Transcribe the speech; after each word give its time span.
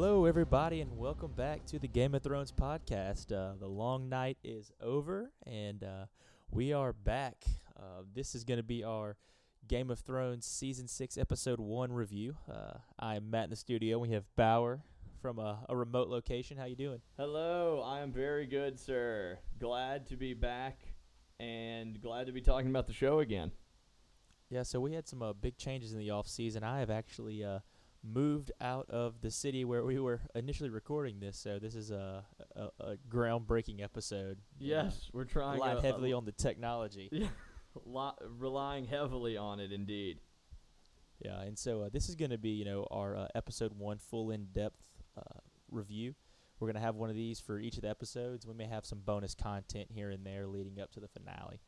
Hello, 0.00 0.26
everybody, 0.26 0.80
and 0.80 0.96
welcome 0.96 1.32
back 1.32 1.66
to 1.66 1.76
the 1.80 1.88
Game 1.88 2.14
of 2.14 2.22
Thrones 2.22 2.52
podcast. 2.52 3.32
Uh, 3.32 3.56
the 3.58 3.66
long 3.66 4.08
night 4.08 4.38
is 4.44 4.70
over, 4.80 5.32
and 5.44 5.82
uh, 5.82 6.06
we 6.52 6.72
are 6.72 6.92
back. 6.92 7.44
Uh, 7.76 8.04
this 8.14 8.36
is 8.36 8.44
going 8.44 8.58
to 8.58 8.62
be 8.62 8.84
our 8.84 9.16
Game 9.66 9.90
of 9.90 9.98
Thrones 9.98 10.46
season 10.46 10.86
six, 10.86 11.18
episode 11.18 11.58
one 11.58 11.90
review. 11.92 12.36
Uh, 12.48 12.74
I 12.96 13.16
am 13.16 13.28
Matt 13.28 13.46
in 13.46 13.50
the 13.50 13.56
studio. 13.56 13.98
We 13.98 14.10
have 14.10 14.22
Bauer 14.36 14.84
from 15.20 15.40
a, 15.40 15.66
a 15.68 15.76
remote 15.76 16.06
location. 16.06 16.58
How 16.58 16.66
you 16.66 16.76
doing? 16.76 17.00
Hello, 17.16 17.82
I 17.84 17.98
am 17.98 18.12
very 18.12 18.46
good, 18.46 18.78
sir. 18.78 19.40
Glad 19.58 20.06
to 20.10 20.16
be 20.16 20.32
back 20.32 20.78
and 21.40 22.00
glad 22.00 22.28
to 22.28 22.32
be 22.32 22.40
talking 22.40 22.70
about 22.70 22.86
the 22.86 22.92
show 22.92 23.18
again. 23.18 23.50
Yeah, 24.48 24.62
so 24.62 24.78
we 24.78 24.92
had 24.92 25.08
some 25.08 25.22
uh, 25.22 25.32
big 25.32 25.58
changes 25.58 25.92
in 25.92 25.98
the 25.98 26.10
off 26.10 26.28
season. 26.28 26.62
I 26.62 26.78
have 26.78 26.88
actually 26.88 27.42
uh, 27.42 27.58
moved 28.04 28.52
out 28.60 28.88
of 28.90 29.20
the 29.20 29.30
city 29.30 29.64
where 29.64 29.84
we 29.84 29.98
were 29.98 30.20
initially 30.34 30.70
recording 30.70 31.20
this, 31.20 31.36
so 31.38 31.58
this 31.58 31.74
is 31.74 31.90
a 31.90 32.24
a, 32.56 32.68
a 32.80 32.96
groundbreaking 33.10 33.82
episode. 33.82 34.38
Yes, 34.58 35.10
we're 35.12 35.24
trying 35.24 35.54
relying 35.54 35.78
a- 35.78 35.82
heavily 35.82 36.10
a- 36.12 36.16
on 36.16 36.24
the 36.24 36.32
technology. 36.32 37.08
Yeah, 37.84 38.10
relying 38.38 38.86
heavily 38.86 39.36
on 39.36 39.60
it 39.60 39.72
indeed. 39.72 40.18
Yeah, 41.24 41.40
and 41.42 41.58
so 41.58 41.82
uh, 41.82 41.88
this 41.92 42.08
is 42.08 42.14
going 42.14 42.30
to 42.30 42.38
be, 42.38 42.50
you 42.50 42.64
know, 42.64 42.86
our 42.90 43.16
uh, 43.16 43.26
episode 43.34 43.72
one 43.76 43.98
full 43.98 44.30
in 44.30 44.46
depth 44.52 44.80
uh, 45.16 45.38
review. 45.70 46.14
We're 46.58 46.66
going 46.68 46.76
to 46.76 46.80
have 46.80 46.96
one 46.96 47.10
of 47.10 47.16
these 47.16 47.38
for 47.40 47.58
each 47.60 47.76
of 47.76 47.82
the 47.82 47.88
episodes. 47.90 48.46
We 48.46 48.54
may 48.54 48.66
have 48.66 48.84
some 48.84 49.00
bonus 49.04 49.34
content 49.34 49.88
here 49.90 50.10
and 50.10 50.24
there 50.24 50.46
leading 50.46 50.80
up 50.80 50.90
to 50.92 51.00
the 51.00 51.08
finale. 51.08 51.60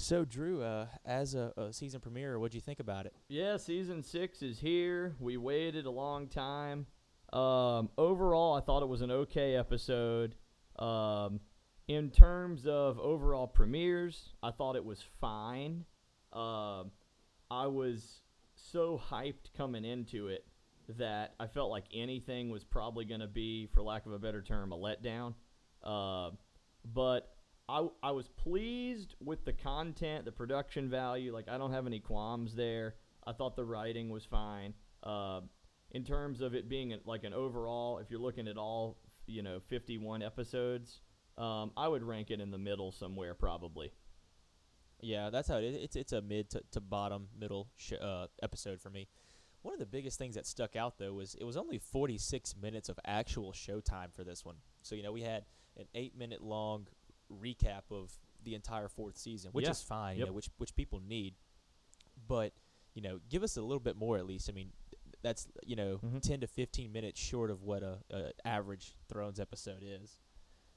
So, 0.00 0.24
Drew, 0.24 0.62
uh, 0.62 0.86
as 1.04 1.34
a, 1.34 1.52
a 1.56 1.72
season 1.72 2.00
premiere, 2.00 2.38
what'd 2.38 2.54
you 2.54 2.60
think 2.60 2.78
about 2.78 3.04
it? 3.06 3.14
Yeah, 3.28 3.56
season 3.56 4.04
six 4.04 4.42
is 4.42 4.60
here. 4.60 5.16
We 5.18 5.36
waited 5.36 5.86
a 5.86 5.90
long 5.90 6.28
time. 6.28 6.86
Um, 7.32 7.90
overall, 7.98 8.54
I 8.54 8.60
thought 8.60 8.84
it 8.84 8.88
was 8.88 9.02
an 9.02 9.10
okay 9.10 9.56
episode. 9.56 10.36
Um, 10.78 11.40
in 11.88 12.10
terms 12.10 12.64
of 12.64 13.00
overall 13.00 13.48
premieres, 13.48 14.34
I 14.40 14.52
thought 14.52 14.76
it 14.76 14.84
was 14.84 15.02
fine. 15.20 15.84
Um, 16.32 16.92
I 17.50 17.66
was 17.66 18.20
so 18.54 19.02
hyped 19.10 19.52
coming 19.56 19.84
into 19.84 20.28
it 20.28 20.46
that 20.96 21.34
I 21.40 21.48
felt 21.48 21.72
like 21.72 21.86
anything 21.92 22.50
was 22.50 22.62
probably 22.62 23.04
going 23.04 23.20
to 23.20 23.26
be, 23.26 23.66
for 23.74 23.82
lack 23.82 24.06
of 24.06 24.12
a 24.12 24.18
better 24.20 24.42
term, 24.42 24.70
a 24.70 24.78
letdown. 24.78 25.34
Uh, 25.82 26.30
but 26.84 27.34
I, 27.68 27.86
I 28.02 28.10
was 28.12 28.28
pleased 28.28 29.14
with 29.20 29.44
the 29.44 29.52
content, 29.52 30.24
the 30.24 30.32
production 30.32 30.88
value. 30.88 31.32
Like, 31.32 31.48
I 31.48 31.58
don't 31.58 31.72
have 31.72 31.86
any 31.86 32.00
qualms 32.00 32.54
there. 32.54 32.94
I 33.26 33.32
thought 33.32 33.56
the 33.56 33.64
writing 33.64 34.08
was 34.08 34.24
fine. 34.24 34.72
Uh, 35.02 35.42
in 35.90 36.04
terms 36.04 36.40
of 36.40 36.54
it 36.54 36.68
being 36.68 36.94
like 37.04 37.24
an 37.24 37.34
overall, 37.34 37.98
if 37.98 38.10
you're 38.10 38.20
looking 38.20 38.48
at 38.48 38.56
all, 38.56 38.98
you 39.26 39.42
know, 39.42 39.60
51 39.68 40.22
episodes, 40.22 41.00
um, 41.36 41.70
I 41.76 41.88
would 41.88 42.02
rank 42.02 42.30
it 42.30 42.40
in 42.40 42.50
the 42.50 42.58
middle 42.58 42.90
somewhere 42.90 43.34
probably. 43.34 43.92
Yeah, 45.00 45.30
that's 45.30 45.48
how 45.48 45.58
it 45.58 45.64
is. 45.64 45.76
It's 45.76 45.96
it's 45.96 46.12
a 46.12 46.20
mid 46.20 46.50
to, 46.50 46.62
to 46.72 46.80
bottom 46.80 47.28
middle 47.38 47.68
sh- 47.76 47.92
uh, 48.00 48.26
episode 48.42 48.80
for 48.80 48.90
me. 48.90 49.08
One 49.62 49.72
of 49.72 49.78
the 49.78 49.86
biggest 49.86 50.18
things 50.18 50.34
that 50.34 50.46
stuck 50.46 50.74
out 50.74 50.98
though 50.98 51.12
was 51.12 51.36
it 51.36 51.44
was 51.44 51.56
only 51.56 51.78
46 51.78 52.54
minutes 52.60 52.88
of 52.88 52.98
actual 53.06 53.52
showtime 53.52 54.12
for 54.12 54.24
this 54.24 54.44
one. 54.44 54.56
So 54.82 54.94
you 54.94 55.02
know 55.02 55.12
we 55.12 55.22
had 55.22 55.44
an 55.76 55.86
eight 55.94 56.16
minute 56.16 56.42
long 56.42 56.88
recap 57.32 57.82
of 57.90 58.12
the 58.44 58.54
entire 58.54 58.88
fourth 58.88 59.16
season, 59.16 59.50
which 59.52 59.64
Yeah. 59.64 59.70
is 59.72 59.82
fine, 59.82 60.18
you 60.18 60.26
know, 60.26 60.32
which 60.32 60.50
which 60.58 60.74
people 60.74 61.00
need. 61.00 61.34
But 62.26 62.52
you 62.94 63.02
know, 63.02 63.20
give 63.28 63.42
us 63.42 63.56
a 63.56 63.62
little 63.62 63.80
bit 63.80 63.96
more 63.96 64.16
at 64.16 64.26
least. 64.26 64.48
I 64.48 64.52
mean, 64.52 64.72
that's 65.22 65.48
you 65.64 65.76
know 65.76 65.98
Mhm. 65.98 66.20
10 66.22 66.40
to 66.40 66.46
15 66.46 66.92
minutes 66.92 67.20
short 67.20 67.50
of 67.50 67.62
what 67.62 67.82
a, 67.82 67.98
a 68.10 68.32
average 68.46 68.94
Thrones 69.08 69.38
episode 69.40 69.82
is. 69.82 70.18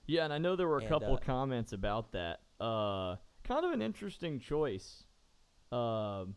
Yeah, 0.08 0.24
and 0.26 0.34
I 0.34 0.38
know 0.40 0.56
there 0.56 0.68
were 0.68 0.78
a 0.80 0.82
And, 0.82 0.90
couple 0.90 1.14
uh, 1.14 1.20
comments 1.20 1.74
about 1.74 2.12
that. 2.14 2.42
Uh, 2.60 3.18
kind 3.44 3.66
of 3.66 3.72
an 3.72 3.82
interesting 3.82 4.40
choice. 4.40 5.06
Um, 5.72 6.36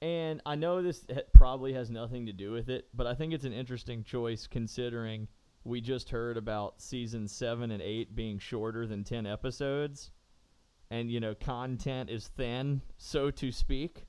and 0.00 0.40
I 0.46 0.54
know 0.54 0.80
this 0.82 1.04
probably 1.34 1.72
has 1.74 1.90
nothing 1.90 2.26
to 2.26 2.32
do 2.32 2.52
with 2.52 2.70
it, 2.70 2.88
but 2.94 3.06
I 3.06 3.14
think 3.14 3.34
it's 3.34 3.44
an 3.44 3.52
interesting 3.52 4.02
choice 4.02 4.46
considering 4.46 5.28
we 5.64 5.80
just 5.80 6.10
heard 6.10 6.36
about 6.36 6.80
season 6.80 7.28
seven 7.28 7.70
and 7.70 7.82
eight 7.82 8.14
being 8.14 8.38
shorter 8.38 8.86
than 8.86 9.04
10 9.04 9.26
episodes. 9.26 10.10
And, 10.90 11.10
you 11.10 11.20
know, 11.20 11.34
content 11.34 12.10
is 12.10 12.28
thin, 12.28 12.82
so 12.96 13.30
to 13.32 13.52
speak. 13.52 14.06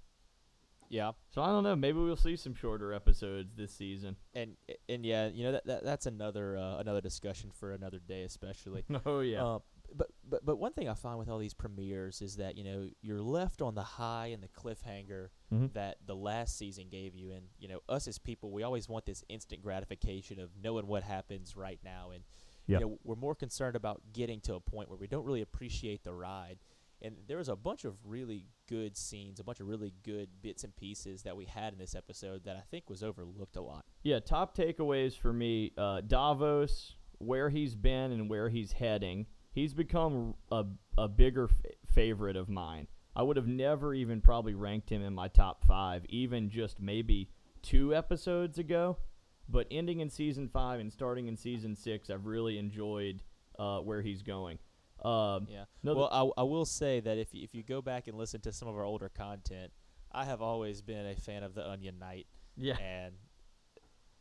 Yeah. 0.92 1.12
So 1.30 1.42
I 1.42 1.48
don't 1.48 1.64
know. 1.64 1.76
Maybe 1.76 2.00
we'll 2.00 2.18
see 2.18 2.36
some 2.36 2.54
shorter 2.54 2.94
episodes 2.94 3.56
this 3.56 3.72
season. 3.72 4.18
And 4.34 4.58
and 4.90 5.06
yeah, 5.06 5.28
you 5.28 5.46
know 5.46 5.54
that, 5.54 5.66
that 5.66 5.84
that's 5.86 6.06
another 6.06 6.58
uh, 6.58 6.80
another 6.80 7.00
discussion 7.00 7.50
for 7.50 7.72
another 7.72 8.00
day, 8.00 8.24
especially. 8.24 8.84
Oh, 9.06 9.22
yeah. 9.22 9.44
Uh, 9.44 9.60
but 9.96 10.08
but 10.28 10.46
but 10.46 10.58
one 10.58 10.74
thing 10.74 10.88
I 10.90 10.94
find 10.94 11.18
with 11.20 11.30
all 11.30 11.38
these 11.38 11.54
premieres 11.54 12.22
is 12.22 12.38
that 12.38 12.58
you 12.58 12.64
know 12.64 12.88
you're 13.02 13.22
left 13.22 13.62
on 13.62 13.76
the 13.76 13.84
high 13.84 14.28
and 14.28 14.42
the 14.42 14.48
cliffhanger 14.48 15.30
Mhm. 15.52 15.74
that 15.74 15.98
the 16.06 16.16
last 16.16 16.58
season 16.58 16.88
gave 16.90 17.14
you, 17.16 17.32
and 17.32 17.48
you 17.60 17.68
know 17.68 17.80
us 17.90 18.08
as 18.08 18.18
people, 18.18 18.52
we 18.52 18.64
always 18.64 18.88
want 18.88 19.06
this 19.06 19.24
instant 19.30 19.62
gratification 19.62 20.40
of 20.40 20.50
knowing 20.62 20.88
what 20.88 21.04
happens 21.04 21.56
right 21.56 21.80
now, 21.84 22.12
and 22.12 22.24
Yep. 22.68 22.80
you 22.82 22.86
know 22.88 23.00
we're 23.04 23.16
more 23.16 23.36
concerned 23.36 23.76
about 23.76 24.02
getting 24.14 24.40
to 24.42 24.56
a 24.56 24.60
point 24.62 24.88
where 24.90 24.98
we 24.98 25.08
don't 25.08 25.26
really 25.26 25.42
appreciate 25.42 26.04
the 26.04 26.14
ride. 26.14 26.60
And 27.04 27.18
there 27.26 27.38
was 27.40 27.50
a 27.50 27.56
bunch 27.56 27.84
of 27.84 27.96
really 28.06 28.46
good 28.68 28.96
scenes, 28.96 29.40
a 29.40 29.44
bunch 29.44 29.60
of 29.60 29.68
really 29.68 29.92
good 30.04 30.30
bits 30.44 30.64
and 30.64 30.76
pieces 30.76 31.24
that 31.24 31.36
we 31.36 31.46
had 31.46 31.74
in 31.74 31.80
this 31.80 31.96
episode 31.96 32.44
that 32.44 32.56
I 32.56 32.62
think 32.62 32.92
was 32.92 33.02
overlooked 33.02 33.56
a 33.56 33.62
lot. 33.62 33.86
Yeah, 34.04 34.20
top 34.20 34.56
takeaways 34.56 35.18
for 35.18 35.34
me: 35.34 35.72
uh, 35.78 36.02
Davos, 36.02 36.96
where 37.18 37.50
he's 37.50 37.74
been 37.76 38.12
and 38.12 38.30
where 38.30 38.50
he's 38.50 38.72
heading. 38.74 39.26
He's 39.52 39.74
become 39.74 40.36
a 40.52 40.66
a 40.98 41.08
bigger 41.08 41.46
f- 41.46 41.72
favorite 41.94 42.36
of 42.36 42.50
mine. 42.50 42.88
I 43.16 43.24
would 43.24 43.36
have 43.38 43.48
never 43.48 43.94
even 43.94 44.22
probably 44.22 44.54
ranked 44.54 44.90
him 44.90 45.02
in 45.02 45.14
my 45.14 45.28
top 45.28 45.64
five, 45.66 46.06
even 46.08 46.50
just 46.50 46.80
maybe 46.80 47.30
two 47.62 47.94
episodes 47.94 48.58
ago. 48.58 48.98
But 49.50 49.68
ending 49.70 50.00
in 50.00 50.10
season 50.10 50.48
five 50.48 50.80
and 50.80 50.92
starting 50.94 51.28
in 51.28 51.36
season 51.36 51.76
six, 51.76 52.10
I've 52.10 52.26
really 52.26 52.58
enjoyed 52.58 53.22
uh, 53.60 53.80
where 53.80 54.02
he's 54.02 54.22
going. 54.22 54.60
Um, 55.04 55.48
Yeah. 55.50 55.66
No, 55.84 55.96
well, 55.96 56.34
I, 56.38 56.42
I 56.42 56.44
will 56.44 56.64
say 56.64 57.02
that 57.02 57.18
if 57.18 57.34
you, 57.34 57.44
if 57.44 57.54
you 57.54 57.64
go 57.64 57.82
back 57.82 58.08
and 58.08 58.18
listen 58.18 58.40
to 58.42 58.54
some 58.54 58.70
of 58.70 58.76
our 58.76 58.84
older 58.86 59.10
content, 59.10 59.72
I 60.12 60.24
have 60.26 60.42
always 60.42 60.82
been 60.82 61.06
a 61.06 61.16
fan 61.16 61.44
of 61.44 61.54
the 61.54 61.68
Onion 61.68 62.00
Knight, 62.00 62.28
yeah, 62.56 62.78
and 62.78 63.16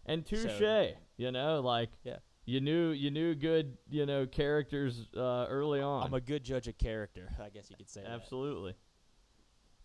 and 0.06 0.26
So- 0.26 0.36
touche. 0.48 0.94
you 1.16 1.30
know, 1.30 1.60
like 1.60 1.90
Yeah. 2.02 2.16
You 2.50 2.60
knew 2.60 2.90
you 2.90 3.12
knew 3.12 3.34
good 3.36 3.76
you 3.88 4.06
know 4.06 4.26
characters 4.26 5.06
uh, 5.16 5.46
early 5.48 5.80
on. 5.80 6.04
I'm 6.04 6.14
a 6.14 6.20
good 6.20 6.42
judge 6.42 6.66
of 6.66 6.76
character. 6.78 7.30
I 7.40 7.48
guess 7.48 7.70
you 7.70 7.76
could 7.76 7.88
say 7.88 8.02
that. 8.02 8.10
Absolutely. 8.10 8.74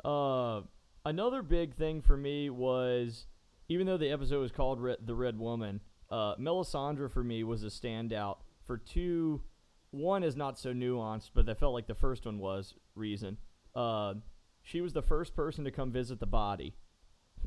Uh, 0.03 0.62
another 1.06 1.44
big 1.44 1.75
thing 1.75 2.01
for 2.01 2.17
me 2.17 2.50
was, 2.50 3.27
even 3.69 3.85
though 3.85 3.97
the 3.97 4.09
episode 4.09 4.41
was 4.41 4.51
called 4.51 4.81
Re- 4.81 4.97
"The 5.00 5.13
Red 5.13 5.38
Woman," 5.38 5.79
uh, 6.09 6.35
Melisandre 6.38 7.12
for 7.12 7.23
me 7.23 7.44
was 7.44 7.63
a 7.63 7.67
standout 7.67 8.38
for 8.65 8.77
two. 8.77 9.44
One 9.91 10.23
is 10.23 10.35
not 10.35 10.57
so 10.57 10.73
nuanced, 10.73 11.29
but 11.35 11.47
I 11.47 11.53
felt 11.53 11.73
like 11.73 11.88
the 11.88 11.95
first 11.95 12.25
one 12.25 12.39
was 12.39 12.73
reason. 12.95 13.38
Uh, 13.75 14.15
she 14.63 14.81
was 14.81 14.94
the 14.94 15.03
first 15.03 15.35
person 15.35 15.63
to 15.65 15.71
come 15.71 15.91
visit 15.91 16.19
the 16.19 16.25
body, 16.25 16.75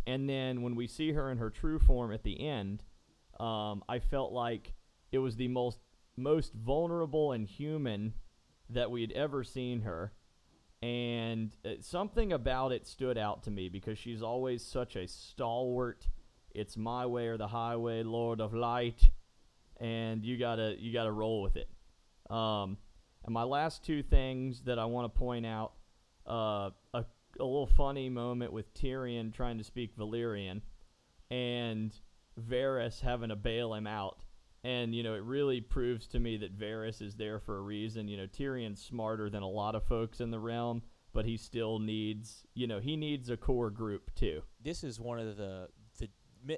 and 0.06 0.28
then 0.28 0.62
when 0.62 0.76
we 0.76 0.86
see 0.86 1.12
her 1.12 1.28
in 1.28 1.38
her 1.38 1.50
true 1.50 1.80
form 1.80 2.12
at 2.12 2.22
the 2.22 2.40
end, 2.46 2.84
um, 3.40 3.82
I 3.88 3.98
felt 3.98 4.32
like 4.32 4.74
it 5.12 5.18
was 5.18 5.36
the 5.36 5.48
most 5.48 5.78
most 6.16 6.52
vulnerable 6.52 7.32
and 7.32 7.46
human 7.46 8.12
that 8.68 8.90
we 8.90 9.00
had 9.00 9.12
ever 9.12 9.44
seen 9.44 9.82
her. 9.82 10.12
And 10.82 11.56
uh, 11.64 11.70
something 11.80 12.32
about 12.32 12.72
it 12.72 12.86
stood 12.86 13.16
out 13.18 13.44
to 13.44 13.50
me 13.50 13.68
because 13.68 13.98
she's 13.98 14.22
always 14.22 14.64
such 14.64 14.96
a 14.96 15.06
stalwart 15.08 16.06
it's 16.54 16.76
my 16.76 17.04
way 17.04 17.26
or 17.28 17.36
the 17.36 17.48
highway 17.48 18.02
lord 18.02 18.40
of 18.40 18.54
light 18.54 19.10
and 19.80 20.24
you 20.24 20.36
gotta 20.38 20.74
you 20.78 20.92
gotta 20.92 21.12
roll 21.12 21.42
with 21.42 21.56
it. 21.56 21.68
Um, 22.30 22.78
and 23.24 23.34
my 23.34 23.42
last 23.42 23.84
two 23.84 24.02
things 24.02 24.62
that 24.62 24.78
i 24.78 24.84
want 24.84 25.12
to 25.12 25.18
point 25.18 25.46
out 25.46 25.72
uh, 26.28 26.70
a, 26.94 27.04
a 27.38 27.44
little 27.44 27.66
funny 27.66 28.08
moment 28.08 28.52
with 28.52 28.72
tyrion 28.74 29.32
trying 29.32 29.58
to 29.58 29.64
speak 29.64 29.96
valyrian 29.96 30.60
and 31.30 31.92
Varys 32.40 33.00
having 33.00 33.28
to 33.30 33.36
bail 33.36 33.74
him 33.74 33.86
out 33.86 34.24
and 34.64 34.94
you 34.94 35.02
know 35.02 35.14
it 35.14 35.22
really 35.22 35.60
proves 35.60 36.06
to 36.08 36.18
me 36.18 36.36
that 36.38 36.58
Varys 36.58 37.00
is 37.02 37.14
there 37.16 37.38
for 37.38 37.58
a 37.58 37.62
reason. 37.62 38.08
You 38.08 38.16
know 38.18 38.26
Tyrion's 38.26 38.82
smarter 38.82 39.30
than 39.30 39.42
a 39.42 39.48
lot 39.48 39.74
of 39.74 39.84
folks 39.84 40.20
in 40.20 40.30
the 40.30 40.38
realm, 40.40 40.82
but 41.12 41.24
he 41.24 41.36
still 41.36 41.78
needs 41.78 42.44
you 42.54 42.66
know 42.66 42.80
he 42.80 42.96
needs 42.96 43.30
a 43.30 43.36
core 43.36 43.70
group 43.70 44.14
too. 44.14 44.42
This 44.62 44.82
is 44.84 44.98
one 45.00 45.18
of 45.18 45.36
the 45.36 45.68
the 45.98 46.08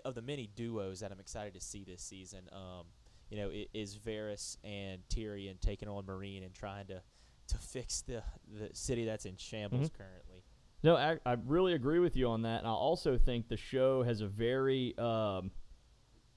of 0.04 0.14
the 0.14 0.22
many 0.22 0.46
duos 0.54 1.00
that 1.00 1.10
I'm 1.10 1.20
excited 1.20 1.54
to 1.54 1.60
see 1.60 1.84
this 1.84 2.02
season. 2.02 2.48
Um, 2.52 2.86
you 3.30 3.36
know, 3.38 3.48
i- 3.50 3.66
is 3.72 3.96
Varys 3.96 4.56
and 4.64 5.00
Tyrion 5.08 5.58
taking 5.60 5.88
on 5.88 6.04
Meereen 6.04 6.44
and 6.44 6.52
trying 6.54 6.86
to 6.88 7.02
to 7.48 7.58
fix 7.58 8.02
the 8.02 8.22
the 8.52 8.68
city 8.74 9.04
that's 9.04 9.24
in 9.26 9.36
shambles 9.36 9.88
Mhm. 9.90 9.94
currently. 9.94 10.44
No, 10.82 10.96
I, 10.96 11.18
I 11.26 11.36
really 11.46 11.72
agree 11.74 11.98
with 11.98 12.16
you 12.16 12.28
on 12.28 12.42
that. 12.42 12.58
And 12.60 12.66
I 12.66 12.70
also 12.70 13.18
think 13.18 13.48
the 13.48 13.56
show 13.56 14.02
has 14.02 14.20
a 14.22 14.28
very 14.28 14.96
um, 14.98 15.50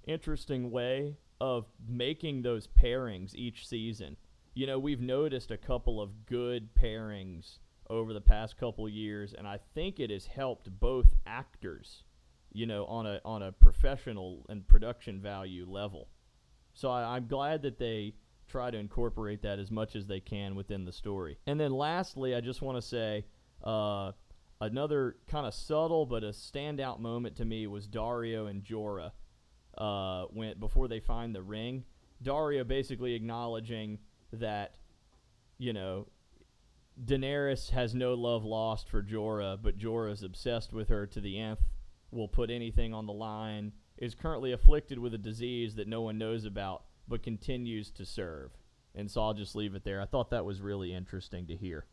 interesting 0.06 0.70
way 0.72 1.18
of 1.40 1.66
making 1.88 2.42
those 2.42 2.68
pairings 2.68 3.36
each 3.36 3.68
season. 3.68 4.18
You 4.54 4.68
know, 4.68 4.80
we've 4.80 5.02
noticed 5.02 5.52
a 5.52 5.58
couple 5.58 6.02
of 6.02 6.26
good 6.26 6.74
pairings 6.76 7.58
over 7.90 8.14
the 8.14 8.22
past 8.22 8.58
couple 8.58 8.88
years, 8.88 9.34
and 9.34 9.48
I 9.48 9.60
think 9.74 10.00
it 10.00 10.10
has 10.10 10.26
helped 10.26 10.70
both 10.80 11.14
actors, 11.26 12.04
you 12.52 12.66
know, 12.66 12.86
on 12.86 13.06
a 13.06 13.20
on 13.26 13.42
a 13.42 13.52
professional 13.52 14.46
and 14.50 14.68
production 14.68 15.22
value 15.22 15.66
level. 15.68 16.08
So 16.74 16.90
I, 16.90 17.16
I'm 17.16 17.28
glad 17.28 17.62
that 17.64 17.78
they 17.78 18.14
try 18.48 18.70
to 18.72 18.78
incorporate 18.78 19.42
that 19.42 19.60
as 19.60 19.72
much 19.72 19.96
as 19.96 20.08
they 20.08 20.20
can 20.20 20.56
within 20.56 20.86
the 20.86 20.92
story. 20.92 21.38
And 21.48 21.60
then 21.60 21.72
lastly, 21.72 22.36
I 22.36 22.42
just 22.42 22.62
want 22.62 22.78
to 22.78 22.82
say 22.82 23.26
uh, 23.64 24.12
another 24.62 25.18
kind 25.28 25.46
of 25.46 25.54
subtle 25.54 26.06
but 26.06 26.24
a 26.24 26.30
standout 26.30 27.00
moment 27.00 27.36
to 27.38 27.46
me 27.46 27.68
was 27.68 27.88
Daario 27.88 28.50
and 28.50 28.64
Jorah 28.64 29.12
uh, 29.78 30.26
went 30.32 30.60
before 30.60 30.88
they 30.88 31.00
find 31.00 31.34
the 31.34 31.42
ring. 31.42 31.84
Daario 32.24 32.68
basically 32.68 33.14
acknowledging 33.14 34.00
that, 34.32 34.76
you 35.58 35.74
know, 35.74 36.08
Daenerys 37.06 37.70
has 37.72 37.96
no 37.96 38.14
love 38.14 38.44
lost 38.44 38.88
for 38.90 39.02
Jorah, 39.02 39.58
but 39.62 39.78
Jorah 39.78 40.12
is 40.12 40.24
obsessed 40.24 40.74
with 40.74 40.90
her 40.90 41.08
to 41.08 41.20
the 41.20 41.40
nth, 41.40 41.60
will 42.12 42.28
put 42.28 42.50
anything 42.50 42.94
on 42.94 43.08
the 43.08 43.14
line, 43.14 43.72
is 43.98 44.16
currently 44.16 44.52
afflicted 44.52 45.00
with 45.00 45.14
a 45.14 45.18
disease 45.18 45.76
that 45.76 45.88
no 45.88 46.02
one 46.02 46.18
knows 46.18 46.46
about, 46.46 46.84
but 47.08 47.24
continues 47.24 47.90
to 47.92 48.06
serve. 48.06 48.52
And 48.96 49.10
so 49.10 49.22
I'll 49.22 49.34
just 49.34 49.56
leave 49.56 49.74
it 49.74 49.84
there. 49.84 50.02
I 50.02 50.06
thought 50.06 50.30
that 50.30 50.46
was 50.46 50.62
really 50.62 50.94
interesting 50.94 51.48
to 51.48 51.56
hear. 51.56 51.86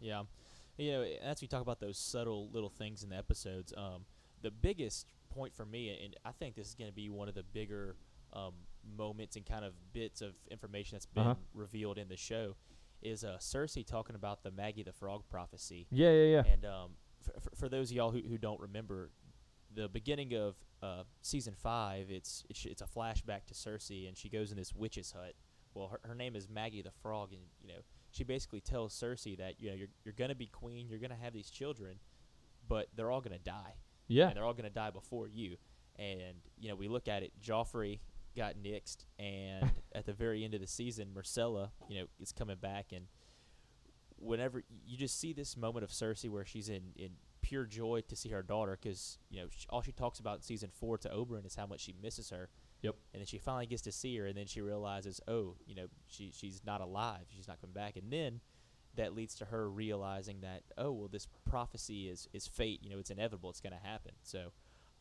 Yeah, 0.00 0.22
you 0.76 0.92
know, 0.92 1.02
as 1.22 1.40
we 1.40 1.46
talk 1.46 1.62
about 1.62 1.80
those 1.80 1.98
subtle 1.98 2.48
little 2.52 2.70
things 2.70 3.02
in 3.02 3.10
the 3.10 3.16
episodes, 3.16 3.72
um, 3.76 4.06
the 4.42 4.50
biggest 4.50 5.06
point 5.30 5.54
for 5.54 5.64
me, 5.64 5.96
and 6.04 6.16
I 6.24 6.32
think 6.32 6.54
this 6.54 6.68
is 6.68 6.74
going 6.74 6.90
to 6.90 6.94
be 6.94 7.08
one 7.08 7.28
of 7.28 7.34
the 7.34 7.42
bigger 7.42 7.96
um, 8.32 8.52
moments 8.96 9.36
and 9.36 9.44
kind 9.46 9.64
of 9.64 9.72
bits 9.92 10.20
of 10.20 10.34
information 10.50 10.96
that's 10.96 11.06
been 11.06 11.26
Uh-huh. 11.26 11.40
revealed 11.54 11.98
in 11.98 12.08
the 12.08 12.16
show, 12.16 12.56
is 13.02 13.24
uh, 13.24 13.36
Cersei 13.40 13.86
talking 13.86 14.14
about 14.14 14.42
the 14.42 14.50
Maggie 14.50 14.82
the 14.82 14.92
Frog 14.92 15.22
prophecy. 15.28 15.86
Yeah, 15.90 16.10
yeah, 16.10 16.42
yeah. 16.44 16.52
And 16.52 16.64
um, 16.64 16.90
for, 17.22 17.50
for, 17.56 17.68
those 17.68 17.90
of 17.90 17.96
y'all 17.96 18.10
who, 18.10 18.20
who 18.20 18.36
don't 18.38 18.60
remember, 18.60 19.10
the 19.74 19.88
beginning 19.88 20.34
of 20.34 20.56
uh, 20.82 21.04
season 21.22 21.54
five, 21.56 22.10
it's, 22.10 22.44
it's 22.50 22.64
it's 22.66 22.82
a 22.82 22.86
flashback 22.86 23.46
to 23.46 23.54
Cersei, 23.54 24.06
and 24.08 24.16
she 24.16 24.28
goes 24.28 24.50
in 24.50 24.56
this 24.56 24.74
witch's 24.74 25.12
hut. 25.12 25.34
Well, 25.74 25.88
her, 25.88 26.00
her 26.02 26.14
name 26.14 26.34
is 26.36 26.48
Maggie 26.48 26.82
the 26.82 26.90
Frog, 26.90 27.32
and 27.32 27.42
you 27.62 27.68
know 27.68 27.80
she 28.10 28.24
basically 28.24 28.60
tells 28.60 28.92
Cersei 28.94 29.36
that 29.38 29.60
you 29.60 29.70
know 29.70 29.76
you're 29.76 29.88
you're 30.04 30.14
gonna 30.14 30.34
be 30.34 30.46
queen, 30.46 30.88
you're 30.88 30.98
gonna 30.98 31.14
have 31.20 31.32
these 31.32 31.50
children, 31.50 32.00
but 32.68 32.88
they're 32.96 33.10
all 33.10 33.20
gonna 33.20 33.38
die, 33.38 33.74
Yeah. 34.10 34.28
and 34.28 34.36
they're 34.36 34.44
all 34.44 34.54
gonna 34.54 34.70
die 34.70 34.90
before 34.90 35.28
you. 35.28 35.56
And 35.96 36.36
you 36.58 36.68
know 36.68 36.76
we 36.76 36.88
look 36.88 37.08
at 37.08 37.22
it, 37.22 37.32
Joffrey 37.42 38.00
got 38.36 38.56
nixed, 38.56 39.04
and 39.18 39.70
at 39.94 40.06
the 40.06 40.12
very 40.12 40.44
end 40.44 40.54
of 40.54 40.60
the 40.60 40.66
season, 40.66 41.08
Myrcella, 41.14 41.70
you 41.88 42.00
know, 42.00 42.06
is 42.20 42.32
coming 42.32 42.56
back, 42.56 42.92
and 42.92 43.06
whenever 44.16 44.62
you 44.86 44.98
just 44.98 45.18
see 45.18 45.32
this 45.32 45.56
moment 45.56 45.82
of 45.84 45.90
Cersei 45.90 46.28
where 46.28 46.44
she's 46.44 46.68
in, 46.68 46.92
in 46.96 47.10
pure 47.42 47.64
joy 47.64 48.02
to 48.06 48.14
see 48.14 48.28
her 48.28 48.42
daughter 48.42 48.78
because 48.80 49.18
you 49.30 49.40
know 49.40 49.48
sh- 49.50 49.66
all 49.70 49.82
she 49.82 49.92
talks 49.92 50.20
about 50.20 50.36
in 50.36 50.42
season 50.42 50.70
four 50.70 50.98
to 50.98 51.08
Oberyn 51.08 51.46
is 51.46 51.54
how 51.54 51.66
much 51.66 51.80
she 51.80 51.94
misses 52.02 52.30
her. 52.30 52.48
Yep. 52.82 52.94
And 53.12 53.20
then 53.20 53.26
she 53.26 53.38
finally 53.38 53.66
gets 53.66 53.82
to 53.82 53.92
see 53.92 54.16
her, 54.16 54.26
and 54.26 54.36
then 54.36 54.46
she 54.46 54.62
realizes, 54.62 55.20
oh, 55.28 55.56
you 55.66 55.74
know, 55.74 55.86
she 56.06 56.30
she's 56.34 56.62
not 56.64 56.80
alive. 56.80 57.26
She's 57.34 57.48
not 57.48 57.60
coming 57.60 57.74
back, 57.74 57.96
and 57.96 58.10
then 58.10 58.40
that 58.96 59.14
leads 59.14 59.34
to 59.36 59.44
her 59.46 59.68
realizing 59.70 60.40
that, 60.40 60.62
oh, 60.76 60.92
well, 60.92 61.08
this 61.08 61.26
prophecy 61.48 62.08
is 62.08 62.28
is 62.32 62.46
fate. 62.46 62.80
You 62.82 62.90
know, 62.90 62.98
it's 62.98 63.10
inevitable. 63.10 63.50
It's 63.50 63.60
going 63.60 63.72
to 63.72 63.88
happen. 63.88 64.12
So, 64.22 64.52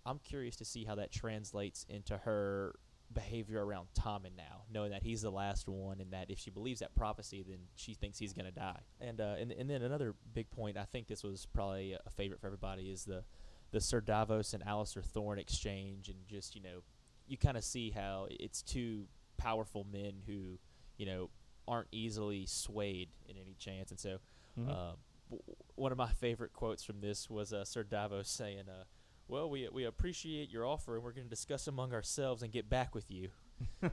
I'm 0.06 0.19
curious 0.19 0.56
to 0.57 0.65
see 0.65 0.86
how 0.86 0.95
that 0.95 1.12
translates 1.12 1.86
into 1.89 2.18
her 2.18 2.75
behavior 3.13 3.65
around 3.65 3.88
Tommen 4.00 4.36
now, 4.38 4.63
knowing 4.71 4.91
that 4.91 5.03
he's 5.03 5.21
the 5.21 5.31
last 5.31 5.68
one, 5.68 6.00
and 6.00 6.12
that 6.13 6.30
if 6.30 6.39
she 6.39 6.51
believes 6.51 6.80
that 6.80 6.95
prophecy, 6.95 7.44
then 7.47 7.59
she 7.75 7.94
thinks 7.94 8.18
he's 8.19 8.33
going 8.33 8.45
to 8.45 8.51
die. 8.51 8.81
And 9.01 9.19
uh, 9.19 9.36
and 9.39 9.51
and 9.51 9.69
then 9.69 9.81
another 9.81 10.15
big 10.33 10.50
point, 10.51 10.77
I 10.77 10.86
think 10.86 11.07
this 11.07 11.24
was 11.24 11.47
probably 11.53 11.94
a 11.94 12.09
favorite 12.09 12.39
for 12.39 12.47
everybody, 12.47 12.89
is 12.89 13.06
the 13.06 13.24
the 13.71 13.81
Sir 13.81 14.01
Davos 14.01 14.53
and 14.53 14.63
Alistair 14.65 15.03
Thorne 15.03 15.39
exchange, 15.39 16.09
and 16.09 16.18
just 16.27 16.56
you 16.56 16.62
know, 16.62 16.83
you 17.27 17.38
kind 17.38 17.57
of 17.57 17.63
see 17.63 17.91
how 17.91 18.27
it's 18.30 18.62
two 18.62 19.06
powerful 19.38 19.86
men 19.91 20.21
who 20.27 20.59
you 20.97 21.06
know 21.06 21.30
aren't 21.69 21.88
easily 21.92 22.45
swayed 22.45 23.10
in 23.30 23.38
any 23.38 23.56
chance, 23.57 23.92
and 23.92 24.00
so. 24.00 24.18
Mhm. 24.57 24.68
Uh, 24.68 24.95
w- 25.30 25.56
one 25.75 25.92
of 25.94 25.98
my 25.98 26.10
favorite 26.12 26.51
quotes 26.51 26.83
from 26.83 27.00
this 27.00 27.30
was 27.30 27.54
uh, 27.54 27.63
Sir 27.63 27.83
Davos 27.83 28.30
saying, 28.30 28.68
uh, 28.68 28.83
"Well, 29.27 29.50
we 29.50 29.69
we 29.69 29.86
appreciate 29.86 30.50
your 30.50 30.66
offer, 30.66 30.95
and 30.95 31.04
we're 31.04 31.13
going 31.13 31.27
to 31.27 31.30
discuss 31.30 31.68
among 31.68 31.94
ourselves 31.94 32.42
and 32.44 32.51
get 32.51 32.68
back 32.68 32.94
with 32.95 33.10
you." 33.12 33.30
you 33.81 33.89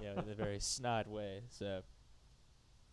know, 0.00 0.12
in 0.22 0.28
a 0.30 0.34
very 0.34 0.60
snide 0.60 1.06
way. 1.08 1.42
So, 1.50 1.82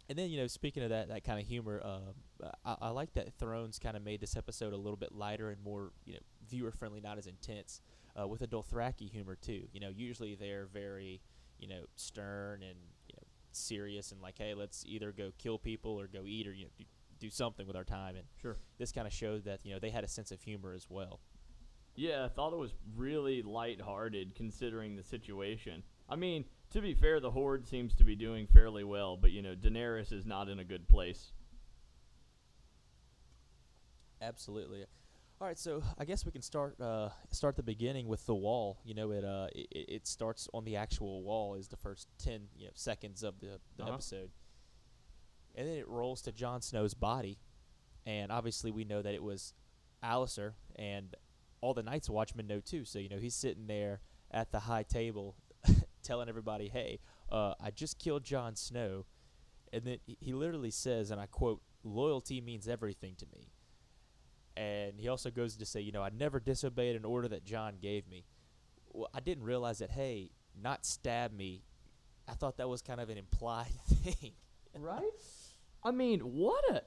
and 0.09 0.17
then 0.17 0.29
you 0.29 0.39
know, 0.39 0.47
speaking 0.47 0.83
of 0.83 0.89
that 0.89 1.07
that 1.09 1.23
kind 1.23 1.39
of 1.39 1.47
humor, 1.47 1.81
uh, 1.83 2.47
I, 2.65 2.75
I 2.81 2.89
like 2.89 3.13
that 3.13 3.33
Thrones 3.35 3.79
kind 3.79 3.95
of 3.95 4.03
made 4.03 4.19
this 4.19 4.35
episode 4.35 4.73
a 4.73 4.77
little 4.77 4.97
bit 4.97 5.13
lighter 5.13 5.49
and 5.51 5.61
more 5.63 5.91
you 6.05 6.13
know 6.13 6.19
viewer 6.49 6.71
friendly, 6.71 7.01
not 7.01 7.17
as 7.17 7.27
intense, 7.27 7.81
uh, 8.19 8.27
with 8.27 8.41
a 8.41 8.47
Dothraki 8.47 9.09
humor 9.09 9.35
too. 9.35 9.67
You 9.71 9.79
know, 9.79 9.89
usually 9.89 10.35
they're 10.35 10.65
very 10.67 11.21
you 11.59 11.67
know 11.67 11.85
stern 11.95 12.61
and 12.63 12.77
serious 13.57 14.11
and 14.11 14.21
like, 14.21 14.37
hey, 14.37 14.53
let's 14.53 14.83
either 14.85 15.11
go 15.11 15.31
kill 15.37 15.57
people 15.57 15.91
or 15.99 16.07
go 16.07 16.25
eat 16.25 16.47
or 16.47 16.53
you 16.53 16.65
know 16.65 16.71
do, 16.77 16.85
do 17.19 17.29
something 17.29 17.65
with 17.67 17.75
our 17.75 17.83
time. 17.83 18.15
And 18.15 18.25
Sure. 18.41 18.57
this 18.77 18.91
kind 18.91 19.07
of 19.07 19.13
showed 19.13 19.45
that 19.45 19.65
you 19.65 19.73
know 19.73 19.79
they 19.79 19.89
had 19.91 20.03
a 20.03 20.07
sense 20.07 20.31
of 20.31 20.41
humor 20.41 20.73
as 20.73 20.87
well. 20.89 21.19
Yeah, 21.95 22.25
I 22.25 22.27
thought 22.27 22.51
it 22.51 22.57
was 22.57 22.73
really 22.95 23.41
lighthearted 23.41 24.35
considering 24.35 24.95
the 24.97 25.03
situation. 25.03 25.83
I 26.09 26.17
mean, 26.17 26.43
to 26.71 26.81
be 26.81 26.93
fair, 26.93 27.19
the 27.21 27.31
Horde 27.31 27.65
seems 27.67 27.95
to 27.95 28.03
be 28.03 28.15
doing 28.17 28.47
fairly 28.47 28.83
well, 28.83 29.15
but 29.15 29.31
you 29.31 29.41
know, 29.41 29.55
Daenerys 29.55 30.11
is 30.11 30.25
not 30.25 30.49
in 30.49 30.59
a 30.59 30.65
good 30.65 30.87
place. 30.89 31.31
Absolutely. 34.21 34.85
All 35.45 35.49
right, 35.49 35.59
so 35.59 35.83
I 35.99 36.05
guess 36.05 36.25
we 36.25 36.31
can 36.31 36.41
start 36.41 36.81
uh, 36.81 37.09
start 37.29 37.55
the 37.55 37.61
beginning 37.61 38.07
with 38.07 38.25
the 38.25 38.33
wall. 38.33 38.79
You 38.83 38.95
know, 38.95 39.11
it 39.11 39.23
uh 39.23 39.45
it, 39.53 39.67
it 39.71 40.07
starts 40.07 40.49
on 40.55 40.65
the 40.65 40.75
actual 40.75 41.21
wall 41.21 41.53
is 41.53 41.67
the 41.67 41.77
first 41.77 42.07
ten 42.17 42.47
you 42.57 42.65
know 42.65 42.71
seconds 42.73 43.21
of 43.21 43.39
the, 43.39 43.59
the 43.77 43.83
Uh-huh. 43.83 43.93
episode, 43.93 44.31
and 45.53 45.67
then 45.67 45.77
it 45.77 45.87
rolls 45.87 46.23
to 46.23 46.31
Jon 46.31 46.63
Snow's 46.63 46.95
body, 46.95 47.37
and 48.07 48.31
obviously 48.31 48.71
we 48.71 48.85
know 48.85 49.03
that 49.03 49.13
it 49.13 49.21
was 49.21 49.53
Alistair, 50.01 50.55
and 50.77 51.13
all 51.61 51.75
the 51.75 51.83
Night's 51.83 52.09
Watchmen 52.09 52.47
know 52.47 52.59
too. 52.59 52.83
So 52.83 52.97
you 52.97 53.09
know 53.09 53.19
he's 53.19 53.35
sitting 53.35 53.67
there 53.67 54.01
at 54.31 54.51
the 54.51 54.61
high 54.61 54.81
table, 54.81 55.35
telling 56.01 56.27
everybody, 56.27 56.69
"Hey, 56.69 57.01
uh, 57.31 57.53
I 57.61 57.69
just 57.69 57.99
killed 57.99 58.23
Jon 58.23 58.55
Snow," 58.55 59.05
and 59.71 59.83
then 59.83 59.99
he- 60.07 60.17
he 60.19 60.33
literally 60.33 60.71
says, 60.71 61.11
and 61.11 61.21
I 61.21 61.27
quote, 61.27 61.61
"Loyalty 61.83 62.41
means 62.41 62.67
everything 62.67 63.13
to 63.17 63.27
me." 63.31 63.51
And 64.57 64.99
he 64.99 65.07
also 65.07 65.29
goes 65.29 65.57
to 65.57 65.65
say, 65.65 65.81
you 65.81 65.91
know, 65.91 66.01
I 66.01 66.09
never 66.09 66.39
disobeyed 66.39 66.95
an 66.95 67.05
order 67.05 67.27
that 67.27 67.43
Jon 67.43 67.75
gave 67.81 68.07
me. 68.07 68.25
Well, 68.91 69.09
I 69.13 69.19
didn't 69.19 69.43
realize 69.43 69.79
that, 69.79 69.91
hey, 69.91 70.31
not 70.61 70.85
stab 70.85 71.33
me. 71.33 71.63
I 72.27 72.33
thought 72.33 72.57
that 72.57 72.69
was 72.69 72.81
kind 72.81 73.01
of 73.01 73.09
an 73.09 73.17
implied 73.17 73.73
thing. 73.87 74.31
Right? 74.77 75.03
I 75.83 75.91
mean, 75.91 76.19
what 76.21 76.63
a 76.71 76.81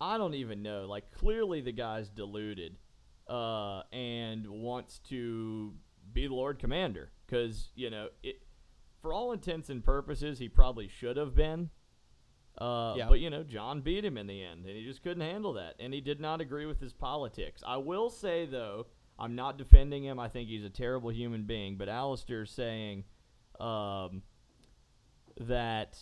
I 0.00 0.18
don't 0.18 0.34
even 0.34 0.62
know. 0.62 0.86
Like 0.86 1.10
clearly 1.12 1.60
the 1.60 1.72
guy's 1.72 2.08
deluded 2.08 2.76
uh 3.26 3.82
and 3.90 4.46
wants 4.46 4.98
to 5.08 5.72
be 6.12 6.26
the 6.26 6.34
Lord 6.34 6.58
Commander 6.58 7.10
cuz 7.26 7.70
you 7.74 7.90
know, 7.90 8.08
it 8.22 8.42
for 9.00 9.12
all 9.12 9.32
intents 9.32 9.70
and 9.70 9.82
purposes 9.82 10.38
he 10.38 10.48
probably 10.48 10.88
should 10.88 11.16
have 11.16 11.34
been. 11.34 11.70
Uh, 12.58 12.94
Yeah. 12.96 13.08
but 13.08 13.18
you 13.20 13.30
know, 13.30 13.42
Jon 13.42 13.80
beat 13.80 14.04
him 14.04 14.16
in 14.16 14.26
the 14.26 14.42
end, 14.42 14.64
and 14.66 14.76
he 14.76 14.84
just 14.84 15.02
couldn't 15.02 15.22
handle 15.22 15.54
that, 15.54 15.74
and 15.80 15.92
he 15.92 16.00
did 16.00 16.20
not 16.20 16.40
agree 16.40 16.66
with 16.66 16.80
his 16.80 16.92
politics. 16.92 17.62
I 17.66 17.76
will 17.78 18.10
say 18.10 18.46
though, 18.46 18.86
I'm 19.18 19.34
not 19.34 19.58
defending 19.58 20.04
him. 20.04 20.18
I 20.20 20.28
think 20.28 20.48
he's 20.48 20.64
a 20.64 20.70
terrible 20.70 21.10
human 21.10 21.44
being. 21.44 21.76
But 21.76 21.88
Alistair's 21.88 22.50
saying 22.50 23.04
um, 23.60 24.22
that 25.40 25.98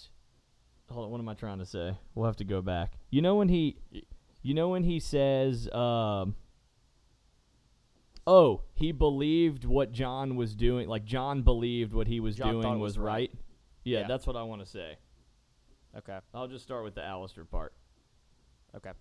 hold 0.90 1.06
on, 1.06 1.10
what 1.10 1.20
am 1.20 1.28
I 1.28 1.34
trying 1.34 1.58
to 1.58 1.66
say? 1.66 1.96
We'll 2.14 2.26
have 2.26 2.36
to 2.36 2.44
go 2.44 2.60
back. 2.60 2.98
You 3.10 3.22
know 3.22 3.36
when 3.36 3.48
he, 3.48 3.78
you 4.42 4.52
know 4.54 4.68
when 4.68 4.82
he 4.84 5.00
says, 5.00 5.70
um, 5.72 6.34
"Oh, 8.26 8.62
he 8.74 8.92
believed 8.92 9.64
what 9.64 9.92
Jon 9.92 10.36
was 10.36 10.54
doing. 10.54 10.88
Like 10.88 11.04
Jon 11.04 11.42
believed 11.42 11.92
what 11.94 12.06
he 12.08 12.20
was 12.20 12.36
Jon 12.36 12.52
doing 12.60 12.78
was, 12.78 12.92
was 12.94 12.98
right. 12.98 13.12
right." 13.12 13.30
Yeah, 13.84 14.00
Yeah. 14.00 14.08
that's 14.08 14.26
what 14.26 14.36
I 14.36 14.42
want 14.42 14.62
to 14.62 14.66
say. 14.66 14.96
Okay. 15.96 16.18
I'll 16.34 16.48
just 16.48 16.64
start 16.64 16.84
with 16.84 16.94
the 16.94 17.04
Alistair 17.04 17.44
part. 17.44 17.74
Okay. 18.74 18.92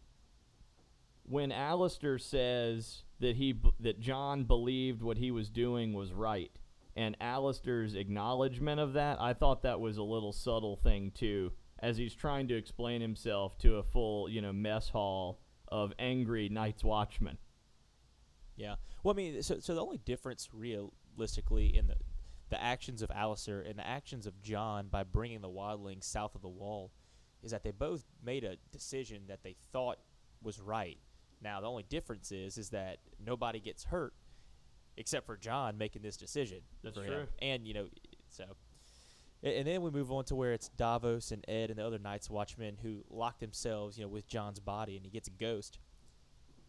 When 1.24 1.51
Alistair 1.51 2.17
says 2.17 3.03
that 3.19 3.36
he 3.36 3.55
that 3.79 4.00
Jon 4.00 4.43
believed 4.43 5.01
what 5.01 5.17
he 5.17 5.31
was 5.31 5.50
doing 5.50 5.93
was 5.93 6.12
right, 6.12 6.51
and 6.95 7.15
Alistair's 7.21 7.95
acknowledgement 7.95 8.79
of 8.81 8.93
that, 8.93 9.21
I 9.21 9.33
thought 9.33 9.63
that 9.63 9.79
was 9.79 9.98
a 9.98 10.03
little 10.03 10.33
subtle 10.33 10.75
thing 10.75 11.12
too, 11.12 11.53
as 11.79 11.98
he's 11.98 12.13
trying 12.13 12.48
to 12.50 12.55
explain 12.57 13.01
himself 13.01 13.57
to 13.60 13.77
a 13.77 13.83
full, 13.83 14.27
you 14.27 14.41
know, 14.41 14.51
mess 14.51 14.89
hall 14.89 15.39
of 15.69 15.93
angry 16.00 16.50
Night's 16.50 16.83
Watchmen. 16.83 17.38
Yeah. 18.57 18.75
Well, 19.03 19.13
I 19.13 19.17
mean, 19.17 19.41
so 19.41 19.60
so 19.60 19.74
the 19.74 19.81
only 19.81 20.00
difference 20.00 20.50
realistically 20.53 21.77
in 21.77 21.88
the 21.88 21.95
the 22.51 22.62
actions 22.62 23.01
of 23.01 23.10
Alistair 23.10 23.62
and 23.62 23.79
the 23.79 23.88
actions 23.88 24.27
of 24.27 24.39
Jon 24.41 24.88
by 24.91 25.03
bringing 25.03 25.41
the 25.41 25.50
wildlings 25.50 26.03
south 26.03 26.36
of 26.36 26.41
the 26.41 26.50
wall 26.50 26.91
is 27.41 27.51
that 27.51 27.63
they 27.63 27.72
both 27.72 28.03
made 28.24 28.43
a 28.43 28.58
decision 28.72 29.24
that 29.27 29.41
they 29.41 29.55
thought 29.72 29.98
was 30.43 30.60
right. 30.60 31.00
Now 31.41 31.62
the 31.62 31.67
only 31.67 31.84
difference 31.84 32.31
is 32.31 32.58
is 32.58 32.70
that 32.70 32.98
nobody 33.25 33.60
gets 33.60 33.86
hurt 33.86 34.13
except 34.98 35.25
for 35.25 35.38
Jon 35.38 35.77
making 35.77 36.03
this 36.03 36.17
decision. 36.17 36.60
That's 36.84 36.98
true. 36.98 37.05
Him. 37.05 37.27
And 37.41 37.65
you 37.65 37.74
know, 37.74 37.88
so 38.29 38.43
and 39.43 39.65
then 39.65 39.81
we 39.81 39.89
move 39.89 40.12
on 40.12 40.25
to 40.25 40.36
where 40.36 40.53
it's 40.53 40.70
Davos 40.70 41.31
and 41.31 41.43
Ed 41.48 41.72
and 41.72 41.79
the 41.79 41.88
other 41.88 41.98
Night's 41.98 42.29
Watchmen 42.29 42.77
who 42.84 43.03
lock 43.10 43.39
themselves, 43.39 43.98
you 43.98 44.03
know, 44.03 44.10
with 44.10 44.27
Jon's 44.27 44.60
body, 44.60 44.96
and 44.98 45.03
he 45.03 45.10
gets 45.10 45.27
a 45.27 45.31
ghost. 45.31 45.79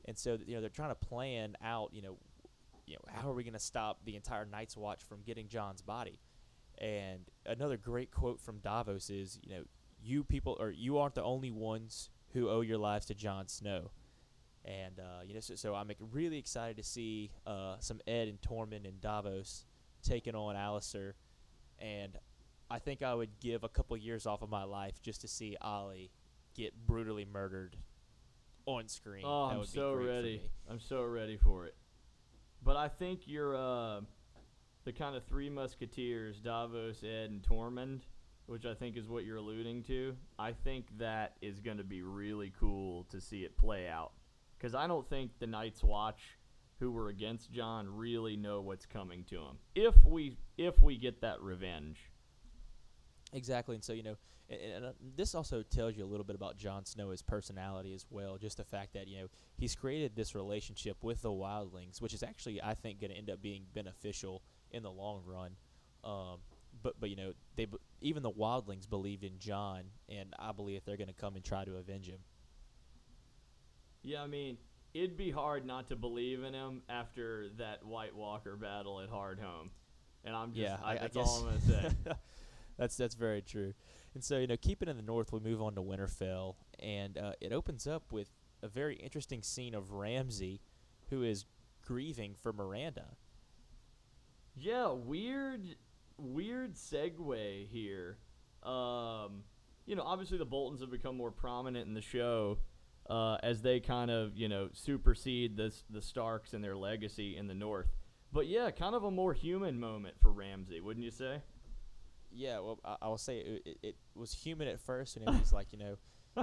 And 0.07 0.17
so, 0.17 0.39
you 0.47 0.55
know, 0.55 0.63
they're 0.63 0.71
trying 0.71 0.89
to 0.89 0.95
plan 0.95 1.55
out, 1.63 1.91
you 1.93 2.01
know, 2.01 2.17
you 2.93 2.99
know, 2.99 3.21
how 3.21 3.31
are 3.31 3.35
we 3.35 3.43
going 3.43 3.55
to 3.55 3.59
stop 3.59 4.01
the 4.05 4.17
entire 4.17 4.45
Night's 4.45 4.77
Watch 4.77 5.03
from 5.03 5.23
getting 5.23 5.49
Jon's 5.49 5.81
body? 5.81 6.21
And 6.77 7.21
another 7.47 7.79
great 7.79 8.11
quote 8.11 8.39
from 8.39 8.59
Davos 8.59 9.09
is, 9.09 9.39
you 9.43 9.55
know, 9.55 9.63
you 10.03 10.25
people, 10.25 10.59
or 10.61 10.71
you 10.71 10.99
aren't 10.99 11.15
the 11.15 11.23
only 11.23 11.51
ones 11.51 12.11
who 12.35 12.51
owe 12.51 12.61
your 12.61 12.77
lives 12.77 13.07
to 13.07 13.15
Jon 13.15 13.49
Snow. 13.49 13.93
And 14.65 15.01
uh, 15.01 15.23
you 15.25 15.33
know, 15.33 15.41
so, 15.41 15.55
so 15.55 15.75
I'm 15.75 15.91
really 16.13 16.39
excited 16.39 16.77
to 16.77 16.83
see 16.83 17.31
uh, 17.47 17.77
some 17.81 18.01
Ed 18.07 18.29
and 18.29 18.41
Tormund 18.41 18.87
and 18.87 19.01
Davos 19.01 19.65
taking 20.03 20.35
on 20.35 20.55
Alistair. 20.55 21.15
And 21.79 22.19
I 22.71 22.79
think 22.79 23.03
I 23.03 23.15
would 23.15 23.41
give 23.41 23.65
a 23.65 23.69
couple 23.69 23.97
years 23.97 24.27
off 24.27 24.43
of 24.43 24.51
my 24.51 24.65
life 24.65 25.01
just 25.01 25.23
to 25.23 25.29
see 25.29 25.57
Ollie 25.63 26.11
get 26.55 26.75
brutally 26.87 27.25
murdered 27.25 27.77
on 28.67 28.89
screen. 28.89 29.25
Oh, 29.27 29.45
I'm 29.45 29.59
would 29.59 29.73
be 29.73 29.79
so 29.79 29.95
ready. 29.95 30.43
I'm 30.71 30.81
so 30.81 31.03
ready 31.05 31.39
for 31.39 31.65
it. 31.65 31.75
But 32.65 32.77
I 32.77 32.89
think 32.89 33.23
you're 33.27 33.57
uh, 33.57 34.01
the 34.85 34.93
kind 34.93 35.17
of 35.17 35.25
three 35.25 35.51
musketeers, 35.51 36.41
Davos, 36.41 37.03
Ed, 37.03 37.31
and 37.31 37.43
Tormund, 37.43 38.03
which 38.47 38.65
I 38.65 38.75
think 38.75 38.97
is 38.97 39.09
what 39.09 39.25
you're 39.25 39.39
alluding 39.39 39.83
to. 39.85 40.15
I 40.39 40.53
think 40.53 40.87
that 40.99 41.35
is 41.43 41.61
going 41.61 41.79
to 41.79 41.85
be 41.85 42.03
really 42.03 42.53
cool 42.59 43.05
to 43.11 43.21
see 43.21 43.45
it 43.45 43.57
play 43.57 43.89
out. 43.89 44.13
Because 44.59 44.75
I 44.75 44.87
don't 44.87 45.09
think 45.09 45.33
the 45.41 45.47
Night's 45.47 45.83
Watch, 45.83 46.21
who 46.79 46.93
were 46.93 47.09
against 47.09 47.53
Jon, 47.53 47.89
really 47.89 48.37
know 48.37 48.61
what's 48.61 48.87
coming 48.87 49.25
to 49.25 49.37
them. 49.37 49.59
If 49.75 49.95
we 50.05 50.37
if 50.57 50.81
we 50.83 50.97
get 50.97 51.21
that 51.23 51.41
revenge. 51.41 51.99
Exactly, 53.33 53.75
and 53.75 53.83
so 53.83 53.93
you 53.93 54.03
know, 54.03 54.17
and, 54.51 54.61
and 54.61 54.85
uh, 54.85 54.93
this 55.17 55.35
also 55.35 55.63
tells 55.63 55.97
you 55.97 56.05
a 56.05 56.07
little 56.07 56.25
bit 56.25 56.37
about 56.37 56.57
Jon 56.57 56.85
Snow, 56.85 57.11
his 57.11 57.23
personality 57.23 57.95
as 57.95 58.05
well. 58.11 58.37
Just 58.37 58.59
the 58.59 58.65
fact 58.65 58.93
that 58.95 59.09
you 59.09 59.21
know 59.21 59.27
he's 59.57 59.75
created 59.75 60.15
this 60.15 60.35
relationship 60.35 60.99
with 61.03 61.23
the 61.23 61.31
wildlings, 61.31 62.01
which 62.01 62.13
is 62.13 62.23
actually 62.23 62.61
I 62.63 62.75
think 62.75 63.01
going 63.01 63.11
to 63.11 63.17
end 63.17 63.31
up 63.31 63.41
being 63.41 63.65
beneficial 63.75 64.43
in 64.71 64.83
the 64.83 64.91
long 64.91 65.23
run. 65.25 65.53
Um, 66.05 66.41
but 66.83 67.01
but 67.01 67.11
you 67.11 67.17
know 67.17 67.33
they 67.57 67.65
b- 67.65 67.79
even 68.01 68.23
the 68.23 68.31
wildlings 68.31 68.89
believed 68.89 69.25
in 69.25 69.39
Jon, 69.39 69.85
and 70.09 70.35
I 70.39 70.53
believe 70.53 70.85
they're 70.85 70.97
going 70.97 71.09
to 71.09 71.15
come 71.15 71.37
and 71.37 71.45
try 71.45 71.65
to 71.65 71.77
avenge 71.77 72.09
him. 72.09 72.19
Yeah, 74.03 74.23
I 74.23 74.27
mean, 74.27 74.59
it'd 74.95 75.17
be 75.17 75.31
hard 75.31 75.65
not 75.65 75.89
to 75.89 75.97
believe 75.97 76.43
in 76.43 76.53
him 76.55 76.83
after 76.89 77.49
that 77.59 77.85
White 77.85 78.15
Walker 78.15 78.57
battle 78.57 79.01
at 79.01 79.11
Hardhome. 79.11 79.71
And 80.25 80.37
I'm 80.37 80.53
just, 80.53 80.61
yeah, 80.61 80.77
I, 80.85 80.91
I, 80.91 80.95
I 80.95 80.99
that's 80.99 81.17
guess 81.17 81.27
all 81.27 81.39
I'm 81.39 81.45
gonna 81.47 81.61
say. 81.61 81.91
that's 82.79 82.97
that's 82.97 83.15
very 83.15 83.43
true. 83.43 83.75
And 84.15 84.23
so 84.23 84.39
you 84.39 84.47
know, 84.47 84.57
keeping 84.57 84.89
in 84.89 84.97
the 84.97 85.03
north, 85.03 85.33
we 85.33 85.41
move 85.41 85.63
on 85.63 85.75
to 85.75 85.83
Winterfell, 85.83 86.57
and 86.79 87.17
uh, 87.19 87.33
it 87.41 87.53
opens 87.53 87.87
up 87.87 88.13
with 88.13 88.31
a 88.63 88.69
very 88.69 88.97
interesting 88.97 89.43
scene 89.43 89.75
of 89.75 89.93
Ramsay, 89.93 90.61
who 91.11 91.23
is 91.23 91.45
grieving 91.85 92.35
for 92.41 92.53
Myranda. 92.53 93.17
yeah, 94.57 94.91
weird, 94.93 95.77
weird 96.19 96.75
segue 96.75 97.69
here. 97.69 98.19
Um, 98.63 99.45
you 99.87 99.97
know, 99.97 100.03
obviously 100.03 100.39
the 100.39 100.45
Boltons 100.45 100.81
have 100.81 100.91
become 100.91 101.17
more 101.17 101.31
prominent 101.33 101.87
in 101.89 101.95
the 101.95 102.01
show 102.03 102.59
uh, 103.11 103.37
as 103.43 103.63
they 103.63 103.81
kind 103.81 104.11
of, 104.11 104.37
you 104.37 104.49
know, 104.49 104.69
supersede 104.73 105.57
the 105.57 105.75
the 105.91 106.03
Starks 106.03 106.53
and 106.55 106.63
their 106.63 106.77
legacy 106.77 107.37
in 107.37 107.49
the 107.49 107.55
North. 107.55 107.89
But 108.33 108.47
yeah, 108.47 108.71
kind 108.71 108.95
of 108.95 109.05
a 109.05 109.11
more 109.11 109.35
human 109.35 109.81
moment 109.81 110.17
for 110.23 110.33
Ramsay, 110.33 110.81
wouldn't 110.81 111.05
you 111.05 111.11
say? 111.11 111.43
Yeah, 112.35 112.61
well, 112.61 112.79
I, 112.85 112.97
I 113.03 113.09
will 113.09 113.19
say 113.19 113.39
it, 113.39 113.63
it, 113.65 113.79
it 113.83 113.97
was 114.15 114.33
human 114.33 114.69
at 114.69 114.81
first, 114.81 115.17
and 115.17 115.29
it 115.29 115.41
was 115.41 115.53
like 115.53 115.73
you 115.73 115.79
know, 115.79 115.97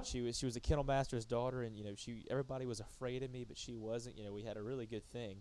she 0.03 0.21
was 0.21 0.37
she 0.37 0.45
was 0.45 0.55
a 0.55 0.59
kennel 0.59 0.83
master's 0.83 1.25
daughter, 1.25 1.63
and 1.63 1.75
you 1.77 1.83
know 1.83 1.93
she 1.95 2.25
everybody 2.29 2.65
was 2.65 2.79
afraid 2.79 3.23
of 3.23 3.31
me, 3.31 3.43
but 3.47 3.57
she 3.57 3.75
wasn't. 3.75 4.17
You 4.17 4.23
know, 4.25 4.33
we 4.33 4.43
had 4.43 4.57
a 4.57 4.61
really 4.61 4.85
good 4.85 5.05
thing, 5.11 5.37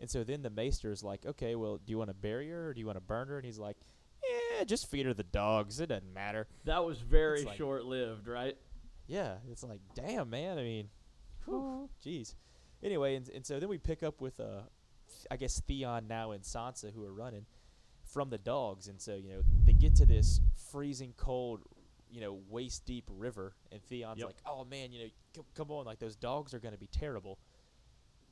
and 0.00 0.10
so 0.10 0.24
then 0.24 0.42
the 0.42 0.50
maester's 0.50 1.02
like, 1.02 1.24
okay, 1.26 1.54
well, 1.54 1.76
do 1.76 1.90
you 1.90 1.98
want 1.98 2.10
to 2.10 2.14
bury 2.14 2.48
her 2.50 2.68
or 2.68 2.74
do 2.74 2.80
you 2.80 2.86
want 2.86 2.96
to 2.96 3.02
burn 3.02 3.28
her? 3.28 3.36
And 3.36 3.46
he's 3.46 3.58
like, 3.58 3.76
yeah, 4.22 4.64
just 4.64 4.90
feed 4.90 5.06
her 5.06 5.14
the 5.14 5.22
dogs. 5.22 5.80
It 5.80 5.88
doesn't 5.88 6.12
matter. 6.12 6.46
That 6.64 6.84
was 6.84 6.98
very 6.98 7.44
like- 7.44 7.56
short 7.56 7.84
lived, 7.84 8.28
right? 8.28 8.56
Yeah, 9.06 9.36
it's 9.50 9.62
like, 9.62 9.80
damn, 9.94 10.30
man. 10.30 10.58
I 10.58 10.62
mean, 10.62 10.88
whew, 11.44 11.88
jeez. 12.04 12.34
Anyway, 12.82 13.14
and, 13.14 13.28
and 13.30 13.46
so 13.46 13.60
then 13.60 13.68
we 13.68 13.78
pick 13.78 14.02
up 14.02 14.20
with, 14.20 14.40
uh, 14.40 14.62
I 15.30 15.36
guess 15.36 15.60
Theon 15.60 16.08
now 16.08 16.32
and 16.32 16.42
Sansa 16.42 16.92
who 16.92 17.04
are 17.04 17.12
running 17.12 17.46
from 18.04 18.30
the 18.30 18.38
dogs, 18.38 18.88
and 18.88 19.00
so 19.00 19.14
you 19.14 19.28
know 19.28 19.42
get 19.78 19.94
to 19.96 20.06
this 20.06 20.40
freezing 20.70 21.14
cold, 21.16 21.62
you 22.10 22.20
know, 22.20 22.40
waist 22.48 22.84
deep 22.84 23.04
river, 23.10 23.54
and 23.72 23.82
Theon's 23.82 24.18
Yep. 24.18 24.26
like, 24.26 24.36
oh 24.46 24.64
man, 24.64 24.92
you 24.92 25.00
know, 25.04 25.10
c- 25.34 25.42
come 25.54 25.70
on, 25.70 25.84
like 25.86 25.98
those 25.98 26.16
dogs 26.16 26.54
are 26.54 26.58
gonna 26.58 26.76
be 26.78 26.86
terrible. 26.88 27.38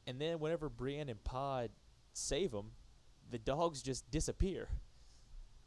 And 0.07 0.21
then 0.21 0.39
whenever 0.39 0.69
Brienne 0.69 1.09
and 1.09 1.23
Pod 1.25 1.71
save 2.13 2.51
them, 2.53 2.73
the 3.31 3.39
dogs 3.39 3.83
just 3.83 4.11
disappear. 4.11 4.69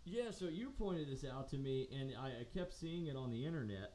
Yeah, 0.05 0.31
so 0.31 0.45
you 0.45 0.69
pointed 0.69 1.09
this 1.09 1.25
out 1.25 1.49
to 1.49 1.57
me, 1.57 1.89
and 1.91 2.13
I, 2.17 2.27
I 2.41 2.43
kept 2.53 2.73
seeing 2.73 3.07
it 3.07 3.15
on 3.17 3.29
the 3.29 3.45
internet. 3.45 3.93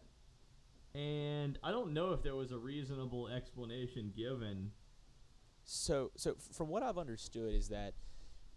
And 0.94 1.58
I 1.62 1.70
don't 1.70 1.94
know 1.94 2.12
if 2.12 2.22
there 2.22 2.34
was 2.34 2.50
a 2.52 2.58
reasonable 2.58 3.28
explanation 3.28 4.12
given. 4.14 4.72
So, 5.64 6.10
so 6.16 6.34
from 6.52 6.68
what 6.68 6.82
I've 6.82 6.98
understood 6.98 7.54
is 7.54 7.68
that, 7.68 7.94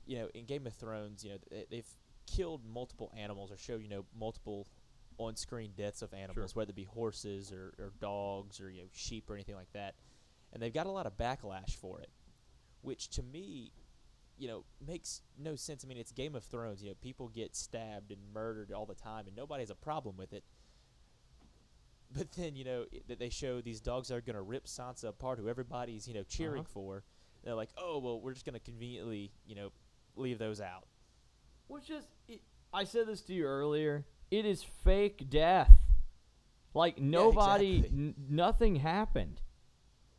you 0.05 0.17
know, 0.17 0.27
in 0.33 0.43
Game 0.45 0.67
of 0.67 0.73
Thrones, 0.73 1.23
you 1.23 1.31
know, 1.31 1.37
they, 1.49 1.65
they've 1.71 1.87
killed 2.25 2.61
multiple 2.65 3.11
animals 3.17 3.51
or 3.51 3.57
show 3.57 3.77
you 3.77 3.89
know 3.89 4.05
multiple 4.17 4.67
on-screen 5.17 5.71
deaths 5.77 6.01
of 6.01 6.13
animals, 6.13 6.55
whether 6.55 6.71
it 6.71 6.75
be 6.75 6.83
horses 6.83 7.51
or, 7.51 7.73
or 7.79 7.93
dogs 8.01 8.59
or 8.59 8.69
you 8.69 8.81
know 8.81 8.87
sheep 8.93 9.29
or 9.29 9.33
anything 9.35 9.55
like 9.55 9.71
that, 9.73 9.95
and 10.53 10.61
they've 10.61 10.73
got 10.73 10.85
a 10.87 10.91
lot 10.91 11.05
of 11.05 11.17
backlash 11.17 11.75
for 11.75 11.99
it, 12.01 12.09
which 12.81 13.07
to 13.09 13.23
me, 13.23 13.71
you 14.37 14.47
know, 14.49 14.65
makes 14.85 15.21
no 15.37 15.55
sense. 15.55 15.85
I 15.85 15.87
mean, 15.87 15.97
it's 15.97 16.11
Game 16.11 16.35
of 16.35 16.43
Thrones. 16.43 16.83
You 16.83 16.89
know, 16.89 16.95
people 17.01 17.29
get 17.29 17.55
stabbed 17.55 18.11
and 18.11 18.19
murdered 18.33 18.71
all 18.73 18.85
the 18.85 18.95
time, 18.95 19.27
and 19.27 19.35
nobody 19.35 19.61
has 19.61 19.69
a 19.69 19.75
problem 19.75 20.17
with 20.17 20.33
it. 20.33 20.43
But 22.15 22.31
then 22.33 22.55
you 22.55 22.63
know 22.63 22.85
that 23.07 23.19
they 23.19 23.29
show 23.29 23.61
these 23.61 23.81
dogs 23.81 24.11
are 24.11 24.21
going 24.21 24.35
to 24.35 24.41
rip 24.41 24.65
Sansa 24.67 25.05
apart, 25.05 25.39
who 25.39 25.47
everybody's 25.49 26.07
you 26.07 26.13
know 26.13 26.23
cheering 26.23 26.61
Uh-huh. 26.61 26.69
for. 26.73 27.03
They're 27.43 27.55
like, 27.55 27.69
oh 27.77 27.99
well, 27.99 28.19
we're 28.21 28.33
just 28.33 28.45
going 28.45 28.53
to 28.53 28.59
conveniently 28.59 29.31
you 29.45 29.55
know 29.55 29.71
leave 30.15 30.39
those 30.39 30.61
out. 30.61 30.87
Which 31.67 31.89
is, 31.89 32.03
it, 32.27 32.41
I 32.73 32.83
said 32.83 33.07
this 33.07 33.21
to 33.23 33.33
you 33.33 33.45
earlier. 33.45 34.05
It 34.31 34.45
is 34.45 34.63
fake 34.63 35.29
death. 35.29 35.71
Like 36.73 36.99
nobody, 36.99 37.77
exactly. 37.77 37.97
n- 37.99 38.15
nothing 38.29 38.75
happened. 38.75 39.41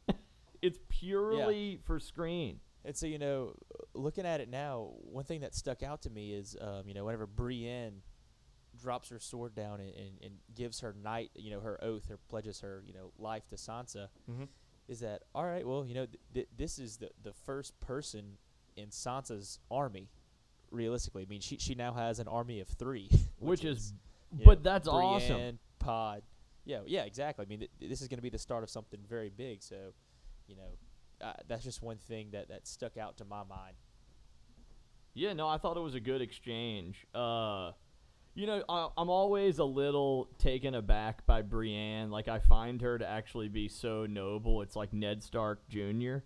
it's 0.62 0.78
purely 0.88 1.80
for 1.84 1.98
screen. 1.98 2.60
And 2.84 2.96
so 2.96 3.06
you 3.06 3.18
know, 3.18 3.54
looking 3.94 4.24
at 4.24 4.40
it 4.40 4.48
now, 4.48 4.90
one 5.02 5.24
thing 5.24 5.40
that 5.40 5.54
stuck 5.54 5.82
out 5.82 6.02
to 6.02 6.10
me 6.10 6.32
is 6.32 6.56
um, 6.60 6.84
you 6.86 6.94
know 6.94 7.04
whenever 7.04 7.26
Brienne 7.26 8.00
drops 8.80 9.08
her 9.08 9.18
sword 9.18 9.54
down 9.54 9.80
and, 9.80 9.92
and, 9.94 10.10
and 10.22 10.32
gives 10.54 10.80
her 10.80 10.94
knight 11.02 11.30
you 11.34 11.50
know 11.50 11.60
her 11.60 11.82
oath 11.82 12.10
or 12.10 12.18
pledges 12.28 12.60
her 12.60 12.82
you 12.86 12.92
know 12.94 13.10
life 13.18 13.46
to 13.48 13.56
Sansa, 13.56 14.08
Mm-hmm. 14.30 14.44
is 14.88 15.00
that 15.00 15.22
all 15.34 15.44
right? 15.44 15.66
Well, 15.66 15.84
you 15.84 15.94
know 15.94 16.06
th- 16.06 16.20
th- 16.32 16.48
this 16.56 16.78
is 16.78 16.96
the 16.98 17.10
the 17.22 17.32
first 17.34 17.78
person 17.80 18.38
in 18.76 18.88
Sansa's 18.88 19.58
army. 19.70 20.08
Realistically, 20.70 21.23
I 21.23 21.26
mean 21.26 21.40
she 21.40 21.58
she 21.58 21.75
now 21.75 21.92
has 21.92 22.18
an 22.18 22.28
army 22.28 22.61
of 22.61 22.68
three, 22.68 23.11
Which 23.38 23.64
is, 23.64 23.92
you 24.37 24.44
but 24.44 24.58
know, 24.58 24.70
that's 24.70 24.88
awesome. 24.88 25.58
Pod, 25.78 26.23
yeah, 26.64 26.80
yeah, 26.87 27.04
exactly. 27.04 27.44
I 27.44 27.49
mean 27.49 27.61
th- 27.61 27.70
this 27.80 28.02
is 28.02 28.08
going 28.08 28.18
to 28.18 28.23
be 28.23 28.30
the 28.30 28.38
start 28.38 28.62
of 28.62 28.70
something 28.70 29.00
very 29.08 29.30
big. 29.30 29.62
So, 29.62 29.76
you 30.46 30.56
know, 30.56 31.26
uh, 31.26 31.32
that's 31.49 31.64
just 31.64 31.82
one 31.82 31.99
thing 31.99 32.28
that 32.32 32.49
that 32.49 32.66
stuck 32.66 32.96
out 32.96 33.16
to 33.18 33.25
my 33.25 33.44
mind. 33.44 33.76
Yeah, 35.14 35.32
no, 35.32 35.49
I 35.49 35.56
thought 35.56 35.78
it 35.78 35.80
was 35.80 35.94
a 35.94 36.00
good 36.00 36.20
exchange. 36.20 37.06
Uh, 37.14 37.73
you 38.35 38.46
know, 38.46 38.62
I, 38.68 38.88
I'm 38.99 39.08
always 39.08 39.58
a 39.58 39.64
little 39.64 40.28
taken 40.38 40.75
aback 40.75 41.25
by 41.25 41.40
Brienne. 41.40 42.11
Like, 42.11 42.28
I 42.28 42.38
find 42.38 42.82
her 42.82 42.99
to 42.99 43.08
actually 43.08 43.49
be 43.49 43.66
so 43.66 44.04
noble. 44.04 44.61
It's 44.61 44.76
like 44.76 44.92
Ned 44.92 45.23
Stark 45.23 45.66
Jr. 45.70 46.18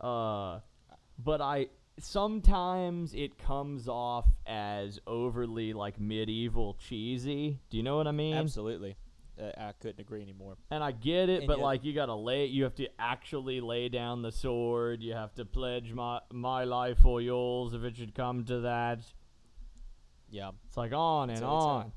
Uh, 0.00 0.60
but 1.18 1.42
I 1.42 1.68
sometimes 1.98 3.14
it 3.14 3.38
comes 3.38 3.88
off 3.88 4.26
as 4.46 4.98
overly 5.06 5.72
like 5.72 6.00
medieval 6.00 6.74
cheesy. 6.74 7.58
Do 7.70 7.76
you 7.76 7.82
know 7.82 7.96
what 7.96 8.06
I 8.06 8.12
mean? 8.12 8.34
Absolutely. 8.34 8.96
Uh, 9.40 9.50
I 9.56 9.72
couldn't 9.80 10.00
agree 10.00 10.22
anymore. 10.22 10.56
And 10.70 10.82
I 10.84 10.92
get 10.92 11.28
it, 11.28 11.40
And 11.40 11.46
but 11.48 11.58
yet- 11.58 11.64
like 11.64 11.84
you 11.84 11.92
gotta 11.92 12.14
lay, 12.14 12.46
you 12.46 12.62
have 12.64 12.74
to 12.76 12.88
actually 13.00 13.60
lay 13.60 13.88
down 13.88 14.22
the 14.22 14.30
sword. 14.30 15.02
You 15.02 15.14
have 15.14 15.34
to 15.34 15.44
pledge 15.44 15.92
my 15.92 16.20
my 16.32 16.64
life 16.64 16.98
for 16.98 17.20
yours 17.20 17.74
if 17.74 17.82
it 17.82 17.96
should 17.96 18.14
come 18.14 18.44
to 18.44 18.60
that. 18.60 19.00
Yeah. 20.30 20.52
It's 20.66 20.76
like 20.76 20.92
on 20.92 21.30
and 21.30 21.38
So 21.40 21.46
on. 21.46 21.92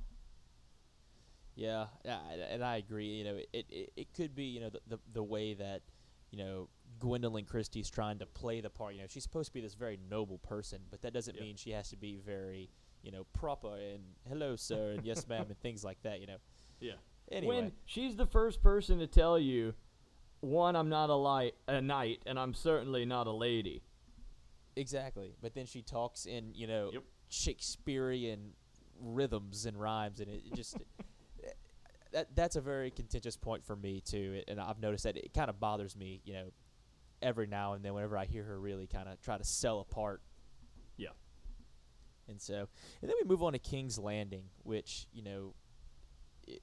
Yeah, 1.55 1.87
and 2.05 2.63
I 2.63 2.77
agree. 2.77 3.15
You 3.15 3.23
know, 3.23 3.35
it, 3.51 3.65
it, 3.69 3.91
it 3.95 4.13
could 4.13 4.35
be 4.35 4.43
you 4.45 4.59
know 4.61 4.69
the, 4.69 4.79
the 4.87 4.99
the 5.13 5.23
way 5.23 5.55
that 5.55 5.81
you 6.29 6.37
know 6.37 6.69
Gwendoline 6.99 7.47
Christie's 7.47 7.89
trying 7.89 8.19
to 8.19 8.25
play 8.25 8.61
the 8.61 8.69
part. 8.69 8.93
You 8.95 9.01
know, 9.01 9.07
she's 9.07 9.23
supposed 9.23 9.49
to 9.49 9.53
be 9.53 9.61
this 9.61 9.73
very 9.75 9.97
noble 10.09 10.37
person, 10.39 10.81
but 10.89 11.01
that 11.01 11.13
doesn't 11.13 11.35
Yep. 11.35 11.43
mean 11.43 11.55
she 11.55 11.71
has 11.71 11.89
to 11.89 11.97
be 11.97 12.15
very 12.17 12.69
you 13.03 13.11
know 13.11 13.25
proper 13.33 13.75
and 13.75 14.03
hello 14.27 14.55
sir 14.55 14.91
and 14.91 15.05
yes 15.05 15.27
ma'am 15.27 15.45
and 15.47 15.59
things 15.59 15.83
like 15.83 16.01
that. 16.03 16.19
You 16.21 16.27
know. 16.27 16.37
Yeah. 16.79 16.93
Anyway, 17.31 17.55
When 17.55 17.71
she's 17.85 18.15
the 18.15 18.25
first 18.27 18.61
person 18.61 18.99
to 18.99 19.07
tell 19.07 19.37
you, 19.39 19.73
one, 20.41 20.75
I'm 20.75 20.89
not 20.89 21.09
a 21.09 21.15
light, 21.15 21.55
a 21.67 21.81
knight, 21.81 22.21
and 22.27 22.37
I'm 22.39 22.53
certainly 22.53 23.03
not 23.05 23.25
a 23.27 23.31
lady. 23.31 23.81
exactly. 24.75 25.33
But 25.41 25.53
then 25.55 25.65
she 25.65 25.81
talks 25.81 26.25
in 26.25 26.53
you 26.53 26.67
know 26.67 26.91
Yep. 26.93 27.03
Shakespearean 27.29 28.53
rhythms 28.99 29.65
and 29.65 29.79
rhymes, 29.79 30.19
and 30.19 30.29
it, 30.29 30.43
it 30.45 30.53
just. 30.53 30.77
That, 32.13 32.33
that's 32.35 32.55
a 32.55 32.61
very 32.61 32.89
contentious 32.89 33.35
point 33.35 33.65
for 33.65 33.75
me 33.75 33.99
too, 33.99 34.41
and 34.47 34.61
I've 34.61 34.79
noticed 34.79 35.03
that 35.03 35.17
it 35.17 35.33
kind 35.33 35.49
of 35.49 35.59
bothers 35.59 35.93
me, 35.95 36.21
you 36.23 36.33
know, 36.33 36.51
every 37.21 37.47
now 37.47 37.73
and 37.73 37.83
then 37.83 37.93
whenever 37.93 38.17
I 38.17 38.25
hear 38.25 38.43
her 38.43 38.59
really 38.59 38.87
kind 38.87 39.07
of 39.09 39.19
try 39.21 39.37
to 39.37 39.43
sell 39.43 39.79
apart. 39.79 40.21
Yeah. 40.97 41.09
And 42.27 42.41
so, 42.41 42.67
and 43.01 43.09
then 43.09 43.15
we 43.21 43.27
move 43.27 43.41
on 43.43 43.53
to 43.53 43.59
King's 43.59 43.97
Landing, 43.97 44.43
which 44.63 45.07
you 45.13 45.23
know 45.23 45.53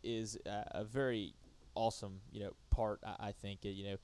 is 0.03 0.37
a, 0.47 0.65
a 0.73 0.85
very 0.85 1.35
awesome, 1.75 2.21
you 2.31 2.41
know, 2.41 2.53
part. 2.71 3.01
I, 3.05 3.29
I 3.29 3.33
think 3.33 3.61
Uh, 3.65 3.69
you 3.69 3.85
know, 3.85 3.97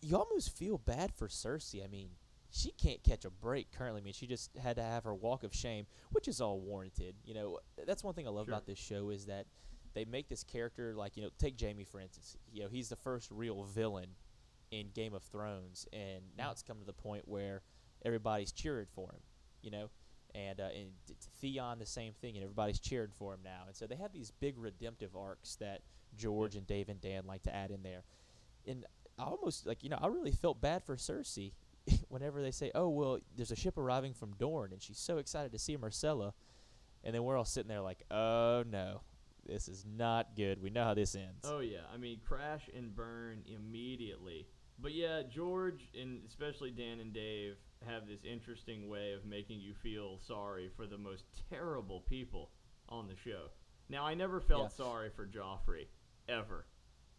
you 0.00 0.16
almost 0.16 0.56
feel 0.56 0.78
bad 0.78 1.12
for 1.12 1.28
Cersei. 1.28 1.84
I 1.84 1.88
mean, 1.88 2.10
she 2.50 2.70
can't 2.72 3.02
catch 3.02 3.24
a 3.24 3.30
break 3.30 3.70
currently. 3.70 4.00
I 4.00 4.04
mean, 4.04 4.14
she 4.14 4.26
just 4.26 4.56
had 4.56 4.76
to 4.76 4.82
have 4.82 5.04
her 5.04 5.14
walk 5.14 5.44
of 5.44 5.54
shame, 5.54 5.86
which 6.12 6.26
is 6.28 6.40
all 6.40 6.60
warranted. 6.60 7.14
You 7.24 7.34
know, 7.34 7.58
that's 7.86 8.02
one 8.02 8.14
thing 8.14 8.26
I 8.26 8.30
love 8.30 8.46
Sure. 8.46 8.54
about 8.54 8.66
this 8.66 8.78
show 8.78 9.10
is 9.10 9.26
that 9.26 9.46
they 9.94 10.04
make 10.04 10.28
this 10.28 10.44
character 10.44 10.94
like 10.94 11.16
you 11.16 11.22
know, 11.22 11.30
take 11.38 11.60
Jaime 11.60 11.84
for 11.84 12.00
instance. 12.00 12.36
You 12.50 12.62
know, 12.62 12.68
he's 12.68 12.88
the 12.88 12.96
first 12.96 13.30
real 13.30 13.64
villain 13.64 14.10
in 14.70 14.88
Game 14.94 15.14
of 15.14 15.22
Thrones, 15.22 15.86
and 15.92 16.22
now 16.36 16.50
it's 16.50 16.62
come 16.62 16.78
to 16.78 16.84
the 16.84 16.92
point 16.92 17.26
where 17.26 17.62
everybody's 18.04 18.52
cheered 18.52 18.88
for 18.90 19.10
him. 19.10 19.20
You 19.62 19.70
know, 19.70 19.90
and 20.34 20.60
uh, 20.60 20.68
and 20.74 20.90
Theon 21.40 21.78
the 21.78 21.86
same 21.86 22.12
thing, 22.12 22.36
and 22.36 22.44
everybody's 22.44 22.78
cheered 22.78 23.12
for 23.12 23.34
him 23.34 23.40
now. 23.44 23.62
And 23.66 23.76
so 23.76 23.86
they 23.86 23.96
have 23.96 24.12
these 24.12 24.30
big 24.30 24.58
redemptive 24.58 25.16
arcs 25.16 25.56
that 25.56 25.82
George 26.16 26.54
and 26.56 26.66
Dave 26.66 26.88
and 26.88 27.00
Dan 27.00 27.24
like 27.26 27.42
to 27.44 27.54
add 27.54 27.70
in 27.70 27.82
there. 27.82 28.02
And 28.66 28.84
I 29.18 29.24
almost 29.24 29.66
like 29.66 29.82
you 29.82 29.90
know 29.90 29.98
I 30.00 30.06
really 30.08 30.32
felt 30.32 30.60
bad 30.60 30.84
for 30.84 30.96
Cersei 30.96 31.52
whenever 32.08 32.42
they 32.42 32.50
say, 32.50 32.70
"Oh 32.74 32.88
well, 32.88 33.18
there's 33.36 33.50
a 33.50 33.56
ship 33.56 33.78
arriving 33.78 34.14
from 34.14 34.34
Dorne," 34.38 34.72
and 34.72 34.82
she's 34.82 34.98
so 34.98 35.18
excited 35.18 35.52
to 35.52 35.58
see 35.58 35.76
Myrcella, 35.76 36.32
and 37.04 37.14
then 37.14 37.24
we're 37.24 37.36
all 37.36 37.44
sitting 37.44 37.68
there 37.68 37.80
like, 37.80 38.02
"Oh 38.10 38.64
no, 38.70 39.00
this 39.46 39.68
is 39.68 39.84
not 39.86 40.36
good. 40.36 40.62
We 40.62 40.70
know 40.70 40.84
how 40.84 40.94
this 40.94 41.14
ends." 41.14 41.44
Oh 41.44 41.60
yeah, 41.60 41.78
I 41.92 41.96
mean 41.96 42.20
crash 42.26 42.68
and 42.76 42.94
burn 42.94 43.42
immediately. 43.46 44.46
But 44.80 44.94
yeah, 44.94 45.22
George 45.28 45.90
and 45.98 46.20
especially 46.26 46.70
Dan 46.70 47.00
and 47.00 47.12
Dave 47.12 47.56
have 47.86 48.06
this 48.06 48.24
interesting 48.24 48.88
way 48.88 49.12
of 49.12 49.24
making 49.24 49.60
you 49.60 49.74
feel 49.74 50.18
sorry 50.26 50.70
for 50.76 50.86
the 50.86 50.98
most 50.98 51.24
terrible 51.50 52.00
people 52.08 52.50
on 52.88 53.08
the 53.08 53.16
show. 53.16 53.48
Now 53.88 54.06
I 54.06 54.14
never 54.14 54.40
felt 54.40 54.64
Yeah. 54.64 54.84
sorry 54.84 55.10
for 55.10 55.26
Joffrey 55.26 55.86
ever. 56.28 56.66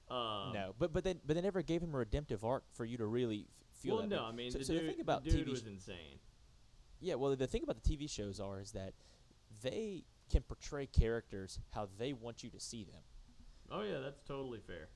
Um, 0.09 0.53
no, 0.53 0.75
but 0.79 0.91
but 0.93 1.03
then 1.03 1.19
but 1.25 1.35
they 1.35 1.41
never 1.41 1.61
gave 1.61 1.81
him 1.81 1.93
a 1.93 1.97
redemptive 1.97 2.43
arc 2.43 2.63
for 2.73 2.85
you 2.85 2.97
to 2.97 3.05
really 3.05 3.47
feel 3.73 3.95
well, 3.97 4.07
that. 4.07 4.15
no, 4.15 4.23
way. 4.23 4.29
I 4.29 4.31
mean 4.31 4.51
so, 4.51 4.57
the 4.59 4.65
so 4.65 4.73
dude, 4.73 4.83
the 4.83 4.91
thing 4.91 5.01
about 5.01 5.23
the 5.23 5.31
dude 5.31 5.47
TV 5.47 5.51
was 5.51 5.67
insane. 5.67 6.19
Yeah, 7.01 7.15
well, 7.15 7.35
the 7.35 7.47
thing 7.47 7.63
about 7.63 7.81
the 7.81 7.97
TV 7.97 8.09
shows 8.09 8.39
are 8.39 8.59
is 8.59 8.71
that 8.71 8.93
they 9.61 10.03
can 10.29 10.41
portray 10.43 10.85
characters 10.85 11.59
how 11.71 11.87
they 11.97 12.13
want 12.13 12.43
you 12.43 12.49
to 12.49 12.59
see 12.59 12.83
them. 12.83 13.01
Oh 13.71 13.83
yeah, 13.83 13.99
that's 13.99 14.21
totally 14.23 14.59
fair. 14.65 14.89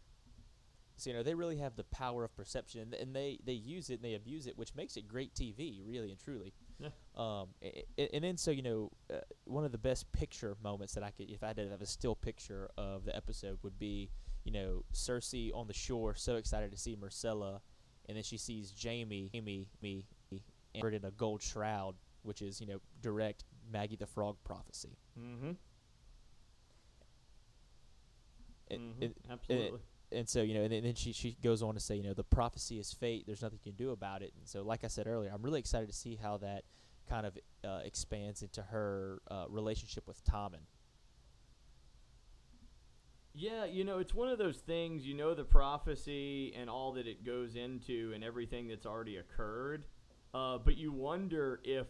So 0.96 1.10
you 1.10 1.16
know 1.16 1.24
they 1.24 1.34
really 1.34 1.58
have 1.58 1.76
the 1.76 1.84
power 1.86 2.24
of 2.24 2.36
perception, 2.36 2.82
and, 2.82 2.94
and 2.94 3.16
they 3.16 3.40
they 3.44 3.54
use 3.54 3.90
it 3.90 3.96
and 3.96 4.04
they 4.04 4.14
abuse 4.14 4.46
it, 4.48 4.58
which 4.58 4.76
makes 4.76 4.96
it 4.96 5.08
great 5.08 5.34
TV, 5.34 5.82
really 5.86 6.12
and 6.12 6.20
truly. 6.20 6.54
Yeah. 6.80 6.90
Um, 7.16 7.50
a- 7.64 7.86
a- 7.98 8.16
and 8.16 8.24
then 8.24 8.38
so 8.38 8.52
you 8.52 8.62
know, 8.62 8.92
uh, 9.12 9.18
one 9.46 9.64
of 9.66 9.72
the 9.72 9.78
best 9.78 10.12
picture 10.12 10.56
moments 10.64 10.94
that 10.94 11.04
I 11.04 11.12
could, 11.12 11.30
if 11.30 11.44
I 11.44 11.54
did 11.54 11.70
have 11.72 11.82
a 11.82 11.86
still 11.86 12.16
picture 12.16 12.70
of 12.78 13.06
the 13.06 13.16
episode, 13.16 13.58
would 13.64 13.80
be 13.80 14.10
you 14.44 14.52
know 14.52 14.84
Cersei 14.94 15.52
on 15.54 15.68
the 15.68 15.74
shore, 15.74 16.14
so 16.16 16.36
excited 16.36 16.72
to 16.72 16.78
see 16.78 16.96
Myrcella, 16.96 17.62
and 18.08 18.16
then 18.18 18.24
she 18.24 18.38
sees 18.38 18.72
Jaime, 18.82 19.30
Jaime, 19.34 19.68
me, 19.82 20.06
and 20.76 20.94
in 20.94 21.06
a 21.06 21.12
gold 21.12 21.42
shroud, 21.42 21.96
which 22.22 22.42
is 22.42 22.62
you 22.62 22.68
know 22.68 22.80
direct 23.02 23.46
Maggie 23.72 23.96
the 23.96 24.06
Frog 24.08 24.38
prophecy. 24.44 24.98
Mm-hmm. 25.20 25.52
And- 28.72 28.96
Mhm, 28.96 29.02
and- 29.04 29.16
Absolutely. 29.30 29.80
And 30.14 30.28
so 30.30 30.42
you 30.42 30.54
know, 30.54 30.62
and 30.64 30.72
then- 30.72 30.84
then 30.84 30.96
she 30.96 31.12
she 31.12 31.34
goes 31.42 31.62
on 31.62 31.74
to 31.74 31.80
say, 31.80 31.96
you 31.96 32.04
know, 32.04 32.14
the 32.14 32.24
prophecy 32.24 32.80
is 32.80 32.94
fate. 32.94 33.26
There's 33.26 33.42
nothing 33.42 33.60
you 33.64 33.72
can 33.72 33.78
do 33.78 33.92
about 33.92 34.22
it. 34.22 34.34
And 34.38 34.48
so, 34.48 34.62
like 34.64 34.84
I 34.84 34.88
said 34.88 35.08
earlier, 35.08 35.32
I'm 35.34 35.42
really 35.42 35.60
excited 35.60 35.88
to 35.88 35.96
see 35.96 36.16
how 36.16 36.38
that 36.38 36.64
kind 37.10 37.26
of 37.26 37.38
uh, 37.64 37.82
expands 37.84 38.42
into 38.42 38.62
her 38.62 39.22
uh, 39.30 39.46
relationship 39.50 40.08
with 40.08 40.24
Tommen. 40.24 40.66
Yeah, 43.36 43.66
you 43.66 43.84
know, 43.84 43.98
it's 43.98 44.14
one 44.14 44.30
of 44.30 44.38
those 44.38 44.58
things, 44.58 45.08
you 45.08 45.16
know, 45.16 45.34
the 45.34 45.44
prophecy 45.44 46.54
and 46.56 46.70
all 46.70 46.92
that 46.94 47.08
it 47.08 47.26
goes 47.26 47.56
into 47.56 48.12
and 48.14 48.24
everything 48.24 48.68
that's 48.68 48.86
already 48.86 49.18
occurred. 49.18 49.86
Uh, 50.36 50.60
but 50.60 50.78
you 50.78 50.92
wonder 50.92 51.60
if 51.64 51.88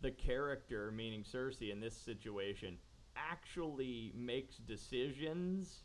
the 0.00 0.12
character, 0.12 0.92
meaning 0.92 1.24
Cersei 1.24 1.72
in 1.72 1.80
this 1.80 1.96
situation, 1.96 2.78
actually 3.16 4.12
makes 4.14 4.56
decisions 4.56 5.83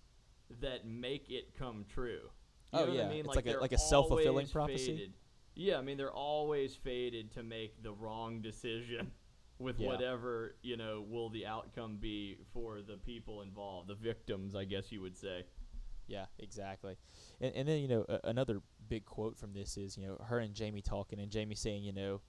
that 0.61 0.85
make 0.85 1.29
it 1.29 1.55
come 1.57 1.85
true. 1.93 2.29
You 2.73 2.79
Oh, 2.79 2.91
yeah, 2.91 3.05
I 3.05 3.09
mean? 3.09 3.25
it's 3.25 3.35
like 3.35 3.47
a- 3.47 3.57
like 3.59 3.71
a 3.71 3.77
self-fulfilling 3.77 4.47
prophecy? 4.47 4.93
fated. 4.97 5.13
Yeah, 5.55 5.77
I 5.77 5.81
mean, 5.81 5.97
they're 5.97 6.13
always 6.13 6.75
fated 6.75 7.31
to 7.33 7.43
make 7.43 7.81
the 7.83 7.91
wrong 7.91 8.41
decision 8.41 9.11
with 9.59 9.79
Yeah. 9.79 9.87
whatever, 9.87 10.55
you 10.61 10.77
know, 10.77 11.01
will 11.07 11.29
the 11.29 11.45
outcome 11.45 11.97
be 11.97 12.37
for 12.53 12.81
the 12.81 12.97
people 12.97 13.41
involved, 13.41 13.87
the 13.89 13.95
victims, 13.95 14.55
I 14.55 14.65
guess 14.65 14.91
you 14.91 15.01
would 15.01 15.17
say. 15.17 15.45
Yeah, 16.07 16.25
exactly. 16.39 16.97
And, 17.41 17.53
and 17.55 17.67
then 17.67 17.79
you 17.81 17.87
know 17.87 18.05
a, 18.09 18.19
another 18.29 18.61
big 18.87 19.05
quote 19.05 19.37
from 19.37 19.53
this 19.53 19.77
is 19.77 19.95
you 19.95 20.07
know 20.07 20.17
her 20.25 20.39
and 20.39 20.57
Jaime 20.57 20.81
talking, 20.81 21.19
and 21.19 21.31
Jaime 21.31 21.53
saying 21.53 21.83
you 21.83 21.93
know, 21.93 22.21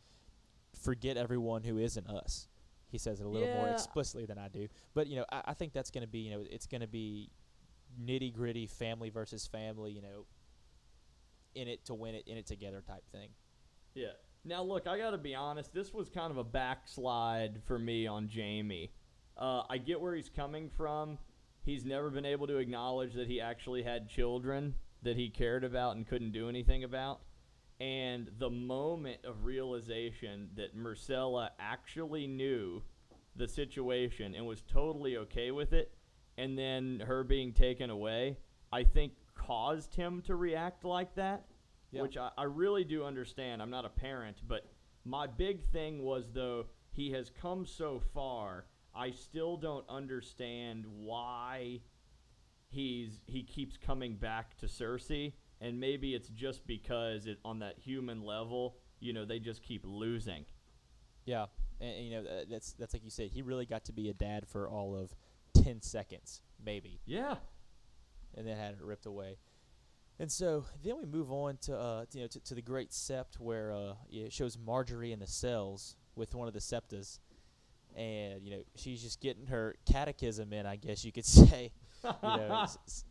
forget 0.83 1.17
everyone 1.17 1.63
who 1.63 1.79
isn't 1.79 2.07
us. 2.07 2.49
He 2.89 2.99
says 2.99 3.21
it 3.21 3.25
a 3.27 3.29
little 3.29 3.49
more 3.55 3.69
explicitly 3.69 4.27
than 4.27 4.37
I 4.37 4.49
do, 4.49 4.69
but 4.95 5.07
you 5.07 5.17
know 5.17 5.25
I, 5.33 5.43
I 5.47 5.55
think 5.55 5.73
that's 5.73 5.91
going 5.91 6.03
to 6.03 6.09
be 6.09 6.19
you 6.19 6.31
know 6.33 6.45
it's 6.51 6.67
going 6.67 6.81
to 6.83 6.87
be 6.89 7.31
nitty 8.03 8.35
gritty 8.35 8.67
family 8.67 9.11
versus 9.11 9.47
family. 9.47 9.93
You 9.93 10.03
know, 10.03 10.27
in 11.55 11.69
it 11.69 11.85
to 11.87 11.95
win 11.95 12.15
it, 12.15 12.25
in 12.27 12.37
it 12.37 12.47
together 12.47 12.83
type 12.87 13.05
thing. 13.11 13.31
Yeah. 13.95 14.13
Now, 14.45 14.63
look, 14.63 14.87
I 14.87 14.97
got 14.97 15.11
to 15.11 15.19
be 15.19 15.35
honest. 15.35 15.75
This 15.75 15.93
was 15.93 16.09
kind 16.09 16.31
of 16.31 16.39
a 16.39 16.45
backslide 16.45 17.61
for 17.67 17.79
me 17.79 18.07
on 18.07 18.29
Jaime. 18.33 18.91
Uh, 19.37 19.63
I 19.69 19.79
get 19.79 20.01
where 20.01 20.15
he's 20.15 20.31
coming 20.31 20.71
from. 20.71 21.19
He's 21.63 21.85
never 21.85 22.09
been 22.11 22.25
able 22.25 22.47
to 22.47 22.57
acknowledge 22.57 23.15
that 23.15 23.27
he 23.27 23.41
actually 23.41 23.83
had 23.83 24.09
children 24.09 24.75
that 25.03 25.17
he 25.17 25.29
cared 25.29 25.65
about 25.65 25.97
and 25.97 26.07
couldn't 26.07 26.33
do 26.33 26.49
anything 26.49 26.85
about. 26.85 27.21
And 27.81 28.31
the 28.39 28.51
moment 28.51 29.25
of 29.25 29.45
realization 29.45 30.51
that 30.57 30.77
Myrcella 30.77 31.51
actually 31.59 32.27
knew 32.27 32.83
the 33.37 33.49
situation 33.49 34.35
and 34.35 34.47
was 34.47 34.63
totally 34.63 35.17
okay 35.17 35.51
with 35.51 35.73
it, 35.73 35.93
and 36.41 36.59
then 36.59 37.03
her 37.07 37.23
being 37.25 37.53
taken 37.53 37.91
away, 37.91 38.39
I 38.73 38.85
think 38.85 39.13
caused 39.35 39.95
him 39.95 40.23
to 40.23 40.35
react 40.35 40.85
like 40.85 41.15
that 41.15 41.45
Yeah. 41.91 42.03
which 42.03 42.17
I, 42.17 42.31
I 42.37 42.45
really 42.45 42.85
do 42.85 43.05
understand. 43.05 43.61
I'm 43.63 43.71
not 43.71 43.85
a 43.85 43.89
parent, 43.89 44.43
but 44.47 44.63
my 45.05 45.27
big 45.27 45.65
thing 45.73 46.03
was 46.03 46.31
though 46.33 46.67
he 46.91 47.11
has 47.13 47.31
come 47.31 47.67
so 47.67 48.01
far. 48.15 48.67
I 48.95 49.11
still 49.13 49.57
don't 49.57 49.85
understand 49.89 50.85
why 50.87 51.81
he's 52.69 53.21
he 53.27 53.43
keeps 53.43 53.77
coming 53.77 54.17
back 54.17 54.57
to 54.59 54.67
Cersei, 54.67 55.33
and 55.61 55.79
maybe 55.79 56.15
it's 56.15 56.29
just 56.29 56.67
because 56.67 57.27
it 57.27 57.39
on 57.45 57.59
that 57.61 57.79
human 57.79 58.23
level, 58.23 58.77
you 59.01 59.13
know, 59.13 59.25
they 59.25 59.39
just 59.39 59.63
keep 59.63 59.83
losing. 59.85 60.45
Yeah, 61.25 61.47
and, 61.81 61.91
and, 61.97 62.07
you 62.07 62.13
know 62.15 62.45
that's 62.51 62.73
that's 62.75 62.93
like 62.95 63.05
you 63.05 63.11
said. 63.11 63.31
He 63.31 63.43
really 63.43 63.67
got 63.67 63.85
to 63.87 63.93
be 63.93 64.11
a 64.11 64.15
dad 64.15 64.47
for 64.49 64.69
all 64.69 64.95
of 64.97 65.15
ten 65.55 65.81
seconds, 65.83 66.43
maybe. 66.65 67.01
Yeah. 67.07 67.37
and 68.37 68.47
then 68.47 68.57
had 68.57 68.75
it 68.75 68.81
ripped 68.83 69.07
away. 69.07 69.39
And 70.19 70.31
so 70.31 70.65
then 70.85 70.99
we 70.99 71.07
move 71.07 71.33
on 71.33 71.57
to 71.63 71.77
uh, 71.79 72.05
you 72.13 72.21
know 72.23 72.27
to, 72.29 72.41
to 72.41 72.55
the 72.55 72.63
Great 72.63 72.91
Sept, 72.91 73.39
where 73.39 73.73
uh, 73.73 73.95
it 74.11 74.33
shows 74.33 74.57
Margaery 74.57 75.13
in 75.13 75.19
the 75.19 75.27
cells 75.27 75.97
with 76.15 76.35
one 76.35 76.47
of 76.47 76.53
the 76.55 76.61
septas, 76.61 77.19
and 77.97 78.43
you 78.45 78.51
know 78.51 78.63
she's 78.77 79.03
just 79.03 79.21
getting 79.21 79.47
her 79.47 79.75
catechism 79.91 80.53
in, 80.53 80.67
I 80.67 80.77
guess 80.77 81.05
you 81.05 81.13
could 81.13 81.25
say. 81.41 81.73
You 82.05 82.11
know, 82.23 82.61
s- 82.65 82.79
s- 82.87 83.05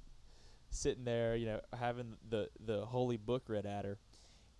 sitting 0.69 1.03
there, 1.03 1.35
you 1.35 1.47
know, 1.47 1.59
having 1.77 2.13
the 2.29 2.49
the 2.65 2.85
holy 2.85 3.17
book 3.17 3.43
read 3.47 3.65
at 3.65 3.85
her, 3.85 3.97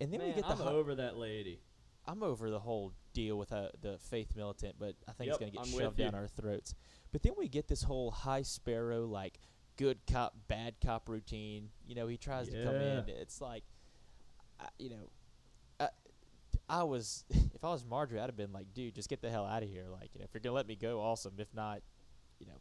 and 0.00 0.12
then 0.12 0.18
Man, 0.18 0.28
we 0.30 0.34
get 0.34 0.44
the 0.48 0.64
I'm 0.64 0.68
over 0.74 0.96
that 0.96 1.16
lady. 1.16 1.60
I'm 2.06 2.22
over 2.24 2.50
the 2.50 2.58
whole 2.58 2.92
deal 3.12 3.38
with 3.38 3.52
uh, 3.52 3.68
the 3.80 3.98
faith 3.98 4.34
militant, 4.34 4.74
but 4.78 4.94
I 5.08 5.12
think 5.12 5.28
Yep, 5.28 5.34
it's 5.34 5.38
going 5.38 5.52
to 5.52 5.58
get 5.58 5.66
I'm 5.66 5.78
shoved 5.78 5.96
down 5.98 6.14
our 6.16 6.26
throats. 6.26 6.74
But 7.12 7.22
then 7.22 7.32
we 7.36 7.48
get 7.48 7.68
this 7.68 7.82
whole 7.82 8.10
High 8.10 8.42
Sparrow 8.42 9.06
like 9.06 9.40
good 9.76 9.98
cop 10.10 10.34
bad 10.48 10.74
cop 10.84 11.08
routine. 11.08 11.70
You 11.86 11.94
know, 11.94 12.06
he 12.06 12.16
tries 12.16 12.48
to 12.48 12.64
come 12.64 12.76
in. 12.76 13.04
It's 13.08 13.40
like, 13.40 13.64
I, 14.60 14.66
you 14.78 14.90
know, 14.90 15.10
I, 15.78 15.88
I 16.68 16.82
was 16.84 17.24
if 17.30 17.64
I 17.64 17.70
was 17.70 17.84
Margaery, 17.84 18.20
I'd 18.20 18.26
have 18.26 18.36
been 18.36 18.52
like, 18.52 18.72
dude, 18.74 18.94
just 18.94 19.08
get 19.08 19.22
the 19.22 19.30
hell 19.30 19.44
out 19.46 19.62
of 19.62 19.68
here. 19.68 19.86
Like, 19.90 20.10
you 20.14 20.20
know, 20.20 20.24
if 20.24 20.34
you're 20.34 20.40
gonna 20.40 20.54
let 20.54 20.66
me 20.66 20.76
go, 20.76 21.00
awesome. 21.00 21.34
If 21.38 21.52
not, 21.54 21.80
you 22.38 22.46
know, 22.46 22.60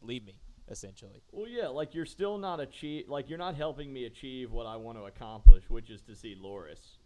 leave 0.00 0.24
me. 0.24 0.40
Essentially, 0.70 1.22
Well, 1.32 1.48
yeah, 1.48 1.68
like 1.68 1.94
you're 1.94 2.04
still 2.04 2.36
not 2.36 2.60
achieve, 2.60 3.08
like 3.08 3.30
you're 3.30 3.38
not 3.38 3.54
helping 3.54 3.90
me 3.90 4.04
achieve 4.04 4.52
what 4.52 4.66
I 4.66 4.76
want 4.76 4.98
to 4.98 5.04
accomplish, 5.04 5.64
which 5.70 5.88
is 5.88 6.02
to 6.02 6.14
see 6.14 6.36
Loras. 6.38 6.98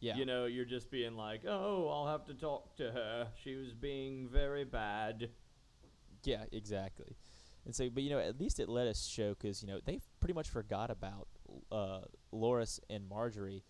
yeah. 0.00 0.16
You 0.16 0.24
know, 0.24 0.46
you're 0.46 0.64
just 0.64 0.90
being 0.90 1.16
like, 1.16 1.42
oh, 1.46 1.86
I'll 1.92 2.06
have 2.06 2.24
to 2.28 2.32
talk 2.34 2.74
to 2.78 2.84
her. 2.90 3.28
She 3.44 3.56
was 3.56 3.74
being 3.74 4.26
very 4.32 4.64
bad. 4.64 5.28
Yeah, 6.24 6.44
exactly. 6.52 7.16
And 7.66 7.74
so, 7.74 7.88
but 7.90 8.02
you 8.02 8.10
know, 8.10 8.18
at 8.18 8.40
least 8.40 8.58
it 8.60 8.68
let 8.68 8.86
us 8.86 9.06
show 9.06 9.30
because 9.34 9.62
you 9.62 9.68
know 9.68 9.80
they 9.84 10.00
pretty 10.20 10.34
much 10.34 10.48
forgot 10.48 10.90
about 10.90 11.28
uh, 11.70 12.00
Loras 12.32 12.80
and 12.88 13.04
Margaery 13.10 13.62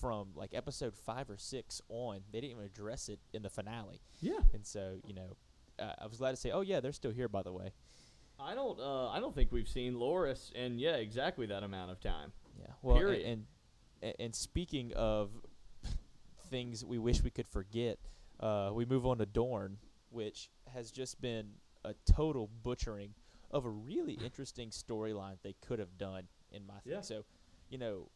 from 0.00 0.28
like 0.34 0.54
episode 0.54 0.94
five 0.94 1.30
or 1.30 1.36
six 1.36 1.80
on. 1.88 2.20
They 2.32 2.40
didn't 2.40 2.52
even 2.56 2.64
address 2.64 3.08
it 3.08 3.20
in 3.32 3.42
the 3.42 3.50
finale, 3.50 4.00
Yeah. 4.20 4.38
and 4.52 4.66
so 4.66 4.98
you 5.06 5.14
know, 5.14 5.36
uh, 5.78 5.92
I 6.00 6.06
was 6.06 6.18
glad 6.18 6.30
to 6.32 6.36
say, 6.36 6.50
oh 6.50 6.62
yeah, 6.62 6.80
they're 6.80 6.92
still 6.92 7.12
here 7.12 7.28
by 7.28 7.42
the 7.42 7.52
way. 7.52 7.70
I 8.40 8.54
don't. 8.54 8.78
Uh, 8.78 9.08
I 9.08 9.18
don't 9.20 9.34
think 9.34 9.50
we've 9.52 9.68
seen 9.68 9.94
Loras 9.94 10.52
in 10.52 10.78
yeah 10.78 10.96
exactly 10.96 11.46
that 11.46 11.62
amount 11.62 11.90
of 11.92 12.00
time. 12.00 12.32
Yeah. 12.58 12.66
Well, 12.82 12.96
Period. 12.96 13.26
and 13.26 13.44
and, 14.02 14.14
and 14.20 14.34
speaking 14.34 14.92
of 14.94 15.30
things 16.50 16.84
we 16.84 16.98
wish 16.98 17.22
we 17.22 17.30
could 17.30 17.48
forget, 17.48 17.98
uh, 18.40 18.70
we 18.72 18.84
move 18.84 19.06
on 19.06 19.18
to 19.18 19.26
Dorne, 19.26 19.78
which 20.10 20.50
has 20.72 20.90
just 20.90 21.20
been 21.20 21.50
a 21.84 21.94
total 22.10 22.48
butchering 22.62 23.14
of 23.50 23.64
a 23.64 23.70
really 23.70 24.14
interesting 24.24 24.70
storyline 24.70 25.36
they 25.42 25.54
could 25.66 25.78
have 25.78 25.96
done 25.96 26.24
in 26.52 26.66
my 26.66 26.74
thing. 26.80 26.92
Yeah. 26.94 27.00
So, 27.00 27.24
you 27.70 27.78
know, 27.78 28.10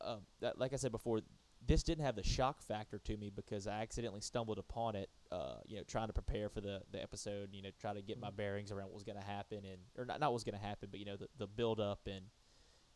um, 0.00 0.20
that, 0.40 0.58
like 0.58 0.72
I 0.72 0.76
said 0.76 0.92
before, 0.92 1.20
this 1.66 1.82
didn't 1.82 2.04
have 2.04 2.16
the 2.16 2.22
shock 2.22 2.60
factor 2.60 2.98
to 2.98 3.16
me 3.16 3.30
because 3.34 3.66
I 3.66 3.80
accidentally 3.80 4.20
stumbled 4.20 4.58
upon 4.58 4.96
it. 4.96 5.08
Uh, 5.32 5.56
you 5.66 5.76
know, 5.76 5.82
trying 5.84 6.08
to 6.08 6.12
prepare 6.12 6.48
for 6.48 6.60
the, 6.60 6.82
the 6.92 7.02
episode. 7.02 7.50
You 7.52 7.62
know, 7.62 7.70
try 7.80 7.94
to 7.94 8.02
get 8.02 8.20
my 8.20 8.30
bearings 8.30 8.70
around 8.70 8.86
what 8.86 8.94
was 8.94 9.04
going 9.04 9.18
to 9.18 9.24
happen 9.24 9.58
and 9.64 9.78
or 9.96 10.04
not 10.04 10.20
not 10.20 10.26
what 10.26 10.34
was 10.34 10.44
going 10.44 10.58
to 10.58 10.64
happen, 10.64 10.88
but 10.90 11.00
you 11.00 11.06
know 11.06 11.16
the 11.16 11.28
the 11.38 11.46
build 11.46 11.80
up 11.80 12.00
and 12.06 12.26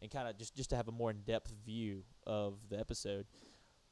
and 0.02 0.10
kind 0.10 0.28
of 0.28 0.36
just 0.36 0.54
just 0.54 0.70
to 0.70 0.76
have 0.76 0.88
a 0.88 0.92
more 0.92 1.10
in 1.10 1.22
depth 1.22 1.52
view 1.64 2.02
of 2.26 2.58
the 2.68 2.78
episode. 2.78 3.26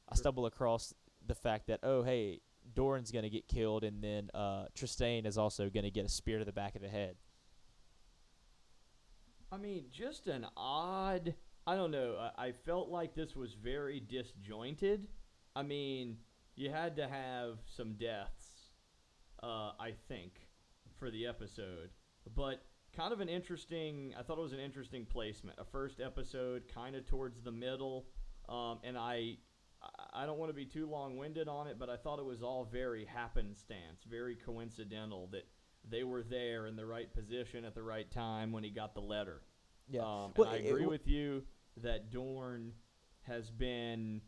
I 0.07 0.13
Sure. 0.15 0.21
stumble 0.21 0.45
across 0.45 0.93
the 1.25 1.35
fact 1.35 1.67
that 1.67 1.79
oh 1.83 2.03
hey 2.03 2.41
Doran's 2.73 3.11
going 3.11 3.23
to 3.23 3.29
get 3.29 3.47
killed 3.47 3.83
and 3.83 4.03
then 4.03 4.29
uh, 4.33 4.65
Trystane 4.75 5.25
is 5.25 5.37
also 5.37 5.69
going 5.69 5.83
to 5.83 5.91
get 5.91 6.05
a 6.05 6.09
spear 6.09 6.39
to 6.39 6.45
the 6.45 6.51
back 6.51 6.75
of 6.75 6.81
the 6.81 6.89
head. 6.89 7.15
I 9.51 9.57
mean, 9.57 9.85
just 9.91 10.27
an 10.27 10.45
odd. 10.57 11.33
I 11.65 11.75
don't 11.75 11.91
know. 11.91 12.17
I, 12.37 12.47
I 12.47 12.51
felt 12.51 12.89
like 12.89 13.15
this 13.15 13.35
was 13.35 13.53
very 13.53 13.99
disjointed. 13.99 15.07
I 15.55 15.63
mean, 15.63 16.17
you 16.55 16.69
had 16.69 16.95
to 16.97 17.07
have 17.07 17.59
some 17.65 17.93
deaths, 17.93 18.71
uh, 19.41 19.71
I 19.79 19.93
think, 20.07 20.47
for 20.97 21.09
the 21.09 21.27
episode. 21.27 21.91
But 22.35 22.65
kind 22.95 23.13
of 23.13 23.21
an 23.21 23.29
interesting. 23.29 24.13
I 24.19 24.23
thought 24.23 24.37
it 24.37 24.41
was 24.41 24.53
an 24.53 24.59
interesting 24.59 25.05
placement. 25.05 25.59
A 25.59 25.65
first 25.65 26.01
episode, 26.01 26.63
kind 26.73 26.95
of 26.95 27.05
towards 27.05 27.41
the 27.41 27.51
middle, 27.51 28.07
um, 28.49 28.79
and 28.83 28.97
I. 28.97 29.37
I- 30.23 30.25
don't 30.25 30.37
want 30.39 30.49
to 30.49 30.55
be 30.55 30.65
too 30.65 30.87
long-winded 30.89 31.47
on 31.47 31.67
it, 31.67 31.77
but 31.79 31.89
I 31.89 31.97
thought 31.97 32.19
it 32.19 32.25
was 32.25 32.41
all 32.41 32.65
very 32.65 33.05
happenstance, 33.05 34.03
very 34.03 34.35
coincidental 34.35 35.27
that 35.27 35.47
they 35.89 36.03
were 36.03 36.23
there 36.23 36.67
in 36.67 36.75
the 36.75 36.85
right 36.85 37.11
position 37.13 37.63
at 37.65 37.73
the 37.75 37.83
right 37.83 38.09
time 38.11 38.51
when 38.51 38.63
he 38.63 38.69
got 38.69 38.93
the 38.93 39.01
letter. 39.01 39.41
Um, 39.89 40.33
Well, 40.35 40.43
and 40.43 40.49
I 40.49 40.55
it- 40.57 40.65
it 40.65 40.69
agree 40.71 40.85
with 40.85 41.07
you 41.07 41.47
that 41.77 42.09
Dorne 42.11 42.73
has 43.21 43.49
been 43.51 44.21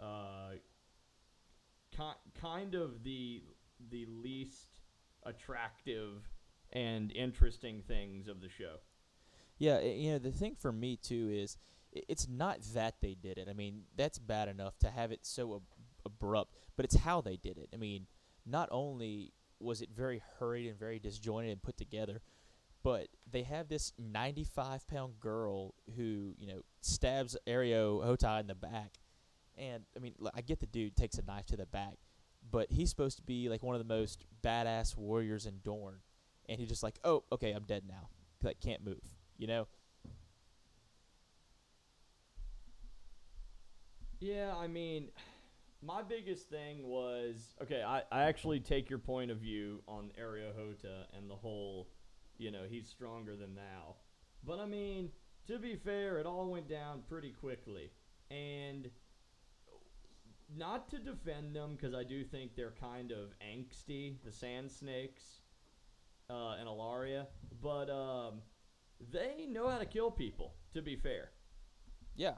uh, 0.00 0.54
ki- 1.92 2.30
kind 2.34 2.74
of 2.74 3.02
the 3.04 3.44
the 3.90 4.06
least 4.06 4.80
attractive 5.22 6.28
and 6.72 7.12
interesting 7.12 7.82
things 7.82 8.26
of 8.28 8.40
the 8.40 8.48
show. 8.48 8.78
Yeah, 9.58 9.80
you 9.80 10.12
know 10.12 10.18
the 10.18 10.32
thing 10.32 10.56
for 10.56 10.72
me 10.72 10.96
too 10.96 11.28
is 11.30 11.58
it's 11.94 12.28
not 12.28 12.60
that 12.74 12.96
they 13.00 13.14
did 13.14 13.38
it. 13.38 13.48
I 13.48 13.52
mean, 13.52 13.82
that's 13.96 14.18
bad 14.18 14.48
enough 14.48 14.78
to 14.80 14.90
have 14.90 15.12
it 15.12 15.20
so 15.22 15.56
ab- 15.56 15.62
abrupt, 16.04 16.54
but 16.76 16.84
it's 16.84 16.96
how 16.96 17.20
they 17.20 17.36
did 17.36 17.58
it. 17.58 17.68
I 17.72 17.76
mean, 17.76 18.06
not 18.44 18.68
only 18.70 19.32
was 19.60 19.80
it 19.80 19.90
very 19.94 20.22
hurried 20.38 20.68
and 20.68 20.78
very 20.78 20.98
disjointed 20.98 21.52
and 21.52 21.62
put 21.62 21.76
together, 21.76 22.20
but 22.82 23.08
they 23.30 23.42
have 23.42 23.68
this 23.68 23.92
95 23.98 24.86
pound 24.86 25.18
girl 25.20 25.74
who 25.96 26.34
you 26.38 26.46
know 26.46 26.60
stabs 26.82 27.36
Areo 27.46 28.04
Hotah 28.04 28.40
in 28.40 28.46
the 28.46 28.54
back, 28.54 28.98
and 29.56 29.84
I 29.96 30.00
mean, 30.00 30.14
I 30.34 30.42
get 30.42 30.60
the 30.60 30.66
dude 30.66 30.96
takes 30.96 31.18
a 31.18 31.22
knife 31.22 31.46
to 31.46 31.56
the 31.56 31.66
back, 31.66 31.96
but 32.50 32.70
he's 32.70 32.90
supposed 32.90 33.16
to 33.16 33.22
be 33.22 33.48
like 33.48 33.62
one 33.62 33.74
of 33.74 33.86
the 33.86 33.94
most 33.94 34.24
badass 34.42 34.96
warriors 34.96 35.46
in 35.46 35.60
Dorne, 35.62 36.00
and 36.48 36.58
he's 36.58 36.68
just 36.68 36.82
like, 36.82 36.98
oh, 37.04 37.24
okay, 37.32 37.52
I'm 37.52 37.64
dead 37.64 37.84
now, 37.88 38.08
like 38.42 38.60
can't 38.60 38.84
move, 38.84 39.02
you 39.38 39.46
know. 39.46 39.66
Yeah, 44.24 44.54
I 44.56 44.68
mean, 44.68 45.08
my 45.82 46.00
biggest 46.00 46.48
thing 46.48 46.88
was 46.88 47.54
okay. 47.60 47.82
I, 47.82 48.04
I 48.10 48.22
actually 48.22 48.58
take 48.58 48.88
your 48.88 48.98
point 48.98 49.30
of 49.30 49.36
view 49.36 49.82
on 49.86 50.12
Areo 50.18 50.50
Hotah 50.58 51.04
and 51.14 51.28
the 51.28 51.34
whole, 51.34 51.88
you 52.38 52.50
know, 52.50 52.62
he's 52.66 52.88
stronger 52.88 53.36
than 53.36 53.54
thou. 53.54 53.96
But 54.42 54.60
I 54.60 54.64
mean, 54.64 55.10
to 55.46 55.58
be 55.58 55.76
fair, 55.76 56.16
it 56.16 56.24
all 56.24 56.48
went 56.50 56.70
down 56.70 57.02
pretty 57.06 57.32
quickly, 57.32 57.90
and 58.30 58.88
not 60.56 60.88
to 60.88 60.98
defend 60.98 61.54
them 61.54 61.76
because 61.76 61.94
I 61.94 62.02
do 62.02 62.24
think 62.24 62.56
they're 62.56 62.72
kind 62.80 63.10
of 63.10 63.34
angsty, 63.46 64.14
the 64.24 64.32
Sand 64.32 64.70
Snakes 64.70 65.40
uh, 66.30 66.56
and 66.58 66.66
Ellaria, 66.66 67.26
but 67.60 67.90
um, 67.90 68.40
they 69.12 69.44
know 69.50 69.68
how 69.68 69.76
to 69.76 69.86
kill 69.86 70.10
people. 70.10 70.54
To 70.72 70.80
be 70.80 70.96
fair. 70.96 71.28
Yeah, 72.16 72.30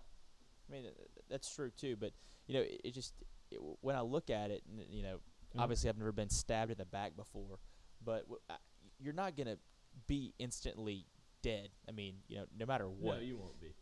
I 0.68 0.72
mean 0.72 0.86
that's 1.28 1.52
true 1.54 1.70
too. 1.76 1.96
But 1.96 2.12
you 2.46 2.54
know, 2.54 2.60
it, 2.60 2.80
it 2.84 2.90
just 2.94 3.14
it, 3.50 3.58
when 3.80 3.96
I 3.96 4.00
look 4.02 4.30
at 4.30 4.50
it, 4.50 4.62
and 4.70 4.80
you 4.90 5.02
know, 5.02 5.18
Mhm. 5.54 5.60
obviously 5.60 5.88
I've 5.90 5.98
never 5.98 6.12
been 6.12 6.28
stabbed 6.30 6.70
in 6.72 6.78
the 6.78 6.84
back 6.84 7.16
before, 7.16 7.58
but 8.04 8.22
w- 8.22 8.40
I, 8.50 8.56
you're 8.98 9.14
not 9.14 9.36
gonna 9.36 9.58
be 10.06 10.34
instantly 10.38 11.06
dead. 11.42 11.68
I 11.88 11.92
mean, 11.92 12.16
you 12.28 12.38
know, 12.38 12.46
no 12.58 12.66
matter 12.66 12.88
what. 12.88 13.16
No, 13.16 13.20
you 13.22 13.36
won't 13.38 13.60
be. 13.60 13.74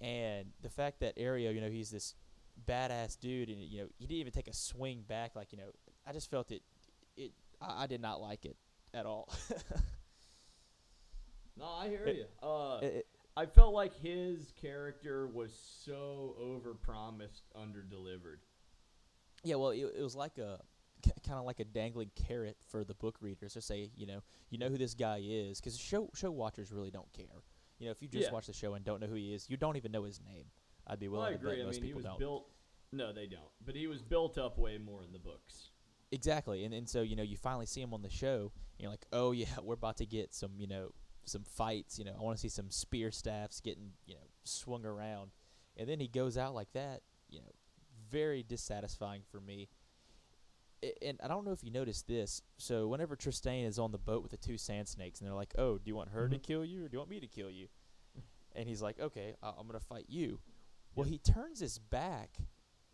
and 0.00 0.52
the 0.62 0.70
fact 0.70 1.00
that 1.00 1.16
Areo, 1.16 1.52
you 1.54 1.60
know, 1.60 1.68
he's 1.70 1.90
this 1.90 2.14
badass 2.66 3.18
dude, 3.18 3.48
and 3.48 3.58
you 3.58 3.82
know, 3.82 3.88
he 3.98 4.06
didn't 4.06 4.20
even 4.20 4.32
take 4.32 4.48
a 4.48 4.54
swing 4.54 5.02
back. 5.06 5.34
Like 5.36 5.52
you 5.52 5.58
know, 5.58 5.70
I 6.06 6.12
just 6.12 6.30
felt 6.30 6.50
it. 6.52 6.62
It 7.16 7.32
I, 7.60 7.82
I 7.84 7.86
did 7.86 8.00
not 8.00 8.20
like 8.20 8.44
it 8.46 8.56
at 8.94 9.04
all. 9.06 9.32
No, 11.56 11.66
I 11.66 11.88
hear 11.88 12.04
It- 12.06 12.16
you. 12.16 12.26
Uh, 12.48 12.78
it- 12.82 13.06
I 13.36 13.46
felt 13.46 13.72
like 13.72 13.94
his 13.94 14.52
character 14.60 15.26
was 15.26 15.52
so 15.84 16.36
overpromised, 16.40 17.42
underdelivered. 17.56 18.38
Yeah, 19.44 19.54
well, 19.56 19.70
it, 19.70 19.80
it 19.96 20.02
was 20.02 20.16
like 20.16 20.38
a 20.38 20.60
kind 21.26 21.38
of 21.38 21.44
like 21.46 21.60
a 21.60 21.64
dangling 21.64 22.10
carrot 22.14 22.58
for 22.68 22.84
the 22.84 22.94
book 22.94 23.16
readers 23.20 23.54
to 23.54 23.62
say, 23.62 23.90
you 23.96 24.06
know, 24.06 24.20
you 24.50 24.58
know 24.58 24.68
who 24.68 24.76
this 24.76 24.94
guy 24.94 25.20
is, 25.22 25.60
because 25.60 25.78
show 25.78 26.10
show 26.14 26.30
watchers 26.30 26.72
really 26.72 26.90
don't 26.90 27.10
care. 27.12 27.42
You 27.78 27.86
know, 27.86 27.92
if 27.92 28.02
you 28.02 28.08
just 28.08 28.26
Yeah. 28.28 28.32
watch 28.32 28.46
the 28.46 28.52
show 28.52 28.74
and 28.74 28.84
don't 28.84 29.00
know 29.00 29.06
who 29.06 29.14
he 29.14 29.32
is, 29.32 29.48
you 29.48 29.56
don't 29.56 29.76
even 29.76 29.92
know 29.92 30.04
his 30.04 30.20
name. 30.20 30.50
I'd 30.86 30.98
be 30.98 31.08
Well, 31.08 31.20
willing 31.22 31.34
I 31.34 31.36
to 31.38 31.42
bet 31.44 31.52
agree. 31.52 31.62
I 31.62 31.64
most 31.66 31.74
mean, 31.76 31.82
he 31.84 31.88
people 31.88 31.98
was 31.98 32.04
don't. 32.04 32.18
built. 32.18 32.50
No, 32.92 33.12
they 33.12 33.26
don't. 33.26 33.48
But 33.64 33.76
he 33.76 33.86
was 33.86 34.02
built 34.02 34.36
up 34.36 34.58
way 34.58 34.76
more 34.76 35.02
in 35.02 35.12
the 35.12 35.18
books. 35.18 35.70
Exactly, 36.12 36.64
and 36.64 36.74
and 36.74 36.88
so 36.88 37.02
you 37.02 37.14
know 37.16 37.22
you 37.22 37.36
finally 37.36 37.66
see 37.66 37.80
him 37.80 37.94
on 37.94 38.02
the 38.02 38.10
show, 38.10 38.52
and 38.52 38.80
you're 38.80 38.90
like, 38.90 39.06
oh 39.12 39.30
yeah, 39.30 39.46
we're 39.62 39.74
about 39.74 39.96
to 39.98 40.06
get 40.06 40.34
some 40.34 40.50
you 40.58 40.66
know 40.66 40.92
some 41.24 41.44
fights. 41.44 41.98
You 41.98 42.04
know, 42.04 42.14
I 42.18 42.22
want 42.22 42.36
to 42.36 42.40
see 42.40 42.48
some 42.48 42.70
spear 42.70 43.10
staffs 43.10 43.60
getting 43.60 43.92
you 44.06 44.14
know 44.14 44.26
swung 44.44 44.84
around, 44.84 45.30
and 45.76 45.88
then 45.88 46.00
he 46.00 46.08
goes 46.08 46.36
out 46.38 46.54
like 46.54 46.72
that. 46.72 47.02
You 47.28 47.40
know, 47.40 47.52
very 48.10 48.42
dissatisfying 48.42 49.22
for 49.30 49.40
me. 49.40 49.68
I- 50.82 50.94
And 51.02 51.20
I 51.22 51.28
don't 51.28 51.44
know 51.44 51.52
if 51.52 51.62
you 51.62 51.70
noticed 51.70 52.06
this. 52.06 52.42
So 52.58 52.88
whenever 52.88 53.14
Tristan 53.16 53.64
is 53.64 53.78
on 53.78 53.92
the 53.92 53.98
boat 53.98 54.22
with 54.22 54.30
the 54.30 54.38
two 54.38 54.56
sand 54.58 54.88
snakes, 54.88 55.20
and 55.20 55.28
they're 55.28 55.34
like, 55.34 55.54
"Oh, 55.58 55.76
do 55.78 55.88
you 55.88 55.94
want 55.94 56.10
her 56.10 56.28
to 56.28 56.38
Mhm. 56.38 56.42
kill 56.42 56.64
you, 56.64 56.84
or 56.84 56.88
do 56.88 56.94
you 56.94 56.98
want 56.98 57.10
me 57.10 57.20
to 57.20 57.28
kill 57.28 57.50
you?" 57.50 57.68
And 58.52 58.68
he's 58.68 58.82
like, 58.82 58.98
"Okay, 58.98 59.36
I- 59.42 59.50
I'm 59.50 59.66
gonna 59.66 59.78
fight 59.80 60.06
you." 60.08 60.40
Well, 60.94 61.06
he 61.06 61.18
turns 61.18 61.60
his 61.60 61.78
back 61.78 62.38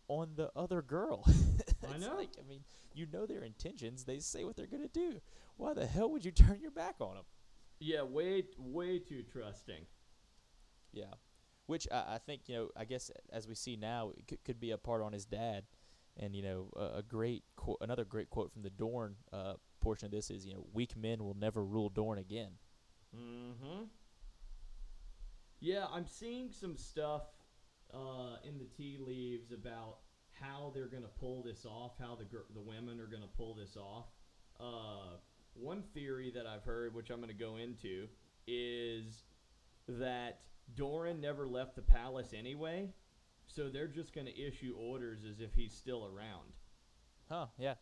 on 0.07 0.35
the 0.35 0.51
other 0.55 0.81
girl. 0.81 1.23
I 1.87 1.97
know. 1.97 2.15
Like, 2.17 2.37
I 2.37 2.43
mean, 2.43 2.63
you 2.93 3.05
know 3.07 3.25
their 3.25 3.41
intentions. 3.43 4.05
They 4.05 4.19
say 4.19 4.43
what 4.43 4.55
they're 4.55 4.67
gonna 4.67 4.87
do. 4.87 5.19
Why 5.55 5.73
the 5.73 5.87
hell 5.87 6.11
would 6.11 6.23
you 6.25 6.31
turn 6.31 6.59
your 6.61 6.71
back 6.71 6.97
on 7.01 7.15
them? 7.15 7.25
Yeah, 7.79 8.01
way, 8.03 8.43
way 8.57 8.99
too 8.99 9.23
trusting. 9.31 9.85
Yeah, 10.91 11.13
which 11.67 11.87
I, 11.91 12.15
I 12.15 12.17
think 12.17 12.41
you 12.47 12.55
know. 12.55 12.69
I 12.75 12.85
guess 12.85 13.11
as 13.31 13.47
we 13.47 13.55
see 13.55 13.75
now, 13.75 14.11
it 14.17 14.27
could, 14.27 14.43
could 14.43 14.59
be 14.59 14.71
a 14.71 14.77
part 14.77 15.03
on 15.03 15.13
his 15.13 15.25
dad. 15.25 15.65
And 16.19 16.35
you 16.35 16.41
know, 16.41 16.69
a, 16.75 16.97
a 16.97 17.03
great 17.03 17.43
qu- 17.55 17.77
another 17.81 18.03
great 18.03 18.29
quote 18.31 18.51
from 18.51 18.63
the 18.63 18.71
Dorne 18.71 19.15
uh, 19.31 19.53
portion 19.81 20.07
of 20.07 20.11
this 20.11 20.31
is, 20.31 20.47
you 20.47 20.55
know, 20.55 20.65
weak 20.73 20.97
men 20.97 21.23
will 21.23 21.35
never 21.35 21.63
rule 21.63 21.89
Dorne 21.89 22.17
again. 22.17 22.53
Mm-hmm. 23.15 23.83
Yeah, 25.59 25.85
I'm 25.91 26.07
seeing 26.07 26.51
some 26.51 26.75
stuff 26.75 27.23
uh, 27.93 28.37
in 28.43 28.57
the 28.57 28.65
tea 28.65 28.97
leaves 28.99 29.51
about 29.51 29.97
how 30.31 30.71
they're 30.73 30.87
gonna 30.87 31.07
pull 31.19 31.43
this 31.43 31.65
off, 31.65 31.93
how 31.99 32.15
the 32.15 32.25
gr- 32.25 32.51
the 32.53 32.61
women 32.61 32.99
are 32.99 33.07
gonna 33.07 33.27
pull 33.37 33.53
this 33.55 33.75
off. 33.77 34.05
Uh, 34.59 35.17
one 35.59 35.83
theory 35.93 36.31
that 36.31 36.45
I've 36.45 36.63
heard, 36.63 36.93
which 36.93 37.09
I'm 37.09 37.19
gonna 37.19 37.33
go 37.33 37.57
into, 37.57 38.07
is 38.47 39.23
that 39.87 40.41
Doran 40.75 41.19
never 41.21 41.47
left 41.47 41.75
the 41.75 41.81
palace 41.81 42.33
anyway, 42.33 42.89
so 43.47 43.69
they're 43.69 43.87
just 43.87 44.13
gonna 44.13 44.31
issue 44.31 44.75
orders 44.77 45.19
as 45.29 45.39
if 45.39 45.53
he's 45.55 45.73
still 45.73 46.05
around. 46.05 46.53
Huh? 47.29 47.47
Yeah, 47.57 47.75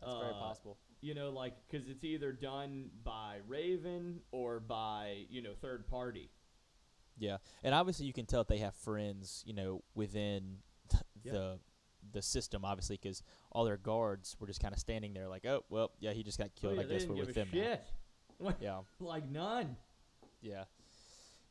that's 0.00 0.12
very 0.12 0.30
Uh, 0.34 0.38
possible. 0.38 0.78
You 1.00 1.14
know, 1.14 1.30
like 1.30 1.54
because 1.68 1.88
it's 1.88 2.04
either 2.04 2.32
done 2.32 2.90
by 3.04 3.40
Raven 3.46 4.22
or 4.32 4.60
by 4.60 5.26
you 5.28 5.42
know 5.42 5.54
third 5.54 5.86
party. 5.86 6.30
Yeah, 7.18 7.38
and 7.62 7.74
obviously 7.74 8.06
you 8.06 8.12
can 8.12 8.26
tell 8.26 8.40
that 8.40 8.48
they 8.48 8.58
have 8.58 8.74
friends, 8.74 9.42
you 9.46 9.54
know, 9.54 9.82
within 9.94 10.58
Yeah. 11.22 11.56
The 12.12 12.18
the 12.18 12.22
system, 12.22 12.64
obviously, 12.64 12.98
because 13.00 13.22
all 13.52 13.64
their 13.64 13.76
guards 13.76 14.36
were 14.40 14.46
just 14.46 14.60
kind 14.60 14.72
of 14.74 14.80
standing 14.80 15.12
there, 15.14 15.28
like, 15.28 15.44
oh, 15.46 15.64
well, 15.70 15.90
yeah, 16.00 16.12
he 16.12 16.22
just 16.22 16.38
got 16.38 16.48
Oh, 16.48 16.60
killed. 16.60 16.76
yeah, 16.76 16.82
I 16.82 16.84
guess 16.86 17.06
we're 17.06 17.16
with 17.16 17.34
them 17.34 17.48
shit. 17.52 17.82
now. 18.40 18.54
Yeah, 18.60 18.80
Like 19.00 19.28
none. 19.28 19.76
yeah. 20.42 20.64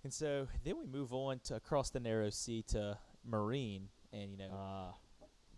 And 0.04 0.14
so 0.14 0.48
then 0.64 0.78
we 0.78 0.86
move 0.86 1.14
on 1.14 1.40
to 1.46 1.56
across 1.56 1.90
the 1.90 2.00
narrow 2.00 2.30
sea 2.30 2.62
to 2.70 2.98
Meereen, 3.30 3.84
and 4.14 4.32
you 4.32 4.38
know, 4.38 4.52
Uh, 4.54 4.92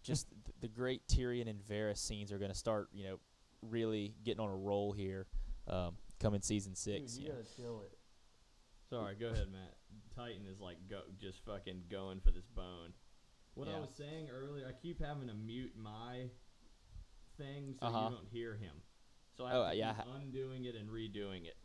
just 0.04 0.28
th- 0.46 0.56
the 0.62 0.68
great 0.70 1.06
Tyrion 1.08 1.50
and 1.50 1.60
Varys 1.62 1.98
scenes 1.98 2.32
are 2.32 2.38
going 2.38 2.52
to 2.52 2.58
start, 2.58 2.90
you 2.94 3.04
know, 3.04 3.20
really 3.62 4.14
getting 4.24 4.40
on 4.40 4.50
a 4.50 4.56
roll 4.56 4.94
here, 4.94 5.28
um, 5.68 5.98
coming 6.20 6.42
season 6.42 6.76
six. 6.76 7.18
you 7.18 7.30
know. 7.30 7.36
kill 7.58 7.82
it. 7.82 7.98
Sorry, 8.90 9.16
go 9.16 9.28
ahead, 9.32 9.52
Matt. 9.52 9.76
Titan 10.16 10.46
is 10.48 10.62
like 10.62 10.78
go 10.90 11.02
just 11.20 11.44
fucking 11.46 11.84
going 11.92 12.22
for 12.22 12.32
this 12.32 12.48
bone. 12.48 12.94
What 13.58 13.68
I 13.68 13.80
was 13.80 13.90
saying 13.98 14.30
earlier, 14.30 14.68
I 14.68 14.72
keep 14.72 15.02
having 15.02 15.28
to 15.30 15.34
mute 15.34 15.74
my 15.76 16.30
thing 17.38 17.76
so 17.80 17.88
Uh-huh. 17.88 18.04
you 18.10 18.16
don't 18.16 18.28
hear 18.28 18.56
him. 18.56 18.84
So 19.36 19.46
I 19.46 19.54
Oh, 19.54 19.64
have 19.64 19.72
to 19.72 19.78
yeah, 19.78 19.94
keep 19.94 20.06
undoing 20.14 20.66
it 20.66 20.76
and 20.76 20.90
redoing 20.90 21.46
it. 21.46 21.58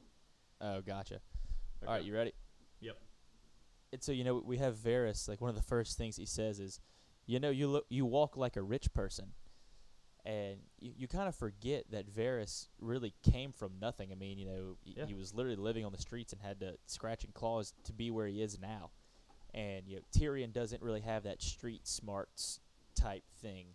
Oh, 0.60 0.80
gotcha. 0.80 1.16
Okay. 1.16 1.86
All 1.86 1.92
right, 1.94 2.04
you 2.04 2.14
ready? 2.14 2.32
Yep. 2.80 2.96
And 3.92 4.02
so 4.02 4.12
you 4.12 4.24
know 4.24 4.36
we 4.44 4.56
have 4.58 4.76
Varys. 4.76 5.28
Like 5.28 5.40
one 5.42 5.50
of 5.50 5.56
the 5.56 5.62
first 5.62 5.98
things 5.98 6.16
he 6.16 6.24
says 6.24 6.58
is, 6.60 6.80
"You 7.26 7.38
know, 7.40 7.50
you 7.50 7.68
look, 7.68 7.84
you 7.90 8.06
walk 8.06 8.36
like 8.38 8.56
a 8.56 8.62
rich 8.62 8.92
person," 8.94 9.34
and 10.24 10.60
you, 10.78 10.92
you 10.96 11.08
kind 11.08 11.28
of 11.28 11.34
forget 11.34 11.90
that 11.90 12.06
Varys 12.08 12.68
really 12.78 13.14
came 13.22 13.52
from 13.52 13.78
nothing. 13.78 14.12
I 14.12 14.14
mean, 14.14 14.38
you 14.38 14.46
know, 14.46 14.76
he, 14.82 14.94
Yeah. 14.96 15.06
he 15.06 15.14
was 15.14 15.34
literally 15.34 15.56
living 15.56 15.84
on 15.84 15.92
the 15.92 15.98
streets 16.00 16.32
and 16.32 16.40
had 16.40 16.60
to 16.60 16.78
scratch 16.86 17.22
and 17.24 17.34
claws 17.34 17.74
to 17.84 17.92
be 17.92 18.10
where 18.10 18.26
he 18.26 18.40
is 18.40 18.58
now. 18.58 18.92
And 19.54 19.86
you 19.86 19.96
know, 19.96 20.02
Tyrion 20.16 20.52
doesn't 20.52 20.82
really 20.82 21.02
have 21.02 21.24
that 21.24 21.42
street 21.42 21.86
smarts 21.86 22.60
type 22.94 23.24
thing. 23.40 23.66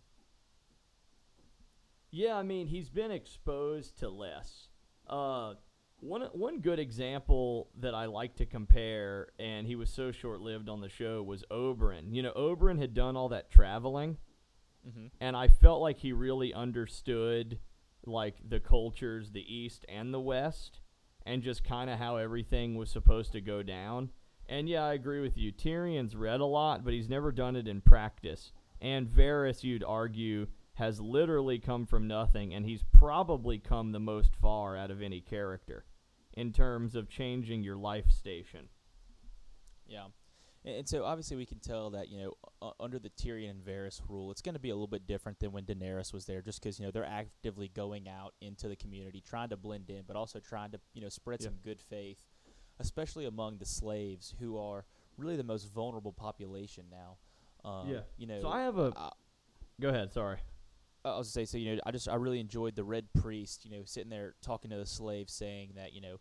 Yeah, 2.10 2.36
I 2.36 2.42
mean 2.42 2.66
he's 2.66 2.88
been 2.88 3.10
exposed 3.10 3.98
to 3.98 4.08
less. 4.08 4.68
Uh, 5.06 5.54
one 6.00 6.22
one 6.32 6.60
good 6.60 6.78
example 6.78 7.68
that 7.80 7.94
I 7.94 8.06
like 8.06 8.36
to 8.36 8.46
compare, 8.46 9.28
and 9.38 9.66
he 9.66 9.76
was 9.76 9.90
so 9.90 10.10
short 10.12 10.40
lived 10.40 10.68
on 10.68 10.80
the 10.80 10.88
show, 10.88 11.22
was 11.22 11.44
Oberyn. 11.50 12.14
You 12.14 12.22
know, 12.22 12.32
Oberyn 12.32 12.78
had 12.78 12.94
done 12.94 13.16
all 13.16 13.28
that 13.30 13.50
traveling, 13.50 14.16
Mm-hmm. 14.88 15.06
and 15.20 15.36
I 15.36 15.48
felt 15.48 15.82
like 15.82 15.98
he 15.98 16.12
really 16.12 16.54
understood 16.54 17.58
like 18.06 18.36
the 18.48 18.60
cultures, 18.60 19.32
the 19.32 19.54
East 19.54 19.84
and 19.88 20.14
the 20.14 20.20
West, 20.20 20.80
and 21.26 21.42
just 21.42 21.64
kind 21.64 21.90
of 21.90 21.98
how 21.98 22.16
everything 22.16 22.76
was 22.76 22.88
supposed 22.88 23.32
to 23.32 23.40
go 23.40 23.62
down. 23.62 24.10
And 24.48 24.68
yeah, 24.68 24.84
I 24.84 24.94
agree 24.94 25.20
with 25.20 25.36
you. 25.36 25.52
Tyrion's 25.52 26.16
read 26.16 26.40
a 26.40 26.46
lot, 26.46 26.84
but 26.84 26.94
he's 26.94 27.08
never 27.08 27.30
done 27.32 27.54
it 27.56 27.68
in 27.68 27.80
practice. 27.80 28.52
And 28.80 29.06
Varys, 29.06 29.62
you'd 29.62 29.84
argue, 29.84 30.46
has 30.74 31.00
literally 31.00 31.58
come 31.58 31.84
from 31.84 32.06
nothing, 32.06 32.54
and 32.54 32.64
he's 32.64 32.84
probably 32.92 33.58
come 33.58 33.92
the 33.92 33.98
most 33.98 34.34
far 34.36 34.76
out 34.76 34.90
of 34.90 35.02
any 35.02 35.20
character 35.20 35.84
in 36.34 36.52
terms 36.52 36.94
of 36.94 37.08
changing 37.08 37.62
your 37.62 37.76
life 37.76 38.10
station. 38.10 38.68
Yeah. 39.86 40.06
And, 40.64 40.88
so 40.88 41.04
obviously 41.04 41.36
we 41.36 41.46
can 41.46 41.58
tell 41.58 41.90
that, 41.90 42.08
you 42.08 42.18
know, 42.18 42.34
uh, 42.62 42.70
under 42.80 42.98
the 42.98 43.10
Tyrion 43.10 43.50
and 43.50 43.64
Varys 43.64 44.00
rule, 44.08 44.30
it's 44.30 44.42
going 44.42 44.54
to 44.54 44.60
be 44.60 44.70
a 44.70 44.74
little 44.74 44.86
bit 44.86 45.06
different 45.06 45.40
than 45.40 45.52
when 45.52 45.64
Daenerys 45.64 46.12
was 46.12 46.26
there 46.26 46.42
just 46.42 46.62
because, 46.62 46.78
you 46.78 46.86
know, 46.86 46.90
they're 46.92 47.04
actively 47.04 47.68
going 47.68 48.08
out 48.08 48.34
into 48.40 48.68
the 48.68 48.76
community, 48.76 49.20
trying 49.20 49.48
to 49.48 49.56
blend 49.56 49.90
in, 49.90 50.02
but 50.06 50.16
also 50.16 50.38
trying 50.40 50.70
to, 50.70 50.80
you 50.94 51.00
know, 51.02 51.08
spread 51.08 51.40
Yeah. 51.40 51.46
some 51.46 51.56
good 51.64 51.80
faith, 51.80 52.22
especially 52.78 53.26
among 53.26 53.58
the 53.58 53.64
slaves 53.66 54.34
who 54.38 54.56
are 54.58 54.84
really 55.16 55.36
the 55.36 55.44
most 55.44 55.72
vulnerable 55.72 56.12
population 56.12 56.84
now. 56.90 57.18
Um, 57.68 57.88
Yeah. 57.88 58.00
You 58.16 58.26
know, 58.26 58.40
So 58.40 58.48
I 58.48 58.62
have 58.62 58.78
a. 58.78 58.92
Go 59.80 59.88
ahead. 59.88 60.12
Sorry. 60.12 60.38
I 61.04 61.16
was 61.16 61.28
gonna 61.34 61.46
say, 61.46 61.50
so 61.50 61.58
you 61.58 61.76
know, 61.76 61.80
I 61.86 61.90
just 61.92 62.08
I 62.08 62.16
really 62.16 62.40
enjoyed 62.40 62.74
the 62.74 62.84
Red 62.84 63.12
Priest, 63.14 63.64
you 63.64 63.70
know, 63.70 63.84
sitting 63.84 64.10
there 64.10 64.34
talking 64.42 64.70
to 64.70 64.76
the 64.76 64.86
slaves, 64.86 65.32
saying 65.32 65.72
that 65.76 65.92
you 65.92 66.00
know, 66.00 66.18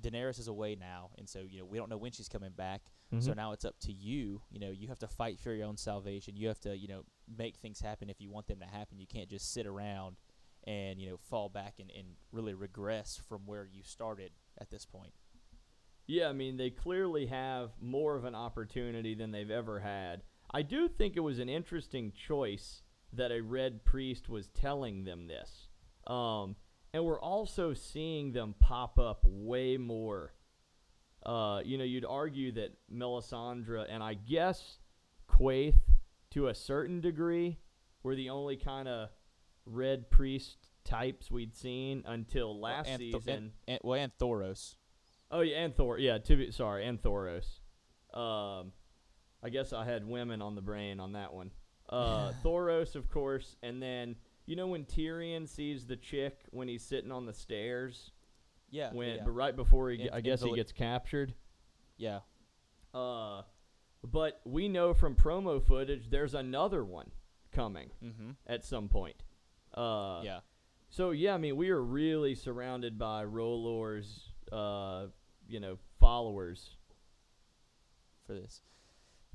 Daenerys 0.00 0.38
is 0.38 0.46
away 0.48 0.76
now, 0.76 1.10
and 1.18 1.28
so 1.28 1.40
you 1.40 1.58
know 1.58 1.64
we 1.66 1.76
don't 1.78 1.90
know 1.90 1.98
when 1.98 2.12
she's 2.12 2.28
coming 2.28 2.52
back. 2.52 2.82
So 3.18 3.32
Mhm. 3.32 3.36
now 3.36 3.52
it's 3.52 3.64
up 3.64 3.76
to 3.80 3.92
you. 3.92 4.40
You 4.50 4.60
know, 4.60 4.70
you 4.70 4.86
have 4.86 5.00
to 5.00 5.08
fight 5.08 5.40
for 5.40 5.52
your 5.52 5.66
own 5.66 5.76
salvation. 5.76 6.36
You 6.36 6.46
have 6.46 6.60
to, 6.60 6.76
you 6.78 6.86
know, 6.86 7.04
make 7.26 7.56
things 7.56 7.80
happen 7.80 8.08
if 8.08 8.20
you 8.20 8.30
want 8.30 8.46
them 8.46 8.60
to 8.60 8.66
happen. 8.66 9.00
You 9.00 9.06
can't 9.08 9.28
just 9.28 9.52
sit 9.52 9.66
around 9.66 10.16
and, 10.64 11.00
you 11.00 11.10
know, 11.10 11.16
fall 11.16 11.48
back 11.48 11.80
and, 11.80 11.90
and 11.90 12.14
really 12.30 12.54
regress 12.54 13.16
from 13.16 13.46
where 13.46 13.66
you 13.66 13.82
started 13.82 14.30
at 14.58 14.70
this 14.70 14.86
point. 14.86 15.12
Yeah, 16.10 16.26
I 16.26 16.32
mean, 16.32 16.56
they 16.56 16.70
clearly 16.70 17.26
have 17.26 17.70
more 17.80 18.16
of 18.16 18.24
an 18.24 18.34
opportunity 18.34 19.14
than 19.14 19.30
they've 19.30 19.48
ever 19.48 19.78
had. 19.78 20.22
I 20.50 20.62
do 20.62 20.88
think 20.88 21.16
it 21.16 21.20
was 21.20 21.38
an 21.38 21.48
interesting 21.48 22.12
choice 22.12 22.82
that 23.12 23.30
a 23.30 23.40
red 23.40 23.84
priest 23.84 24.28
was 24.28 24.48
telling 24.48 25.04
them 25.04 25.28
this. 25.28 25.68
Um, 26.08 26.56
and 26.92 27.04
we're 27.04 27.20
also 27.20 27.74
seeing 27.74 28.32
them 28.32 28.56
pop 28.58 28.98
up 28.98 29.20
way 29.22 29.76
more. 29.76 30.34
Uh, 31.24 31.60
you 31.64 31.78
know, 31.78 31.84
you'd 31.84 32.04
argue 32.04 32.50
that 32.52 32.72
Melisandre 32.92 33.86
and 33.88 34.02
I 34.02 34.14
guess 34.14 34.78
Quaithe, 35.28 35.78
to 36.32 36.48
a 36.48 36.54
certain 36.56 37.00
degree, 37.00 37.60
were 38.02 38.16
the 38.16 38.30
only 38.30 38.56
kind 38.56 38.88
of 38.88 39.10
red 39.64 40.10
priest 40.10 40.56
types 40.82 41.30
we'd 41.30 41.54
seen 41.54 42.02
until 42.04 42.58
last 42.58 42.90
Tho- 42.90 42.96
season. 42.96 43.28
and, 43.28 43.52
and, 43.68 43.78
well, 43.84 44.00
and 44.00 44.10
Thoros. 44.18 44.74
Oh 45.30 45.40
yeah, 45.40 45.58
and 45.64 45.74
Thor. 45.74 45.98
Yeah, 45.98 46.18
to 46.18 46.36
be 46.36 46.50
sorry, 46.50 46.86
and 46.86 47.00
Thoros. 47.00 47.60
Um, 48.12 48.72
I 49.42 49.48
guess 49.50 49.72
I 49.72 49.84
had 49.84 50.06
women 50.06 50.42
on 50.42 50.54
the 50.54 50.60
brain 50.62 50.98
on 51.00 51.12
that 51.12 51.32
one. 51.32 51.50
Uh, 51.88 52.32
Thoros, 52.44 52.94
of 52.96 53.08
course, 53.08 53.56
and 53.62 53.80
then 53.82 54.16
you 54.46 54.56
know 54.56 54.66
when 54.66 54.84
Tyrion 54.84 55.48
sees 55.48 55.86
the 55.86 55.96
chick 55.96 56.40
when 56.50 56.66
he's 56.68 56.82
sitting 56.82 57.12
on 57.12 57.26
the 57.26 57.32
stairs, 57.32 58.10
Yeah, 58.70 58.92
when 58.92 59.16
yeah, 59.16 59.22
but 59.24 59.30
right 59.32 59.54
before 59.54 59.90
he, 59.90 60.02
In- 60.02 60.10
I 60.12 60.20
guess 60.20 60.42
he 60.42 60.54
gets 60.54 60.72
captured. 60.72 61.34
yeah. 61.96 62.20
Uh, 62.92 63.42
but 64.02 64.40
we 64.44 64.68
know 64.68 64.92
from 64.94 65.14
promo 65.14 65.64
footage 65.64 66.10
there's 66.10 66.34
another 66.34 66.84
one 66.84 67.10
coming 67.52 67.90
Mm-hmm. 68.04 68.30
at 68.46 68.64
some 68.64 68.88
point. 68.88 69.22
Uh, 69.74 70.22
yeah. 70.24 70.40
So 70.88 71.10
yeah, 71.12 71.34
I 71.34 71.38
mean 71.38 71.56
we 71.56 71.70
are 71.70 71.80
really 71.82 72.34
surrounded 72.34 72.98
by 72.98 73.24
R'hllor's, 73.24 74.30
uh, 74.50 75.06
you 75.50 75.60
know, 75.60 75.78
followers. 75.98 76.76
for 78.26 78.34
this. 78.34 78.62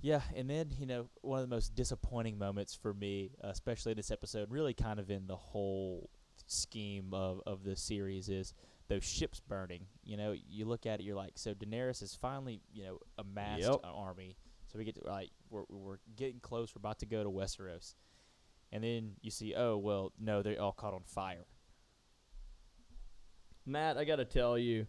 Yeah, 0.01 0.21
and 0.35 0.49
then 0.49 0.71
you 0.77 0.85
know 0.85 1.09
one 1.21 1.41
of 1.41 1.49
the 1.49 1.55
most 1.55 1.73
disappointing 1.75 2.37
moments 2.37 2.75
for 2.75 2.93
me, 2.93 3.31
uh, 3.43 3.47
especially 3.49 3.91
in 3.93 3.97
this 3.97 4.11
episode, 4.11 4.51
really 4.51 4.73
kind 4.73 4.99
of 4.99 5.09
in 5.09 5.27
the 5.27 5.35
whole 5.35 6.09
scheme 6.47 7.13
of 7.13 7.41
of 7.45 7.63
the 7.63 7.75
series, 7.75 8.29
is 8.29 8.53
those 8.87 9.03
ships 9.03 9.39
burning. 9.39 9.87
You 10.03 10.17
know, 10.17 10.33
you 10.47 10.65
look 10.65 10.85
at 10.85 10.99
it, 10.99 11.03
you're 11.03 11.15
like, 11.15 11.33
so 11.35 11.53
Daenerys 11.53 12.01
has 12.01 12.13
finally 12.13 12.61
you 12.71 12.83
know 12.83 12.99
amassed 13.17 13.63
Yep. 13.63 13.79
an 13.83 13.89
army, 13.95 14.37
so 14.67 14.77
we 14.77 14.85
get 14.85 14.95
to 14.95 15.09
like 15.09 15.31
we're 15.49 15.63
we're 15.69 15.97
getting 16.15 16.39
close, 16.39 16.75
we're 16.75 16.81
about 16.81 16.99
to 16.99 17.05
go 17.07 17.23
to 17.23 17.29
Westeros, 17.31 17.95
and 18.71 18.83
then 18.83 19.13
you 19.21 19.31
see, 19.31 19.55
oh 19.55 19.77
well, 19.77 20.11
no, 20.19 20.43
they're 20.43 20.61
all 20.61 20.73
caught 20.73 20.93
on 20.93 21.03
fire. 21.05 21.45
Matt, 23.65 23.97
I 23.97 24.03
got 24.05 24.17
to 24.17 24.25
tell 24.25 24.57
you, 24.59 24.85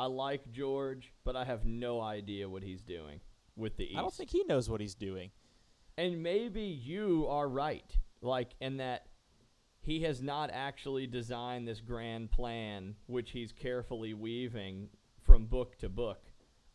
I 0.00 0.06
like 0.06 0.50
George, 0.50 1.12
but 1.24 1.36
I 1.36 1.44
have 1.44 1.66
no 1.66 2.00
idea 2.00 2.48
what 2.48 2.62
he's 2.62 2.80
doing 2.80 3.20
with 3.54 3.76
the 3.76 3.84
East. 3.84 3.98
I 3.98 4.00
don't 4.00 4.14
think 4.14 4.30
he 4.30 4.44
knows 4.44 4.70
what 4.70 4.80
he's 4.80 4.94
doing. 4.94 5.30
and 5.98 6.22
maybe 6.22 6.62
you 6.62 7.26
are 7.28 7.46
right, 7.46 7.98
like, 8.22 8.52
in 8.62 8.78
that 8.78 9.08
he 9.82 10.00
has 10.04 10.22
not 10.22 10.48
actually 10.50 11.06
designed 11.06 11.68
this 11.68 11.80
grand 11.82 12.30
plan, 12.30 12.94
which 13.08 13.32
he's 13.32 13.52
carefully 13.52 14.14
weaving 14.14 14.88
from 15.22 15.44
book 15.44 15.76
to 15.78 15.90
book. 15.90 16.22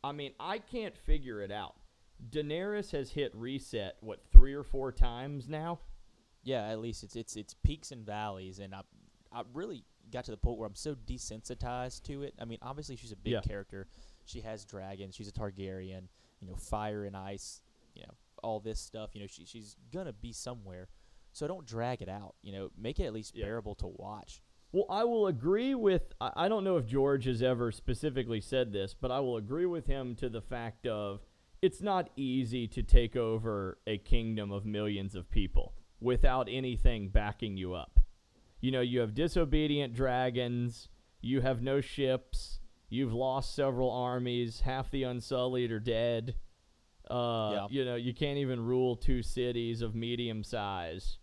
I 0.03 0.11
mean, 0.11 0.33
I 0.39 0.59
can't 0.59 0.95
figure 0.95 1.41
it 1.41 1.51
out. 1.51 1.73
Daenerys 2.29 2.91
has 2.91 3.09
hit 3.09 3.33
reset 3.35 3.97
what 4.01 4.23
three 4.31 4.53
or 4.53 4.63
four 4.63 4.91
times 4.91 5.49
now. 5.49 5.79
yeah, 6.43 6.67
at 6.67 6.79
least 6.79 7.03
it's 7.03 7.15
it's 7.15 7.35
it's 7.35 7.55
peaks 7.55 7.91
and 7.91 8.05
valleys, 8.05 8.59
and 8.59 8.75
I 8.75 8.81
I 9.31 9.41
really 9.51 9.83
got 10.11 10.25
to 10.25 10.31
the 10.31 10.37
point 10.37 10.57
where 10.57 10.67
I'm 10.67 10.75
so 10.75 10.95
desensitized 10.95 12.03
to 12.03 12.23
it. 12.23 12.33
I 12.39 12.45
mean, 12.45 12.57
obviously 12.61 12.95
she's 12.95 13.11
a 13.11 13.15
big 13.17 13.33
Yeah. 13.33 13.41
character. 13.41 13.87
She 14.25 14.41
has 14.41 14.65
dragons. 14.65 15.15
She's 15.15 15.27
a 15.27 15.31
Targaryen. 15.31 16.07
You 16.41 16.47
know, 16.47 16.55
fire 16.55 17.05
and 17.05 17.15
ice. 17.15 17.61
You 17.95 18.03
know, 18.03 18.13
all 18.43 18.59
this 18.59 18.79
stuff. 18.79 19.15
You 19.15 19.21
know, 19.21 19.27
she 19.27 19.45
she's 19.45 19.77
gonna 19.91 20.13
be 20.13 20.31
somewhere. 20.33 20.89
So 21.31 21.47
don't 21.47 21.65
drag 21.65 22.01
it 22.01 22.09
out. 22.09 22.35
You 22.41 22.51
know, 22.53 22.71
make 22.77 22.99
it 22.99 23.05
at 23.05 23.13
least 23.13 23.35
Yeah. 23.35 23.45
bearable 23.45 23.75
to 23.75 23.87
watch. 23.87 24.41
Well, 24.71 24.85
I 24.89 25.03
will 25.05 25.27
agree 25.27 25.73
with. 25.75 26.13
I 26.19 26.31
I 26.45 26.47
don't 26.49 26.63
know 26.63 26.77
if 26.77 26.85
George 26.85 27.25
has 27.25 27.41
ever 27.41 27.71
specifically 27.71 28.41
said 28.41 28.73
this, 28.73 28.93
but 28.93 29.11
I 29.11 29.19
will 29.21 29.37
agree 29.37 29.65
with 29.65 29.85
him 29.87 30.15
to 30.17 30.29
the 30.29 30.41
fact 30.41 30.85
of 30.85 31.21
it's 31.61 31.81
not 31.81 32.09
easy 32.15 32.67
to 32.67 32.83
take 32.83 33.15
over 33.15 33.79
a 33.87 33.97
kingdom 33.97 34.51
of 34.51 34.65
millions 34.65 35.15
of 35.15 35.29
people 35.29 35.73
without 36.01 36.47
anything 36.49 37.07
backing 37.09 37.55
you 37.57 37.73
up. 37.73 37.94
You 38.65 38.71
know, 38.71 38.81
you 38.81 38.99
have 39.01 39.13
disobedient 39.13 39.93
dragons, 39.93 40.89
you 41.21 41.41
have 41.41 41.61
no 41.61 41.81
ships, 41.81 42.59
you've 42.89 43.13
lost 43.13 43.53
several 43.53 43.91
armies, 43.91 44.61
half 44.61 44.89
the 44.89 45.03
Unsullied 45.03 45.71
are 45.71 45.79
dead. 45.79 46.33
Uh, 47.07 47.51
Yeah. 47.53 47.67
You 47.69 47.85
know, 47.85 47.95
you 47.95 48.11
can't 48.11 48.39
even 48.39 48.59
rule 48.59 48.95
two 48.95 49.21
cities 49.21 49.83
of 49.83 49.93
medium 49.93 50.43
size. 50.43 51.19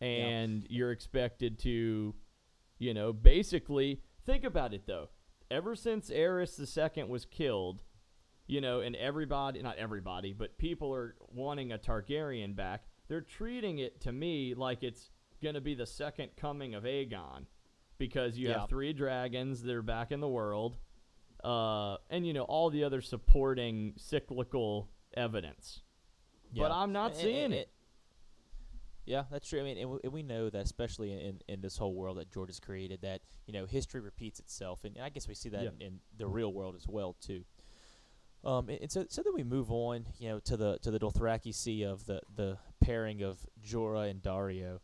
And 0.00 0.64
you're 0.70 0.92
expected 0.92 1.58
to 1.60 2.14
you 2.78 2.94
know, 2.94 3.12
basically, 3.12 4.00
think 4.24 4.44
about 4.44 4.72
it 4.74 4.86
though. 4.86 5.08
Ever 5.50 5.74
since 5.74 6.08
Aerys 6.08 6.58
II 6.96 7.04
was 7.04 7.24
killed, 7.24 7.82
you 8.46 8.60
know, 8.60 8.78
and 8.78 8.94
everybody, 8.94 9.60
not 9.60 9.76
everybody, 9.78 10.32
but 10.32 10.56
people 10.56 10.94
are 10.94 11.16
wanting 11.32 11.72
a 11.72 11.78
Targaryen 11.78 12.54
back, 12.54 12.84
they're 13.08 13.20
treating 13.22 13.78
it 13.78 14.00
to 14.02 14.12
me 14.12 14.54
like 14.54 14.84
it's 14.84 15.10
going 15.44 15.54
to 15.54 15.60
be 15.60 15.74
the 15.74 15.86
second 15.86 16.30
coming 16.36 16.74
of 16.74 16.82
Aegon 16.84 17.46
because 17.98 18.36
you 18.36 18.48
Yeah. 18.48 18.60
have 18.60 18.68
three 18.68 18.92
dragons 18.92 19.62
that 19.62 19.72
are 19.74 19.82
back 19.82 20.10
in 20.10 20.18
the 20.20 20.28
world, 20.28 20.76
uh, 21.44 21.98
and, 22.10 22.26
you 22.26 22.32
know, 22.32 22.42
all 22.42 22.70
the 22.70 22.82
other 22.82 23.00
supporting 23.00 23.92
cyclical 23.96 24.88
evidence. 25.14 25.82
But 26.56 26.72
I'm 26.72 26.92
not 26.92 27.12
And- 27.12 27.20
seeing 27.20 27.44
and- 27.44 27.54
it. 27.54 27.70
Yeah, 29.06 29.24
that's 29.30 29.46
true. 29.48 29.60
I 29.60 29.64
mean, 29.64 29.76
and 29.76 29.90
we, 29.90 29.98
and 30.02 30.12
we 30.14 30.22
know 30.22 30.48
that, 30.48 30.64
especially 30.64 31.12
in, 31.12 31.40
in 31.46 31.60
this 31.60 31.76
whole 31.76 31.92
world 31.94 32.16
that 32.16 32.32
George 32.32 32.48
has 32.48 32.58
created, 32.58 33.02
that 33.02 33.20
you 33.46 33.52
know 33.52 33.66
history 33.66 34.00
repeats 34.00 34.40
itself, 34.40 34.82
and 34.84 34.96
I 34.98 35.10
guess 35.10 35.28
we 35.28 35.34
see 35.34 35.50
that 35.50 35.62
Yeah. 35.62 35.70
in, 35.78 35.82
in 35.82 36.00
the 36.16 36.26
real 36.26 36.50
world 36.54 36.74
as 36.74 36.88
well 36.88 37.12
too. 37.20 37.44
Um, 38.44 38.70
and, 38.70 38.80
and 38.80 38.90
so 38.90 39.04
so 39.10 39.22
then 39.22 39.34
we 39.34 39.42
move 39.44 39.70
on, 39.70 40.06
you 40.18 40.30
know, 40.30 40.38
to 40.40 40.56
the 40.56 40.78
to 40.78 40.90
the 40.90 40.98
Dothraki 40.98 41.54
Sea 41.54 41.82
of 41.82 42.06
the 42.06 42.22
the 42.34 42.56
pairing 42.80 43.22
of 43.22 43.44
Jorah 43.62 44.08
and 44.08 44.22
Daario, 44.22 44.80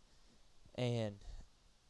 and 0.81 1.17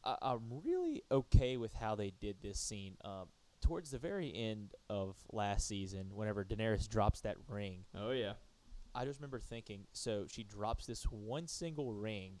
I, 0.03 0.17
I'm 0.21 0.61
really 0.63 1.01
okay 1.09 1.55
with 1.57 1.73
how 1.73 1.95
they 1.95 2.11
did 2.11 2.41
this 2.41 2.59
scene. 2.59 2.97
Um, 3.05 3.27
towards 3.61 3.91
the 3.91 3.97
very 3.97 4.33
end 4.35 4.73
of 4.89 5.15
last 5.31 5.67
season, 5.67 6.11
whenever 6.13 6.43
Daenerys 6.43 6.89
drops 6.89 7.21
that 7.21 7.37
ring, 7.47 7.85
Oh, 7.95 8.11
yeah. 8.11 8.33
I 8.93 9.05
just 9.05 9.19
remember 9.19 9.39
thinking, 9.39 9.85
so 9.93 10.25
she 10.29 10.43
drops 10.43 10.85
this 10.85 11.05
one 11.05 11.47
single 11.47 11.93
ring, 11.93 12.39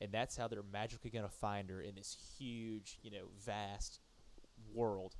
and 0.00 0.12
that's 0.12 0.36
how 0.36 0.46
they're 0.46 0.62
magically 0.62 1.10
gonna 1.10 1.28
find 1.28 1.68
her 1.68 1.80
in 1.80 1.96
this 1.96 2.16
huge, 2.38 3.00
you 3.02 3.10
know, 3.10 3.26
vast 3.44 3.98
world. 4.72 5.16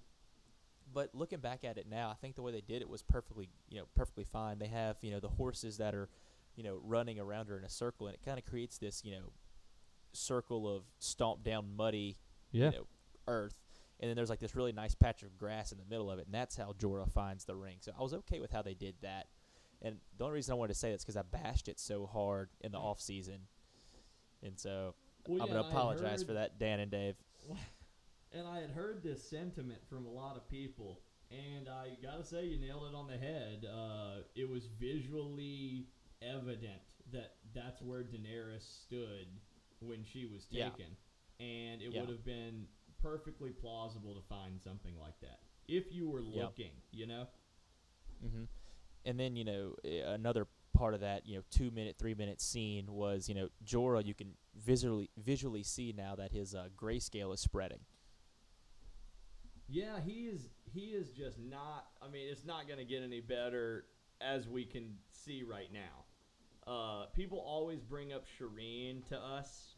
But 0.92 1.12
looking 1.12 1.40
back 1.40 1.64
at 1.64 1.78
it 1.78 1.86
now, 1.90 2.10
I 2.10 2.14
think 2.14 2.36
the 2.36 2.42
way 2.42 2.52
they 2.52 2.60
did 2.60 2.82
it 2.82 2.88
was 2.88 3.02
perfectly, 3.02 3.48
you 3.68 3.78
know, 3.78 3.86
perfectly 3.96 4.24
fine. 4.24 4.60
They 4.60 4.68
have, 4.68 4.96
you 5.02 5.10
know, 5.10 5.18
the 5.18 5.28
horses 5.28 5.78
that 5.78 5.94
are, 5.94 6.08
you 6.54 6.62
know, 6.62 6.80
running 6.84 7.18
around 7.18 7.48
her 7.48 7.58
in 7.58 7.64
a 7.64 7.68
circle, 7.68 8.06
and 8.06 8.14
it 8.14 8.24
kind 8.24 8.38
of 8.38 8.44
creates 8.44 8.78
this, 8.78 9.04
you 9.04 9.10
know, 9.10 9.32
circle 10.12 10.68
of 10.74 10.84
stomped 10.98 11.44
down, 11.44 11.76
muddy, 11.76 12.18
Yeah. 12.52 12.70
you 12.70 12.78
know, 12.78 12.86
earth. 13.28 13.58
And 14.00 14.08
then 14.08 14.16
there's 14.16 14.30
like 14.30 14.38
this 14.40 14.54
really 14.56 14.72
nice 14.72 14.94
patch 14.94 15.22
of 15.22 15.36
grass 15.36 15.72
in 15.72 15.78
the 15.78 15.84
middle 15.84 16.10
of 16.10 16.18
it, 16.18 16.26
and 16.26 16.34
that's 16.34 16.56
how 16.56 16.72
Jorah 16.72 17.10
finds 17.10 17.44
the 17.44 17.54
ring. 17.54 17.76
So 17.80 17.92
I 17.98 18.02
was 18.02 18.14
okay 18.14 18.40
with 18.40 18.50
how 18.50 18.62
they 18.62 18.74
did 18.74 18.94
that. 19.02 19.26
And 19.82 19.98
the 20.16 20.24
only 20.24 20.34
reason 20.36 20.52
I 20.52 20.56
wanted 20.56 20.72
to 20.74 20.78
say 20.78 20.90
that's 20.90 21.04
because 21.04 21.16
I 21.16 21.22
bashed 21.22 21.68
it 21.68 21.78
so 21.78 22.06
hard 22.06 22.50
in 22.62 22.72
the 22.72 22.78
off 22.78 23.00
season, 23.00 23.46
and 24.42 24.58
so 24.58 24.94
Well, 25.26 25.42
I'm 25.42 25.48
yeah, 25.48 25.54
gonna 25.54 25.68
apologize 25.68 26.20
heard- 26.20 26.26
for 26.28 26.32
that, 26.34 26.58
Dan 26.58 26.80
and 26.80 26.90
Dave. 26.90 27.16
And 28.32 28.46
I 28.46 28.60
had 28.60 28.70
heard 28.70 29.02
this 29.02 29.28
sentiment 29.28 29.80
from 29.88 30.06
a 30.06 30.08
lot 30.08 30.36
of 30.36 30.48
people, 30.48 31.00
and 31.32 31.68
I 31.68 31.96
gotta 32.00 32.22
say, 32.24 32.46
you 32.46 32.60
nailed 32.60 32.84
it 32.84 32.94
on 32.94 33.08
the 33.08 33.18
head. 33.18 33.64
Uh, 33.64 34.22
it 34.36 34.48
was 34.48 34.66
visually 34.66 35.88
evident 36.22 36.80
that 37.12 37.34
that's 37.52 37.82
where 37.82 38.04
Daenerys 38.04 38.62
stood 38.84 39.26
when 39.80 40.04
she 40.04 40.26
was 40.26 40.46
Yeah. 40.50 40.70
taken, 40.70 40.96
and 41.38 41.82
it 41.82 41.92
Yeah. 41.92 42.00
would 42.00 42.10
have 42.10 42.24
been 42.24 42.66
perfectly 43.00 43.50
plausible 43.50 44.14
to 44.14 44.20
find 44.28 44.60
something 44.60 44.96
like 44.98 45.18
that 45.20 45.40
if 45.68 45.92
you 45.92 46.08
were 46.08 46.20
Yep. 46.22 46.34
looking. 46.34 46.82
You 46.92 47.06
know? 47.06 47.28
hmm 48.20 48.44
And 49.04 49.18
then 49.18 49.36
you 49.36 49.44
know 49.44 49.74
eh, 49.84 50.02
another 50.02 50.46
part 50.74 50.94
of 50.94 51.00
that 51.00 51.26
you 51.26 51.36
know 51.36 51.42
two 51.50 51.70
minute 51.70 51.96
three 51.98 52.14
minute 52.14 52.40
scene 52.40 52.92
was 52.92 53.28
you 53.28 53.34
know 53.34 53.48
Jorah 53.64 54.04
you 54.04 54.14
can 54.14 54.34
visually 54.54 55.10
visually 55.16 55.62
see 55.62 55.92
now 55.96 56.14
that 56.16 56.32
his 56.32 56.54
uh, 56.54 56.68
grayscale 56.76 57.32
is 57.34 57.40
spreading. 57.40 57.80
Yeah, 59.68 60.00
he 60.00 60.26
is. 60.26 60.48
He 60.64 60.86
is 60.90 61.10
just 61.10 61.38
not. 61.38 61.86
I 62.02 62.08
mean, 62.08 62.28
it's 62.28 62.44
not 62.44 62.66
going 62.66 62.78
to 62.78 62.84
get 62.84 63.02
any 63.02 63.20
better 63.20 63.86
as 64.20 64.48
we 64.48 64.64
can 64.64 64.96
see 65.12 65.42
right 65.44 65.72
now. 65.72 66.04
Uh, 66.66 67.06
people 67.14 67.38
always 67.38 67.80
bring 67.80 68.12
up 68.12 68.24
Shireen 68.38 69.06
to 69.08 69.18
us, 69.18 69.74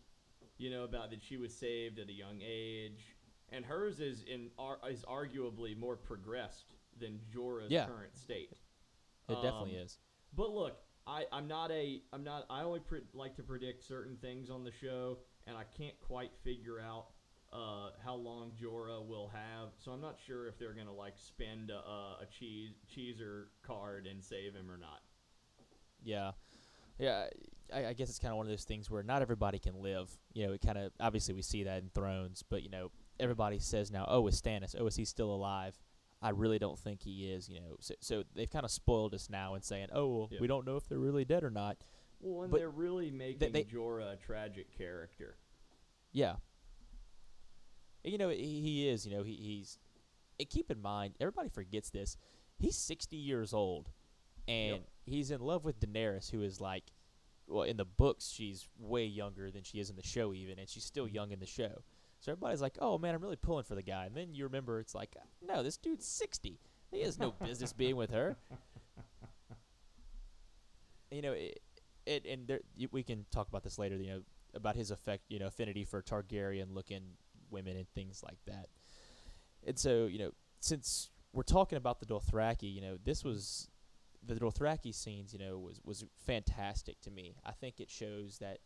you 0.59 0.71
know, 0.71 0.85
about 0.85 1.11
that 1.11 1.23
she 1.23 1.37
was 1.37 1.55
saved 1.57 1.99
at 1.99 2.09
a 2.09 2.13
young 2.13 2.41
age, 2.43 3.15
and 3.51 3.65
hers 3.65 4.01
is 4.01 4.23
in 4.25 4.51
ar- 4.59 4.81
is 4.91 5.05
arguably 5.05 5.77
more 5.77 5.97
progressed 5.97 6.75
than 6.99 7.21
Jorah's 7.35 7.71
Yeah. 7.71 7.87
current 7.87 8.17
state. 8.17 8.53
It 9.29 9.35
definitely 9.37 9.77
Um, 9.79 9.85
is. 9.85 9.99
But 10.35 10.51
look, 10.51 10.77
I, 11.07 11.27
I'm 11.33 11.47
not 11.49 11.71
a 11.71 12.03
I'm 12.13 12.25
not 12.25 12.47
I 12.51 12.63
only 12.63 12.81
pre- 12.81 13.03
like 13.15 13.35
to 13.37 13.43
predict 13.43 13.83
certain 13.85 14.17
things 14.19 14.51
on 14.51 14.65
the 14.65 14.73
show, 14.73 15.19
and 15.47 15.57
I 15.57 15.65
can't 15.65 15.99
quite 16.01 16.33
figure 16.43 16.81
out 16.81 17.13
uh, 17.53 17.91
how 18.03 18.15
long 18.15 18.53
Jorah 18.53 19.07
will 19.07 19.29
have. 19.29 19.71
So 19.79 19.93
I'm 19.93 20.01
not 20.01 20.19
sure 20.19 20.47
if 20.49 20.59
they're 20.59 20.73
gonna 20.75 20.93
like 20.95 21.19
spend 21.19 21.71
a, 21.71 21.75
a 22.21 22.27
cheese 22.31 22.75
cheeser 22.89 23.47
card 23.63 24.07
and 24.07 24.23
save 24.25 24.55
him 24.55 24.71
or 24.71 24.77
not. 24.79 25.03
Yeah, 26.03 26.33
yeah. 27.03 27.27
I, 27.75 27.87
I 27.87 27.93
guess 27.95 28.11
it's 28.11 28.19
kind 28.19 28.33
of 28.33 28.37
one 28.37 28.47
of 28.47 28.51
those 28.51 28.65
things 28.65 28.91
where 28.91 29.03
not 29.03 29.23
everybody 29.23 29.59
can 29.59 29.81
live. 29.83 30.11
You 30.35 30.47
know, 30.47 30.53
it 30.53 30.61
kind 30.61 30.77
of 30.79 30.93
obviously 31.01 31.35
we 31.35 31.43
see 31.43 31.65
that 31.65 31.83
in 31.83 31.89
Thrones, 31.95 32.43
but 32.49 32.63
you 32.63 32.69
know, 32.69 32.91
everybody 33.19 33.59
says 33.59 33.91
now, 33.91 34.05
"Oh, 34.09 34.27
is 34.27 34.41
Stannis? 34.41 34.75
Oh, 34.79 34.87
is 34.87 34.97
he 34.97 35.05
still 35.05 35.31
alive?" 35.33 35.79
I 36.21 36.31
really 36.31 36.59
don't 36.59 36.79
think 36.79 37.01
he 37.03 37.31
is. 37.33 37.49
You 37.49 37.61
know, 37.61 37.77
so, 37.81 37.95
so 38.01 38.23
they've 38.35 38.51
kind 38.51 38.65
of 38.65 38.71
spoiled 38.71 39.15
us 39.15 39.29
now 39.31 39.55
and 39.55 39.65
saying, 39.65 39.89
"Oh, 39.93 40.07
well, 40.07 40.29
Yeah. 40.31 40.39
we 40.41 40.47
don't 40.47 40.67
know 40.67 40.77
if 40.77 40.87
they're 40.89 40.99
really 40.99 41.25
dead 41.25 41.45
or 41.45 41.51
not." 41.51 41.79
Well, 42.21 42.43
and 42.43 42.51
But 42.53 42.59
they're 42.59 42.69
really 42.71 43.11
making 43.11 43.53
they- 43.53 43.65
Jorah 43.65 44.13
a 44.13 44.17
tragic 44.17 44.77
character. 44.77 45.37
Yeah. 46.13 46.37
You 48.05 48.19
know, 48.19 48.29
he, 48.29 48.61
he 48.61 48.89
is. 48.89 49.07
You 49.07 49.17
know, 49.17 49.23
he, 49.23 49.35
he's. 49.35 49.79
And 50.39 50.49
keep 50.49 50.71
in 50.71 50.81
mind, 50.81 51.15
everybody 51.21 51.49
forgets 51.49 51.91
this. 51.91 52.17
He's 52.59 52.77
sixty 52.77 53.17
years 53.17 53.53
old, 53.55 53.91
and 54.49 54.77
Yep. 54.77 54.89
he's 55.05 55.31
in 55.31 55.41
love 55.41 55.65
with 55.65 55.81
Daenerys, 55.81 56.31
who 56.31 56.43
is 56.43 56.61
like, 56.61 56.85
well, 57.47 57.63
in 57.63 57.77
the 57.77 57.85
books 57.85 58.31
she's 58.31 58.69
way 58.79 59.05
younger 59.05 59.51
than 59.51 59.63
she 59.63 59.79
is 59.79 59.91
in 59.91 59.97
the 59.97 60.03
show, 60.03 60.33
even, 60.33 60.59
and 60.59 60.69
she's 60.69 60.85
still 60.85 61.07
mm-hmm. 61.07 61.15
young 61.15 61.31
in 61.33 61.41
the 61.41 61.47
show. 61.47 61.83
So 62.21 62.31
everybody's 62.33 62.63
like, 62.63 62.79
"Oh 62.81 62.99
man, 62.99 63.17
I'm 63.17 63.21
really 63.21 63.37
pulling 63.37 63.65
for 63.65 63.75
the 63.75 63.83
guy," 63.83 64.07
and 64.07 64.17
then 64.17 64.33
you 64.35 64.45
remember 64.45 64.79
it's 64.79 64.95
like, 64.95 65.17
"No, 65.45 65.63
this 65.63 65.77
dude's 65.77 66.07
sixty. 66.07 66.61
He 66.91 67.03
has 67.03 67.19
no 67.19 67.33
business 67.33 67.73
being 67.73 67.97
with 67.97 68.11
her." 68.11 68.37
You 71.11 71.21
know, 71.21 71.33
it, 71.33 71.61
it 72.07 72.25
and 72.25 72.49
there, 72.49 72.61
y- 72.79 72.89
we 72.91 73.03
can 73.03 73.27
talk 73.31 73.49
about 73.49 73.63
this 73.63 73.79
later. 73.79 73.97
You 73.97 74.11
know, 74.11 74.23
about 74.55 74.77
his 74.77 74.91
effect, 74.91 75.25
you 75.29 75.39
know, 75.39 75.47
affinity 75.47 75.85
for 75.85 76.03
Targaryen 76.03 76.75
looking 76.75 77.03
women 77.51 77.77
and 77.77 77.89
things 77.95 78.23
like 78.23 78.39
that. 78.47 78.69
And 79.67 79.79
so, 79.79 80.07
you 80.07 80.19
know, 80.19 80.31
since 80.61 81.11
we're 81.33 81.43
talking 81.43 81.77
about 81.77 82.01
the 82.01 82.07
Dothraki, 82.07 82.73
you 82.73 82.81
know, 82.81 82.99
this 83.05 83.25
was 83.25 83.69
the 84.25 84.35
Dothraki 84.35 84.95
scenes, 84.95 85.33
you 85.33 85.39
know, 85.39 85.59
was 85.59 85.81
was 85.85 86.05
fantastic 86.25 87.01
to 87.03 87.11
me. 87.11 87.37
I 87.45 87.53
think 87.53 87.81
it 87.81 87.91
shows 87.91 88.39
that 88.39 88.59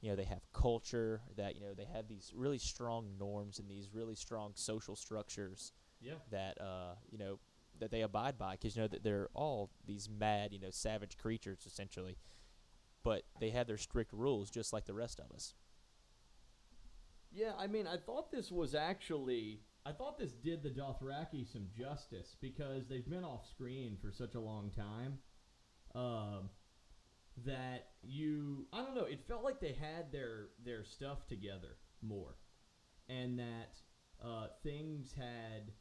you 0.00 0.10
know 0.10 0.16
they 0.16 0.24
have 0.24 0.42
culture, 0.52 1.22
that 1.36 1.54
you 1.54 1.60
know 1.60 1.74
they 1.74 1.84
have 1.86 2.08
these 2.08 2.32
really 2.34 2.58
strong 2.58 3.16
norms 3.18 3.58
and 3.58 3.68
these 3.68 3.90
really 3.92 4.14
strong 4.14 4.52
social 4.54 4.96
structures 4.96 5.72
Yeah. 6.00 6.14
that 6.30 6.60
uh 6.60 6.94
you 7.10 7.18
know 7.18 7.38
that 7.78 7.90
they 7.90 8.02
abide 8.02 8.38
by 8.38 8.52
because 8.52 8.76
you 8.76 8.82
know 8.82 8.88
that 8.88 9.02
they're 9.02 9.28
all 9.34 9.70
these 9.86 10.08
mad, 10.08 10.52
you 10.52 10.60
know, 10.60 10.70
savage 10.70 11.16
creatures 11.16 11.64
essentially, 11.66 12.16
but 13.02 13.22
they 13.40 13.50
have 13.50 13.66
their 13.66 13.78
strict 13.78 14.12
rules 14.12 14.50
just 14.50 14.72
like 14.72 14.84
the 14.86 14.94
rest 14.94 15.20
of 15.20 15.30
us. 15.32 15.54
Yeah, 17.32 17.52
I 17.58 17.66
mean, 17.66 17.86
I 17.86 17.96
thought 17.96 18.30
this 18.30 18.50
was 18.52 18.74
actually. 18.74 19.60
I 19.86 19.92
thought 19.92 20.18
this 20.18 20.32
did 20.32 20.62
the 20.62 20.70
Dothraki 20.70 21.46
some 21.50 21.68
justice 21.76 22.36
because 22.40 22.86
they've 22.88 23.08
been 23.08 23.24
off 23.24 23.46
screen 23.50 23.98
for 24.00 24.10
such 24.10 24.34
a 24.34 24.40
long 24.40 24.70
time. 24.70 25.18
Um, 25.94 26.50
that 27.44 27.88
you 28.02 28.66
I 28.72 28.82
don't 28.82 28.94
know, 28.94 29.04
it 29.04 29.26
felt 29.26 29.44
like 29.44 29.60
they 29.60 29.72
had 29.72 30.10
their 30.12 30.48
their 30.64 30.84
stuff 30.84 31.26
together 31.26 31.76
more. 32.00 32.36
And 33.08 33.38
that 33.38 33.76
uh, 34.24 34.46
things 34.62 35.12
had 35.12 35.72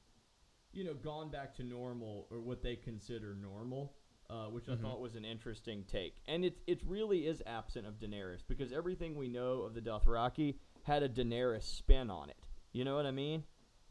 you 0.73 0.83
know 0.83 0.93
gone 0.95 1.29
back 1.31 1.55
to 1.55 1.63
normal 1.63 2.27
or 2.29 2.41
what 2.41 2.61
they 2.63 2.75
consider 2.75 3.35
normal. 3.35 3.95
Uh, 4.29 4.47
which 4.47 4.65
Mhm. 4.65 4.79
I 4.79 4.81
thought 4.81 5.01
was 5.01 5.15
an 5.15 5.25
interesting 5.25 5.83
take, 5.83 6.15
and 6.27 6.45
it 6.45 6.57
it 6.65 6.81
really 6.85 7.27
is 7.27 7.43
absent 7.45 7.85
of 7.85 7.99
Daenerys 7.99 8.41
because 8.47 8.71
everything 8.71 9.15
we 9.15 9.27
know 9.27 9.61
of 9.61 9.73
the 9.75 9.81
Dothraki 9.81 10.57
had 10.83 11.03
a 11.03 11.09
Daenerys 11.09 11.63
spin 11.63 12.09
on 12.09 12.29
it. 12.29 12.37
You 12.71 12.83
know 12.85 12.95
what 12.95 13.05
I 13.05 13.11
mean? 13.11 13.43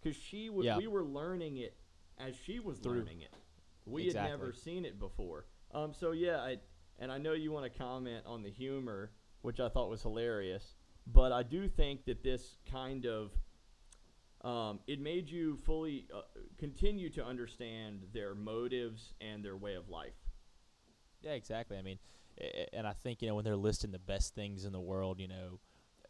Because 0.02 0.16
she 0.16 0.50
was, 0.50 0.66
Yeah. 0.66 0.78
we 0.78 0.86
were 0.88 1.04
learning 1.04 1.58
it 1.58 1.76
as 2.18 2.34
she 2.36 2.58
was 2.58 2.78
Through- 2.78 2.98
learning 2.98 3.20
it. 3.20 3.32
We 3.86 4.06
had 4.06 4.14
never 4.14 4.52
seen 4.52 4.84
it 4.84 4.98
before. 4.98 5.46
Um, 5.72 5.92
so 5.92 6.12
yeah, 6.12 6.40
I 6.40 6.58
and 6.98 7.10
I 7.10 7.18
know 7.18 7.32
you 7.32 7.50
want 7.50 7.70
to 7.72 7.78
comment 7.78 8.24
on 8.26 8.42
the 8.42 8.50
humor, 8.50 9.10
which 9.40 9.58
I 9.58 9.68
thought 9.68 9.88
was 9.88 10.02
hilarious, 10.02 10.76
but 11.06 11.32
I 11.32 11.42
do 11.42 11.66
think 11.68 12.04
that 12.04 12.22
this 12.22 12.58
kind 12.70 13.06
of 13.06 13.32
um, 14.42 14.80
it 14.88 15.00
made 15.00 15.28
you 15.30 15.56
fully 15.56 16.08
uh, 16.12 16.22
continue 16.58 17.08
to 17.10 17.24
understand 17.24 18.08
their 18.12 18.34
motives 18.34 19.14
and 19.20 19.44
their 19.44 19.56
way 19.56 19.74
of 19.74 19.88
life. 19.88 20.14
Yeah, 21.20 21.32
exactly. 21.32 21.78
I 21.78 21.82
mean, 21.82 21.98
and 22.72 22.86
I 22.86 22.92
think 22.92 23.22
you 23.22 23.28
know 23.28 23.36
when 23.36 23.44
they're 23.44 23.56
listing 23.56 23.92
the 23.92 23.98
best 24.00 24.34
things 24.34 24.64
in 24.64 24.72
the 24.72 24.80
world, 24.80 25.18
you 25.20 25.28
know, 25.28 25.60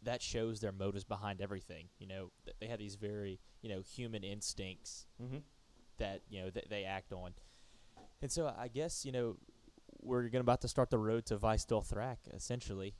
that 0.05 0.21
shows 0.21 0.59
their 0.59 0.71
motives 0.71 1.03
behind 1.03 1.41
everything. 1.41 1.85
You 1.99 2.07
know, 2.07 2.31
th- 2.45 2.55
they 2.59 2.67
have 2.67 2.79
these 2.79 2.95
very 2.95 3.39
you 3.61 3.69
know 3.69 3.81
human 3.81 4.23
instincts 4.23 5.05
Mm-hmm. 5.21 5.37
that 5.97 6.21
you 6.29 6.41
know 6.41 6.49
that 6.49 6.69
they 6.69 6.83
act 6.83 7.13
on, 7.13 7.33
and 8.21 8.31
so 8.31 8.53
I 8.57 8.67
guess 8.67 9.05
you 9.05 9.11
know 9.11 9.37
we're 10.01 10.23
gonna 10.29 10.41
about 10.41 10.61
to 10.61 10.67
start 10.67 10.89
the 10.89 10.97
road 10.97 11.25
to 11.27 11.37
Vaes 11.37 11.65
Dothrak 11.65 12.17
essentially. 12.33 12.93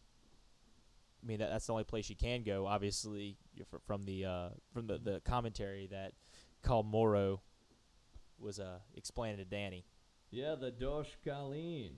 I 1.22 1.26
mean 1.26 1.40
that, 1.40 1.50
that's 1.52 1.68
the 1.68 1.74
only 1.74 1.86
place 1.86 2.10
you 2.10 2.16
can 2.18 2.44
go. 2.44 2.66
Obviously, 2.68 3.38
fr- 3.70 3.78
from 3.86 4.04
the 4.04 4.26
uh, 4.26 4.50
from 4.74 4.88
the, 4.88 4.98
the 4.98 5.22
commentary 5.26 5.88
that 5.88 6.14
Khal 6.66 6.86
Moro 6.86 7.42
was 8.40 8.60
uh, 8.60 8.80
explaining 8.96 9.38
to 9.38 9.46
Dany. 9.46 9.84
Yeah, 10.32 10.56
the 10.56 10.72
Dosh 10.72 11.18
Khaleen. 11.26 11.92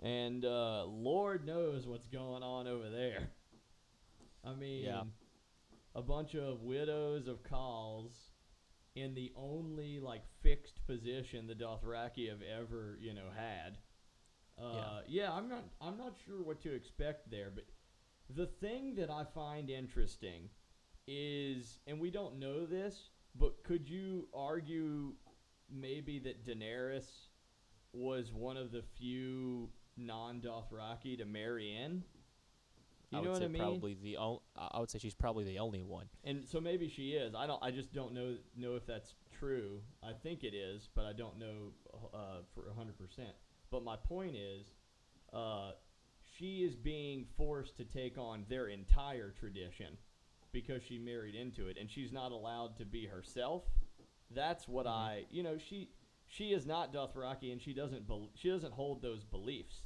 And 0.00 0.44
uh, 0.44 0.84
Lord 0.84 1.46
knows 1.46 1.86
what's 1.86 2.06
going 2.06 2.42
on 2.42 2.68
over 2.68 2.90
there. 2.90 3.28
I 4.46 4.54
mean, 4.54 4.84
Yeah. 4.84 5.04
a 5.94 6.02
bunch 6.02 6.34
of 6.34 6.62
widows 6.62 7.26
of 7.26 7.42
Khals 7.42 8.30
in 8.94 9.14
the 9.14 9.32
only 9.36 9.98
like 10.00 10.22
fixed 10.42 10.84
position 10.86 11.46
the 11.46 11.54
Dothraki 11.54 12.28
have 12.28 12.42
ever, 12.42 12.96
you 13.00 13.12
know, 13.12 13.30
had. 13.30 13.78
Uh, 14.58 15.02
yeah, 15.06 15.32
I'm 15.32 15.48
not 15.48 15.64
I'm 15.80 15.98
not 15.98 16.16
sure 16.24 16.42
what 16.42 16.60
to 16.62 16.72
expect 16.72 17.30
there, 17.30 17.50
but 17.50 17.64
the 18.30 18.46
thing 18.46 18.94
that 18.94 19.10
I 19.10 19.24
find 19.24 19.68
interesting 19.68 20.48
is 21.06 21.78
and 21.86 22.00
we 22.00 22.10
don't 22.10 22.38
know 22.38 22.64
this, 22.66 23.10
but 23.34 23.62
could 23.64 23.88
you 23.88 24.28
argue 24.32 25.14
maybe 25.68 26.18
that 26.20 26.44
Daenerys 26.46 27.28
was 27.92 28.32
one 28.32 28.56
of 28.56 28.70
the 28.72 28.82
few 28.82 29.70
non-Dothraki 29.96 31.18
to 31.18 31.24
marry 31.24 31.74
in. 31.76 32.02
You 33.16 33.20
I 33.22 33.24
know 33.24 33.30
would 33.30 33.32
what 33.32 33.38
say 33.40 33.44
I 33.44 33.48
mean? 33.48 33.62
probably 33.62 33.94
the 34.02 34.16
on, 34.16 34.38
I 34.56 34.80
would 34.80 34.90
say 34.90 34.98
she's 34.98 35.14
probably 35.14 35.44
the 35.44 35.58
only 35.58 35.82
one. 35.82 36.06
And 36.24 36.46
so 36.48 36.60
maybe 36.60 36.88
she 36.88 37.10
is. 37.12 37.34
I 37.34 37.46
don't. 37.46 37.62
I 37.62 37.70
just 37.70 37.92
don't 37.92 38.12
know 38.14 38.36
know 38.56 38.76
if 38.76 38.86
that's 38.86 39.14
true. 39.38 39.80
I 40.02 40.12
think 40.12 40.44
it 40.44 40.54
is, 40.54 40.88
but 40.94 41.04
I 41.04 41.12
don't 41.12 41.38
know 41.38 41.72
uh, 42.14 42.38
for 42.54 42.72
hundred 42.76 42.98
percent. 42.98 43.30
But 43.70 43.82
my 43.84 43.96
point 43.96 44.36
is, 44.36 44.66
uh, 45.32 45.72
she 46.38 46.62
is 46.64 46.74
being 46.76 47.26
forced 47.36 47.76
to 47.78 47.84
take 47.84 48.18
on 48.18 48.44
their 48.48 48.68
entire 48.68 49.30
tradition 49.38 49.96
because 50.52 50.82
she 50.82 50.98
married 50.98 51.34
into 51.34 51.66
it, 51.68 51.76
and 51.80 51.90
she's 51.90 52.12
not 52.12 52.32
allowed 52.32 52.76
to 52.78 52.84
be 52.84 53.06
herself. 53.06 53.64
That's 54.34 54.66
what 54.68 54.86
Mhm. 54.86 54.90
I. 54.90 55.24
You 55.30 55.42
know, 55.42 55.58
she 55.58 55.90
she 56.28 56.52
is 56.52 56.66
not 56.66 56.92
Dothraki, 56.92 57.52
and 57.52 57.60
she 57.62 57.72
doesn't. 57.72 58.06
Bel- 58.08 58.30
she 58.34 58.48
doesn't 58.50 58.72
hold 58.72 59.00
those 59.02 59.24
beliefs. 59.24 59.82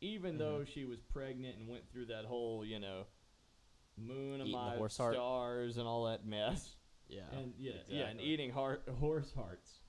Even 0.00 0.34
Mhm. 0.34 0.38
though 0.38 0.64
she 0.64 0.84
was 0.84 1.00
pregnant 1.00 1.58
and 1.58 1.68
went 1.68 1.88
through 1.90 2.06
that 2.06 2.24
whole, 2.24 2.64
you 2.64 2.78
know, 2.78 3.06
moon 3.96 4.40
of 4.40 4.46
my 4.48 4.76
horse 4.76 4.96
heart. 4.96 5.14
stars 5.14 5.76
and 5.76 5.86
all 5.88 6.04
that 6.04 6.24
mess. 6.24 6.76
Yeah. 7.08 7.22
and 7.32 7.54
yeah, 7.58 7.72
yeah, 7.88 8.04
and 8.08 8.20
eating 8.20 8.50
heart 8.50 8.86
horse 9.00 9.32
hearts. 9.32 9.80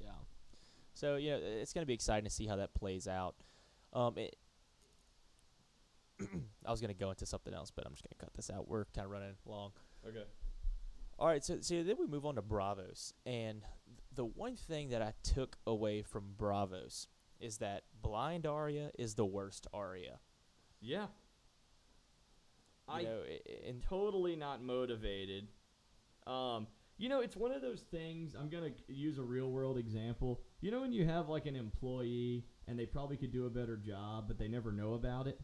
Yeah. 0.00 0.12
So 0.94 1.16
yeah, 1.16 1.34
it's 1.36 1.72
going 1.72 1.82
to 1.82 1.86
be 1.86 1.92
exciting 1.94 2.24
to 2.24 2.30
see 2.30 2.46
how 2.46 2.56
that 2.56 2.72
plays 2.74 3.08
out. 3.08 3.34
Um, 3.92 4.16
it, 4.16 4.36
I 6.64 6.70
was 6.70 6.80
going 6.80 6.94
to 6.94 6.98
go 6.98 7.10
into 7.10 7.26
something 7.26 7.52
else, 7.52 7.70
but 7.70 7.84
I'm 7.86 7.92
just 7.92 8.04
going 8.04 8.14
to 8.18 8.24
cut 8.24 8.34
this 8.34 8.48
out. 8.50 8.68
We're 8.68 8.84
kind 8.94 9.04
of 9.06 9.10
running 9.10 9.34
long. 9.44 9.72
Okay. 10.06 10.24
All 11.18 11.26
right, 11.26 11.44
so 11.44 11.60
so 11.60 11.82
then 11.82 11.96
we 11.98 12.06
move 12.06 12.24
on 12.24 12.36
to 12.36 12.42
Braavos, 12.42 13.12
and 13.26 13.64
the 14.14 14.24
one 14.24 14.54
thing 14.54 14.90
that 14.90 15.02
I 15.02 15.14
took 15.24 15.58
away 15.66 16.02
from 16.02 16.34
Braavos 16.38 17.08
is 17.40 17.58
that 17.58 17.84
blind 18.00 18.46
Arya 18.46 18.90
is 18.98 19.14
the 19.14 19.26
worst 19.26 19.66
Arya. 19.72 20.20
Yeah. 20.80 21.06
You 22.88 22.94
I 22.94 23.02
know, 23.02 23.22
and 23.66 23.82
totally 23.82 24.34
not 24.34 24.62
motivated. 24.62 25.48
Um, 26.26 26.66
you 26.96 27.08
know, 27.08 27.20
it's 27.20 27.36
one 27.36 27.52
of 27.52 27.60
those 27.62 27.82
things. 27.82 28.34
I'm 28.34 28.48
gonna 28.48 28.70
use 28.88 29.18
a 29.18 29.22
real 29.22 29.50
world 29.50 29.76
example. 29.78 30.40
You 30.60 30.70
know, 30.70 30.80
when 30.80 30.92
you 30.92 31.04
have 31.04 31.28
like 31.28 31.46
an 31.46 31.54
employee 31.56 32.46
and 32.66 32.78
they 32.78 32.86
probably 32.86 33.16
could 33.16 33.32
do 33.32 33.46
a 33.46 33.50
better 33.50 33.76
job, 33.76 34.26
but 34.26 34.38
they 34.38 34.48
never 34.48 34.72
know 34.72 34.94
about 34.94 35.26
it, 35.26 35.38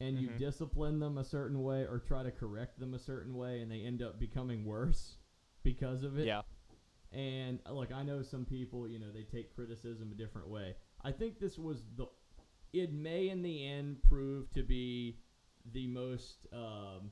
and 0.00 0.20
you 0.20 0.28
Mhm. 0.28 0.38
discipline 0.38 0.98
them 1.00 1.18
a 1.18 1.24
certain 1.24 1.62
way 1.62 1.86
or 1.86 1.98
try 1.98 2.22
to 2.22 2.30
correct 2.30 2.78
them 2.78 2.94
a 2.94 2.98
certain 2.98 3.34
way, 3.34 3.60
and 3.60 3.70
they 3.70 3.80
end 3.82 4.02
up 4.02 4.18
becoming 4.20 4.64
worse 4.64 5.16
because 5.62 6.02
of 6.02 6.18
it. 6.18 6.26
yeah, 6.26 6.42
And 7.12 7.60
uh, 7.66 7.72
look, 7.72 7.92
I 7.92 8.02
know 8.02 8.22
some 8.22 8.44
people, 8.44 8.86
you 8.88 8.98
know, 8.98 9.10
they 9.10 9.22
take 9.24 9.54
criticism 9.54 10.12
a 10.12 10.14
different 10.14 10.48
way. 10.48 10.76
I 11.04 11.12
think 11.12 11.38
this 11.38 11.58
was 11.58 11.84
the. 11.96 12.06
It 12.72 12.92
may 12.92 13.28
in 13.28 13.42
the 13.42 13.66
end 13.66 14.02
prove 14.02 14.50
to 14.52 14.62
be 14.62 15.18
the 15.72 15.86
most. 15.86 16.46
Um, 16.52 17.10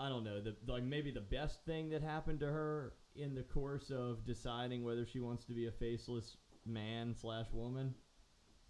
I 0.00 0.08
don't 0.08 0.24
know, 0.24 0.40
the 0.40 0.56
like 0.66 0.82
maybe 0.82 1.10
the 1.12 1.20
best 1.20 1.64
thing 1.64 1.90
that 1.90 2.02
happened 2.02 2.40
to 2.40 2.46
her 2.46 2.94
in 3.14 3.34
the 3.34 3.42
course 3.42 3.90
of 3.90 4.24
deciding 4.24 4.82
whether 4.82 5.06
she 5.06 5.20
wants 5.20 5.44
to 5.44 5.52
be 5.52 5.66
a 5.66 5.70
faceless 5.72 6.36
man 6.64 7.14
slash 7.14 7.46
woman. 7.52 7.94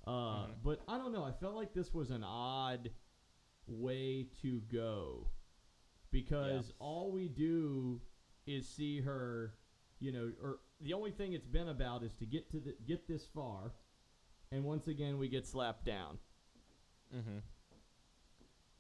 Uh, 0.07 0.47
Mhm. 0.47 0.55
But 0.65 0.83
I 0.89 0.99
don't 0.99 1.13
know. 1.13 1.23
I 1.25 1.33
felt 1.33 1.55
like 1.55 1.73
this 1.73 1.95
was 1.95 2.11
an 2.11 2.25
odd 2.25 2.91
way 3.69 4.25
to 4.43 4.61
go 4.63 5.29
because 6.11 6.73
all 6.81 7.13
we 7.13 7.29
do 7.29 8.01
is 8.47 8.69
see 8.69 9.01
her, 9.01 9.55
you 10.01 10.11
know, 10.13 10.33
or 10.43 10.61
the 10.83 10.93
only 10.93 11.11
thing 11.11 11.33
it's 11.33 11.47
been 11.47 11.69
about 11.69 12.03
is 12.03 12.13
to 12.15 12.27
get 12.27 12.51
to 12.51 12.59
the 12.59 12.75
get 12.87 13.07
this 13.07 13.27
far, 13.35 13.73
and 14.51 14.65
once 14.65 14.89
again 14.89 15.19
we 15.19 15.29
get 15.29 15.47
slapped 15.47 15.85
down. 15.85 16.19
Mm-hmm. 17.15 17.39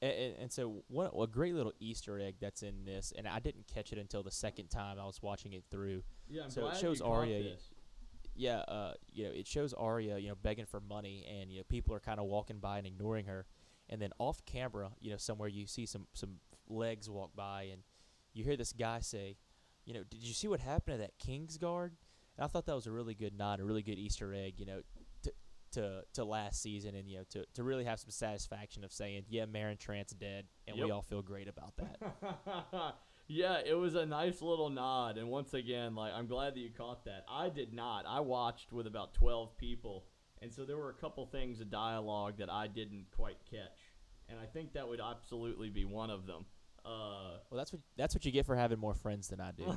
And, 0.03 0.13
and, 0.13 0.35
and 0.41 0.53
so, 0.53 0.83
one 0.89 1.11
a 1.17 1.27
great 1.27 1.55
little 1.55 1.73
Easter 1.79 2.19
egg 2.19 2.37
that's 2.41 2.63
in 2.63 2.85
this, 2.85 3.13
and 3.17 3.29
I 3.29 3.39
didn't 3.39 3.67
catch 3.73 3.93
it 3.93 3.99
until 3.99 4.23
the 4.23 4.31
second 4.31 4.69
time 4.69 4.99
I 4.99 5.05
was 5.05 5.23
watching 5.23 5.53
it 5.53 5.65
through. 5.71 6.03
Yeah, 6.29 6.45
I'm 6.45 6.51
So 6.51 6.69
it 6.69 6.77
shows 6.77 7.01
Arya- 7.01 7.43
this. 7.43 7.71
Yeah, 8.35 8.61
uh, 8.61 8.95
you 9.13 9.25
know, 9.25 9.31
it 9.31 9.47
shows 9.47 9.75
Arya, 9.75 10.17
you 10.19 10.31
know, 10.31 10.35
begging 10.35 10.65
for 10.65 10.81
money, 10.81 11.27
and 11.31 11.53
you 11.53 11.59
know, 11.59 11.65
people 11.69 11.95
are 11.95 12.01
kind 12.01 12.19
of 12.19 12.27
walking 12.27 12.59
by 12.59 12.79
and 12.79 12.87
ignoring 12.87 13.27
her, 13.27 13.47
and 13.91 14.01
then 14.01 14.11
off 14.19 14.45
camera, 14.47 14.91
you 15.01 15.11
know, 15.11 15.19
somewhere 15.19 15.49
you 15.49 15.67
see 15.67 15.87
some 15.87 16.07
some 16.15 16.37
legs 16.69 17.09
walk 17.11 17.37
by, 17.37 17.65
and 17.65 17.83
you 18.33 18.43
hear 18.43 18.57
this 18.57 18.73
guy 18.73 19.01
say, 19.01 19.37
you 19.85 19.95
know, 19.95 20.03
did 20.09 20.23
you 20.23 20.35
see 20.35 20.49
what 20.49 20.61
happened 20.61 20.99
to 20.99 20.99
that 20.99 21.19
Kingsguard? 21.19 21.93
And 22.37 22.45
I 22.45 22.47
thought 22.47 22.67
that 22.67 22.75
was 22.75 22.87
a 22.87 22.93
really 22.93 23.15
good 23.15 23.37
nod, 23.37 23.61
a 23.61 23.65
really 23.65 23.83
good 23.83 23.99
Easter 23.99 24.33
egg, 24.35 24.55
you 24.59 24.67
know, 24.67 24.83
to 25.23 25.33
to 25.73 26.03
to 26.15 26.25
last 26.25 26.63
season, 26.63 26.95
and 26.95 27.09
you 27.09 27.19
know, 27.19 27.25
to 27.31 27.45
to 27.55 27.63
really 27.63 27.85
have 27.85 28.01
some 28.01 28.11
satisfaction 28.11 28.85
of 28.85 28.93
saying, 28.93 29.25
yeah, 29.29 29.47
Meryn 29.47 29.79
Trant's 29.79 30.13
dead, 30.13 30.47
and 30.67 30.77
we 30.79 30.91
all 30.91 31.03
feel 31.03 31.23
great 31.23 31.49
about 31.49 31.75
that. 31.77 32.95
yeah, 33.29 33.59
it 33.65 33.75
was 33.75 33.95
a 33.95 34.07
nice 34.07 34.41
little 34.41 34.71
nod, 34.71 35.19
and 35.19 35.29
once 35.29 35.55
again, 35.55 35.95
like 35.95 36.13
I'm 36.13 36.27
glad 36.27 36.55
that 36.55 36.61
you 36.61 36.71
caught 36.71 37.05
that. 37.05 37.25
I 37.29 37.49
did 37.49 37.73
not. 37.73 38.05
I 38.07 38.21
watched 38.21 38.73
with 38.73 38.87
about 38.87 39.15
twelve 39.15 39.57
people, 39.59 40.05
and 40.41 40.53
so 40.53 40.65
there 40.65 40.77
were 40.77 40.91
a 40.91 40.95
couple 40.95 41.27
things 41.27 41.61
of 41.61 41.71
dialogue 41.71 42.39
that 42.39 42.51
I 42.51 42.67
didn't 42.67 43.07
quite 43.15 43.39
catch, 43.51 43.93
and 44.29 44.39
I 44.39 44.47
think 44.47 44.73
that 44.75 44.89
would 44.89 45.01
absolutely 45.01 45.71
be 45.71 45.85
one 45.85 46.11
of 46.11 46.27
them. 46.27 46.47
Uh, 46.85 47.39
well, 47.51 47.59
that's 47.59 47.73
what 47.73 47.81
that's 47.97 48.15
what 48.15 48.25
you 48.25 48.33
get 48.33 48.47
for 48.47 48.57
having 48.57 48.79
more 48.79 48.95
friends 48.95 49.29
than 49.29 49.41
I 49.41 49.53
do. 49.53 49.77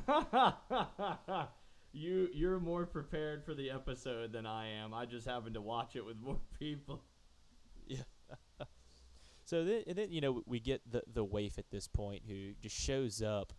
you 1.93 2.29
you're 2.33 2.59
more 2.59 2.85
prepared 2.85 3.43
for 3.45 3.53
the 3.53 3.69
episode 3.71 4.33
than 4.33 4.45
I 4.45 4.69
am. 4.69 4.93
I 4.93 5.05
just 5.05 5.27
happen 5.27 5.53
to 5.53 5.61
watch 5.61 5.95
it 5.95 6.05
with 6.05 6.17
more 6.21 6.39
people. 6.59 7.03
Yeah. 7.87 8.03
so 9.45 9.63
then, 9.63 9.83
and 9.87 9.95
then 9.97 10.11
you 10.11 10.21
know 10.21 10.41
we 10.45 10.59
get 10.59 10.81
the 10.89 11.03
the 11.11 11.23
waif 11.23 11.57
at 11.57 11.69
this 11.69 11.87
point 11.87 12.23
who 12.27 12.53
just 12.61 12.75
shows 12.75 13.21
up 13.21 13.53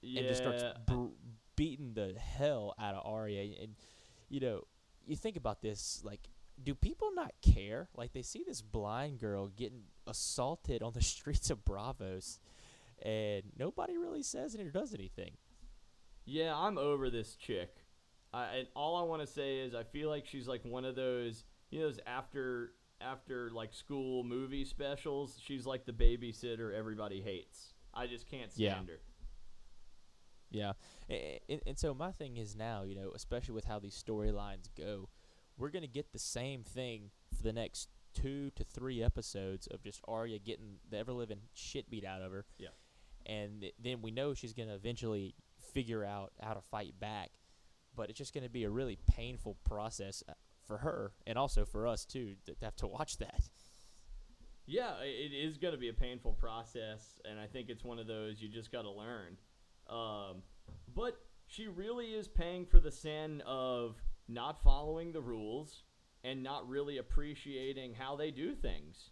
Yeah, 0.00 0.20
and 0.20 0.28
just 0.28 0.42
starts 0.42 0.64
br- 0.86 1.14
beating 1.56 1.94
the 1.94 2.14
hell 2.18 2.74
out 2.80 2.94
of 2.94 3.04
Arya. 3.04 3.56
And 3.60 3.74
you 4.28 4.40
know, 4.40 4.62
you 5.06 5.16
think 5.16 5.36
about 5.36 5.62
this, 5.62 6.00
like 6.04 6.20
do 6.62 6.74
people 6.74 7.10
not 7.14 7.32
care? 7.42 7.88
Like 7.96 8.12
they 8.12 8.22
see 8.22 8.44
this 8.46 8.62
blind 8.62 9.20
girl 9.20 9.48
getting 9.48 9.82
assaulted 10.06 10.82
on 10.82 10.92
the 10.92 11.02
streets 11.02 11.50
of 11.50 11.64
Braavos, 11.64 12.38
and 13.02 13.42
nobody 13.58 13.96
really 13.96 14.22
says 14.22 14.54
it 14.54 14.60
or 14.60 14.70
does 14.70 14.94
anything. 14.94 15.32
Yeah, 16.24 16.54
I'm 16.56 16.76
over 16.78 17.08
this 17.10 17.34
chick. 17.36 17.74
I, 18.32 18.44
and 18.56 18.68
all 18.76 18.96
I 18.96 19.02
want 19.02 19.22
to 19.22 19.26
say 19.26 19.58
is 19.58 19.74
I 19.74 19.84
feel 19.84 20.08
like 20.10 20.26
she's 20.26 20.46
like 20.46 20.62
one 20.64 20.84
of 20.84 20.94
those, 20.96 21.44
you 21.70 21.80
know, 21.80 21.86
those 21.86 22.00
after 22.06 22.72
after 23.00 23.50
like 23.50 23.72
school 23.72 24.24
movie 24.24 24.64
specials. 24.64 25.40
She's 25.42 25.64
like 25.64 25.86
the 25.86 25.92
babysitter 25.92 26.74
everybody 26.74 27.22
hates. 27.22 27.72
I 27.94 28.06
just 28.06 28.28
can't 28.28 28.50
Yeah. 28.56 28.72
stand 28.74 28.88
her. 28.90 29.00
Yeah, 30.50 30.72
and, 31.10 31.20
and, 31.48 31.60
and 31.66 31.78
so 31.78 31.92
my 31.92 32.10
thing 32.10 32.38
is 32.38 32.56
now, 32.56 32.82
you 32.82 32.94
know, 32.94 33.12
especially 33.14 33.54
with 33.54 33.66
how 33.66 33.78
these 33.78 34.02
storylines 34.02 34.68
go, 34.76 35.10
we're 35.58 35.68
gonna 35.70 35.86
get 35.86 36.12
the 36.12 36.18
same 36.18 36.62
thing 36.62 37.10
for 37.36 37.42
the 37.42 37.52
next 37.52 37.90
two 38.14 38.50
to 38.56 38.64
three 38.64 39.02
episodes 39.02 39.66
of 39.66 39.82
just 39.82 40.00
Arya 40.08 40.38
getting 40.38 40.76
the 40.90 40.96
ever 40.98 41.12
living 41.12 41.40
shit 41.52 41.90
beat 41.90 42.04
out 42.04 42.22
of 42.22 42.32
her. 42.32 42.46
Yeah. 42.58 42.68
And 43.28 43.60
th- 43.60 43.74
then 43.78 44.02
we 44.02 44.10
know 44.10 44.34
she's 44.34 44.52
gonna 44.52 44.74
eventually 44.74 45.34
figure 45.72 46.04
out 46.04 46.32
how 46.40 46.54
to 46.54 46.60
fight 46.60 46.98
back, 46.98 47.30
but 47.94 48.10
it's 48.10 48.18
just 48.18 48.34
gonna 48.34 48.48
be 48.48 48.64
a 48.64 48.70
really 48.70 48.98
painful 49.06 49.56
process 49.64 50.22
uh, 50.28 50.32
for 50.64 50.78
her 50.78 51.12
and 51.26 51.38
also 51.38 51.64
for 51.64 51.86
us 51.86 52.04
too 52.04 52.36
to 52.44 52.54
to 52.54 52.64
have 52.64 52.76
to 52.76 52.86
watch 52.86 53.18
that. 53.18 53.48
Yeah, 54.70 55.00
it 55.00 55.32
is 55.32 55.56
going 55.56 55.72
to 55.72 55.78
be 55.78 55.88
a 55.88 55.94
painful 55.94 56.34
process, 56.34 57.18
and 57.24 57.40
I 57.40 57.46
think 57.46 57.70
it's 57.70 57.82
one 57.82 57.98
of 57.98 58.06
those 58.06 58.42
you 58.42 58.50
just 58.50 58.70
got 58.70 58.82
to 58.82 58.90
learn. 58.90 59.38
Um, 59.88 60.42
but 60.94 61.18
she 61.46 61.68
really 61.68 62.08
is 62.08 62.28
paying 62.28 62.66
for 62.66 62.78
the 62.78 62.90
sin 62.90 63.42
of 63.46 63.96
not 64.28 64.62
following 64.62 65.12
the 65.12 65.22
rules 65.22 65.84
and 66.22 66.42
not 66.42 66.68
really 66.68 66.98
appreciating 66.98 67.94
how 67.94 68.14
they 68.14 68.30
do 68.30 68.54
things. 68.54 69.10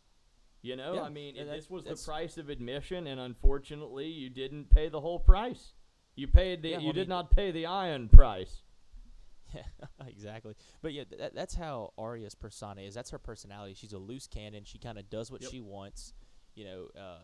You 0.66 0.74
know, 0.76 0.94
Yeah, 0.94 1.02
I 1.02 1.08
mean, 1.10 1.36
and 1.36 1.48
this 1.48 1.70
was 1.70 1.84
the 1.84 1.94
price 1.94 2.38
of 2.38 2.48
admission, 2.48 3.06
and 3.06 3.20
unfortunately, 3.20 4.06
you 4.08 4.28
didn't 4.30 4.68
pay 4.70 4.88
the 4.88 5.00
whole 5.00 5.20
price. 5.20 5.74
You 6.16 6.26
paid 6.26 6.62
the, 6.62 6.70
Yeah, 6.70 6.76
well, 6.78 6.84
you 6.84 6.90
I 6.90 6.92
did 6.92 7.00
mean- 7.02 7.08
not 7.10 7.30
pay 7.30 7.50
the 7.52 7.66
iron 7.66 8.08
price. 8.08 8.62
Yeah, 9.54 9.62
exactly. 10.08 10.54
But 10.82 10.92
yeah, 10.92 11.04
that, 11.18 11.32
that's 11.36 11.54
how 11.54 11.92
Arya's 11.96 12.34
persona 12.34 12.80
is. 12.80 12.94
That's 12.94 13.10
her 13.10 13.18
personality. 13.18 13.74
She's 13.74 13.92
a 13.92 13.98
loose 13.98 14.26
cannon. 14.26 14.64
She 14.64 14.78
kind 14.78 14.98
of 14.98 15.08
does 15.08 15.30
what 15.30 15.40
Yep. 15.40 15.50
she 15.52 15.60
wants, 15.60 16.14
you 16.56 16.64
know. 16.64 16.88
Uh, 17.00 17.20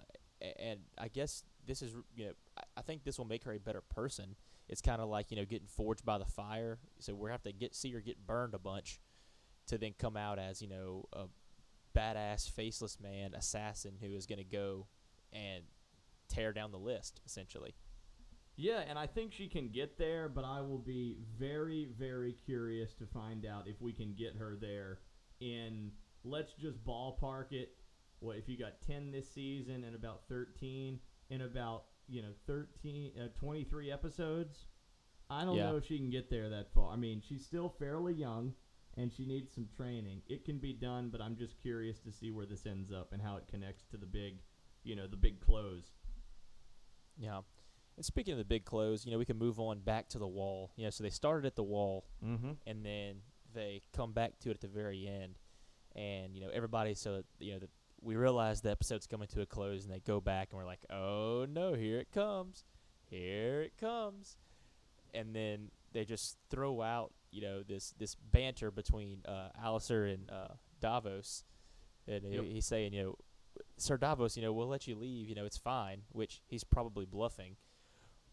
and 0.56 0.80
I 0.96 1.08
guess 1.08 1.42
this 1.66 1.82
is, 1.82 1.92
you 2.14 2.26
know, 2.26 2.32
I, 2.56 2.62
I 2.76 2.82
think 2.82 3.02
this 3.02 3.18
will 3.18 3.24
make 3.26 3.42
her 3.42 3.52
a 3.52 3.58
better 3.58 3.80
person. 3.80 4.36
It's 4.68 4.80
kind 4.80 5.02
of 5.02 5.08
like 5.08 5.32
you 5.32 5.36
know 5.36 5.44
getting 5.44 5.66
forged 5.66 6.04
by 6.04 6.18
the 6.18 6.24
fire. 6.24 6.78
So 7.00 7.12
we're 7.12 7.30
have 7.30 7.42
to 7.42 7.52
get 7.52 7.74
see 7.74 7.90
her 7.90 8.00
get 8.00 8.24
burned 8.24 8.54
a 8.54 8.58
bunch, 8.60 9.00
to 9.66 9.76
then 9.76 9.92
come 9.98 10.16
out 10.16 10.38
as 10.38 10.62
you 10.62 10.68
know 10.68 11.06
a 11.12 11.24
badass 11.96 12.50
faceless 12.50 12.98
man 13.00 13.34
assassin 13.34 13.94
who 14.00 14.12
is 14.14 14.26
going 14.26 14.38
to 14.38 14.44
go 14.44 14.86
and 15.32 15.64
tear 16.28 16.52
down 16.52 16.70
the 16.72 16.78
list 16.78 17.20
essentially. 17.26 17.74
Yeah, 18.56 18.80
and 18.86 18.98
I 18.98 19.06
think 19.06 19.32
she 19.32 19.48
can 19.48 19.68
get 19.70 19.96
there, 19.98 20.28
but 20.28 20.44
I 20.44 20.60
will 20.60 20.78
be 20.78 21.16
very, 21.38 21.88
very 21.98 22.32
curious 22.32 22.92
to 22.94 23.06
find 23.06 23.46
out 23.46 23.66
if 23.66 23.80
we 23.80 23.92
can 23.92 24.14
get 24.14 24.36
her 24.36 24.56
there 24.60 24.98
in, 25.40 25.90
let's 26.22 26.52
just 26.52 26.84
ballpark 26.84 27.52
it. 27.52 27.76
What, 28.20 28.36
if 28.36 28.48
you 28.48 28.58
got 28.58 28.80
10 28.86 29.10
this 29.10 29.32
season 29.32 29.84
and 29.84 29.96
about 29.96 30.28
13 30.28 31.00
in 31.30 31.40
about, 31.40 31.84
you 32.08 32.20
know, 32.22 32.32
13, 32.46 33.12
uh, 33.18 33.28
23 33.38 33.90
episodes? 33.90 34.66
I 35.30 35.44
don't 35.46 35.56
Yeah. 35.56 35.70
know 35.70 35.76
if 35.78 35.86
she 35.86 35.96
can 35.98 36.10
get 36.10 36.28
there 36.28 36.50
that 36.50 36.72
far. 36.74 36.92
I 36.92 36.96
mean, 36.96 37.22
she's 37.22 37.44
still 37.46 37.70
fairly 37.70 38.12
young 38.12 38.54
and 38.96 39.12
she 39.12 39.24
needs 39.24 39.52
some 39.54 39.68
training. 39.76 40.22
It 40.28 40.44
can 40.44 40.58
be 40.58 40.72
done, 40.72 41.08
but 41.10 41.20
I'm 41.20 41.36
just 41.36 41.60
curious 41.60 41.98
to 42.00 42.12
see 42.12 42.30
where 42.30 42.46
this 42.46 42.66
ends 42.66 42.92
up 42.92 43.12
and 43.12 43.22
how 43.22 43.36
it 43.36 43.44
connects 43.48 43.84
to 43.90 43.96
the 43.96 44.06
big, 44.06 44.36
you 44.84 44.94
know, 44.96 45.06
the 45.06 45.16
big 45.16 45.40
close. 45.40 45.92
Yeah. 47.18 47.40
And 47.96 48.04
speaking 48.04 48.32
of 48.32 48.38
the 48.38 48.44
big 48.44 48.64
close, 48.64 49.04
you 49.04 49.12
know, 49.12 49.18
we 49.18 49.24
can 49.24 49.38
move 49.38 49.60
on 49.60 49.80
back 49.80 50.08
to 50.10 50.18
the 50.18 50.26
wall. 50.26 50.72
You 50.76 50.84
know, 50.84 50.90
so 50.90 51.02
they 51.04 51.10
started 51.10 51.46
at 51.46 51.56
the 51.56 51.62
wall 51.62 52.04
Mm-hmm. 52.24 52.52
and 52.66 52.84
then 52.84 53.16
they 53.54 53.82
come 53.92 54.12
back 54.12 54.38
to 54.40 54.50
it 54.50 54.54
at 54.54 54.60
the 54.60 54.68
very 54.68 55.06
end. 55.06 55.38
And, 55.94 56.34
you 56.34 56.40
know, 56.40 56.48
everybody 56.52 56.94
so 56.94 57.22
you 57.38 57.52
know, 57.52 57.58
the, 57.58 57.68
we 58.00 58.16
realize 58.16 58.62
the 58.62 58.70
episode's 58.70 59.06
coming 59.06 59.28
to 59.28 59.42
a 59.42 59.46
close 59.46 59.84
and 59.84 59.92
they 59.92 60.00
go 60.00 60.20
back 60.20 60.48
and 60.50 60.58
we're 60.58 60.66
like, 60.66 60.84
"Oh 60.90 61.46
no, 61.48 61.74
here 61.74 61.98
it 62.00 62.10
comes. 62.10 62.64
Here 63.08 63.62
it 63.62 63.76
comes." 63.78 64.38
And 65.14 65.36
then 65.36 65.70
they 65.92 66.04
just 66.04 66.36
throw 66.50 66.80
out, 66.82 67.12
you 67.32 67.40
know, 67.42 67.62
this 67.62 67.92
this 67.98 68.14
banter 68.14 68.70
between 68.70 69.22
uh 69.26 69.48
Alliser 69.60 70.12
and 70.12 70.30
uh 70.30 70.48
Davos. 70.80 71.44
And 72.06 72.24
he- 72.24 72.34
Yep. 72.34 72.44
he's 72.44 72.66
saying, 72.66 72.92
you 72.92 73.02
know, 73.02 73.18
Sir 73.76 73.96
Davos, 73.96 74.36
you 74.36 74.42
know, 74.42 74.52
we'll 74.52 74.68
let 74.68 74.86
you 74.86 74.94
leave, 74.96 75.28
you 75.28 75.34
know, 75.34 75.44
it's 75.44 75.58
fine, 75.58 76.02
which 76.10 76.42
he's 76.46 76.64
probably 76.64 77.04
bluffing. 77.04 77.56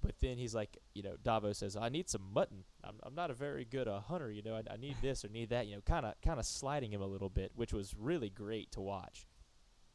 But 0.02 0.18
then 0.20 0.38
he's 0.38 0.56
like, 0.56 0.78
you 0.94 1.04
know, 1.04 1.18
Davos 1.22 1.58
says, 1.58 1.76
"I 1.76 1.90
need 1.90 2.10
some 2.10 2.32
mutton. 2.34 2.64
I'm, 2.84 2.96
I'm 3.04 3.14
not 3.16 3.30
a 3.32 3.34
very 3.34 3.66
good 3.66 3.88
uh, 3.90 4.00
hunter, 4.00 4.32
you 4.32 4.42
know. 4.42 4.56
I, 4.56 4.64
I 4.74 4.78
need 4.78 4.96
this 5.02 5.26
or 5.26 5.28
need 5.30 5.50
that, 5.50 5.68
you 5.68 5.76
know, 5.76 5.82
kind 5.82 6.06
of 6.06 6.14
kind 6.22 6.40
of 6.40 6.46
sliding 6.46 6.92
him 6.94 7.02
a 7.02 7.06
little 7.08 7.30
bit, 7.30 7.52
which 7.56 7.74
was 7.74 7.94
really 7.98 8.30
great 8.30 8.72
to 8.74 8.82
watch." 8.82 9.28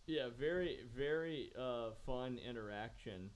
Yeah, 0.07 0.29
very, 0.39 0.81
very 0.95 1.51
uh, 1.59 1.93
fun 2.05 2.37
interaction. 2.39 3.31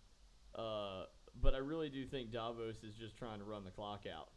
Uh, 0.54 1.04
but 1.40 1.54
I 1.54 1.58
really 1.58 1.88
do 1.88 2.04
think 2.04 2.30
Davos 2.32 2.82
is 2.84 2.94
just 2.96 3.16
trying 3.16 3.38
to 3.38 3.44
run 3.46 3.64
the 3.64 3.70
clock 3.70 4.04
out, 4.06 4.28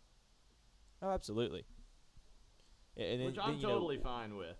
Oh, 1.01 1.09
absolutely. 1.09 1.65
And 2.97 3.21
then, 3.21 3.27
which 3.27 3.35
then, 3.35 3.45
I'm 3.45 3.61
know, 3.61 3.69
totally 3.69 3.97
fine 3.97 4.35
with. 4.35 4.57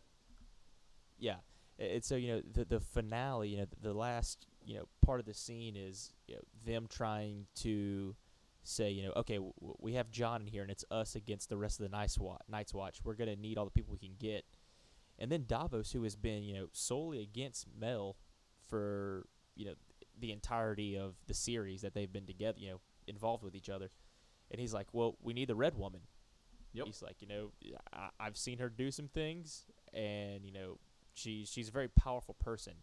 yeah. 1.20 1.36
And 1.80 2.04
so 2.04 2.16
you 2.16 2.28
know 2.34 2.42
the 2.54 2.66
the 2.66 2.80
finale, 2.80 3.50
you 3.50 3.58
know, 3.58 3.66
the, 3.66 3.90
the 3.90 3.94
last 3.94 4.46
you 4.64 4.76
know 4.76 4.88
part 5.04 5.20
of 5.20 5.26
the 5.26 5.34
scene 5.34 5.76
is 5.76 6.14
you 6.28 6.36
know, 6.36 6.42
them 6.66 6.88
trying 6.90 7.48
to 7.56 8.16
say, 8.64 8.92
you 8.92 9.04
know, 9.04 9.14
okay, 9.18 9.36
w- 9.36 9.54
we 9.80 9.94
have 9.96 10.12
Jon 10.12 10.42
in 10.42 10.48
here, 10.48 10.62
and 10.62 10.70
it's 10.72 10.86
us 10.92 11.16
against 11.16 11.50
the 11.50 11.58
rest 11.58 11.80
of 11.80 11.84
the 11.90 11.96
Night's 11.98 12.20
Watch. 12.20 12.42
Night's 12.48 12.74
Watch. 12.74 13.00
We're 13.04 13.16
gonna 13.16 13.36
need 13.36 13.58
all 13.58 13.66
the 13.66 13.72
people 13.72 13.92
we 13.92 13.98
can 14.08 14.16
get, 14.20 14.46
and 15.18 15.32
then 15.32 15.46
Davos, 15.48 15.92
who 15.92 16.04
has 16.04 16.16
been 16.16 16.44
you 16.44 16.54
know 16.54 16.68
solely 16.72 17.22
against 17.22 17.66
Mel 17.80 18.16
for 18.68 19.26
you 19.56 19.66
know 19.66 19.74
the 20.20 20.32
entirety 20.32 20.96
of 20.98 21.16
the 21.28 21.34
series 21.34 21.82
that 21.82 21.96
they've 21.96 22.14
been 22.14 22.28
together, 22.28 22.60
you 22.60 22.70
know, 22.70 22.80
involved 23.08 23.44
with 23.44 23.56
each 23.56 23.70
other, 23.70 23.90
and 24.52 24.62
he's 24.62 24.74
like, 24.74 24.88
well, 24.94 25.18
we 25.22 25.34
need 25.34 25.48
the 25.48 25.56
Red 25.56 25.76
Woman. 25.76 26.02
Yep. 26.74 26.86
He's 26.86 27.02
like, 27.02 27.22
you 27.22 27.28
know, 27.28 27.52
I, 27.94 28.10
I've 28.20 28.38
seen 28.38 28.60
her 28.60 28.70
do 28.70 28.92
some 28.92 29.08
things, 29.08 29.66
and 29.94 30.46
you 30.46 30.52
know, 30.54 30.78
she's 31.14 31.50
she's 31.50 31.68
a 31.70 31.72
very 31.72 31.90
powerful 31.90 32.36
person. 32.36 32.74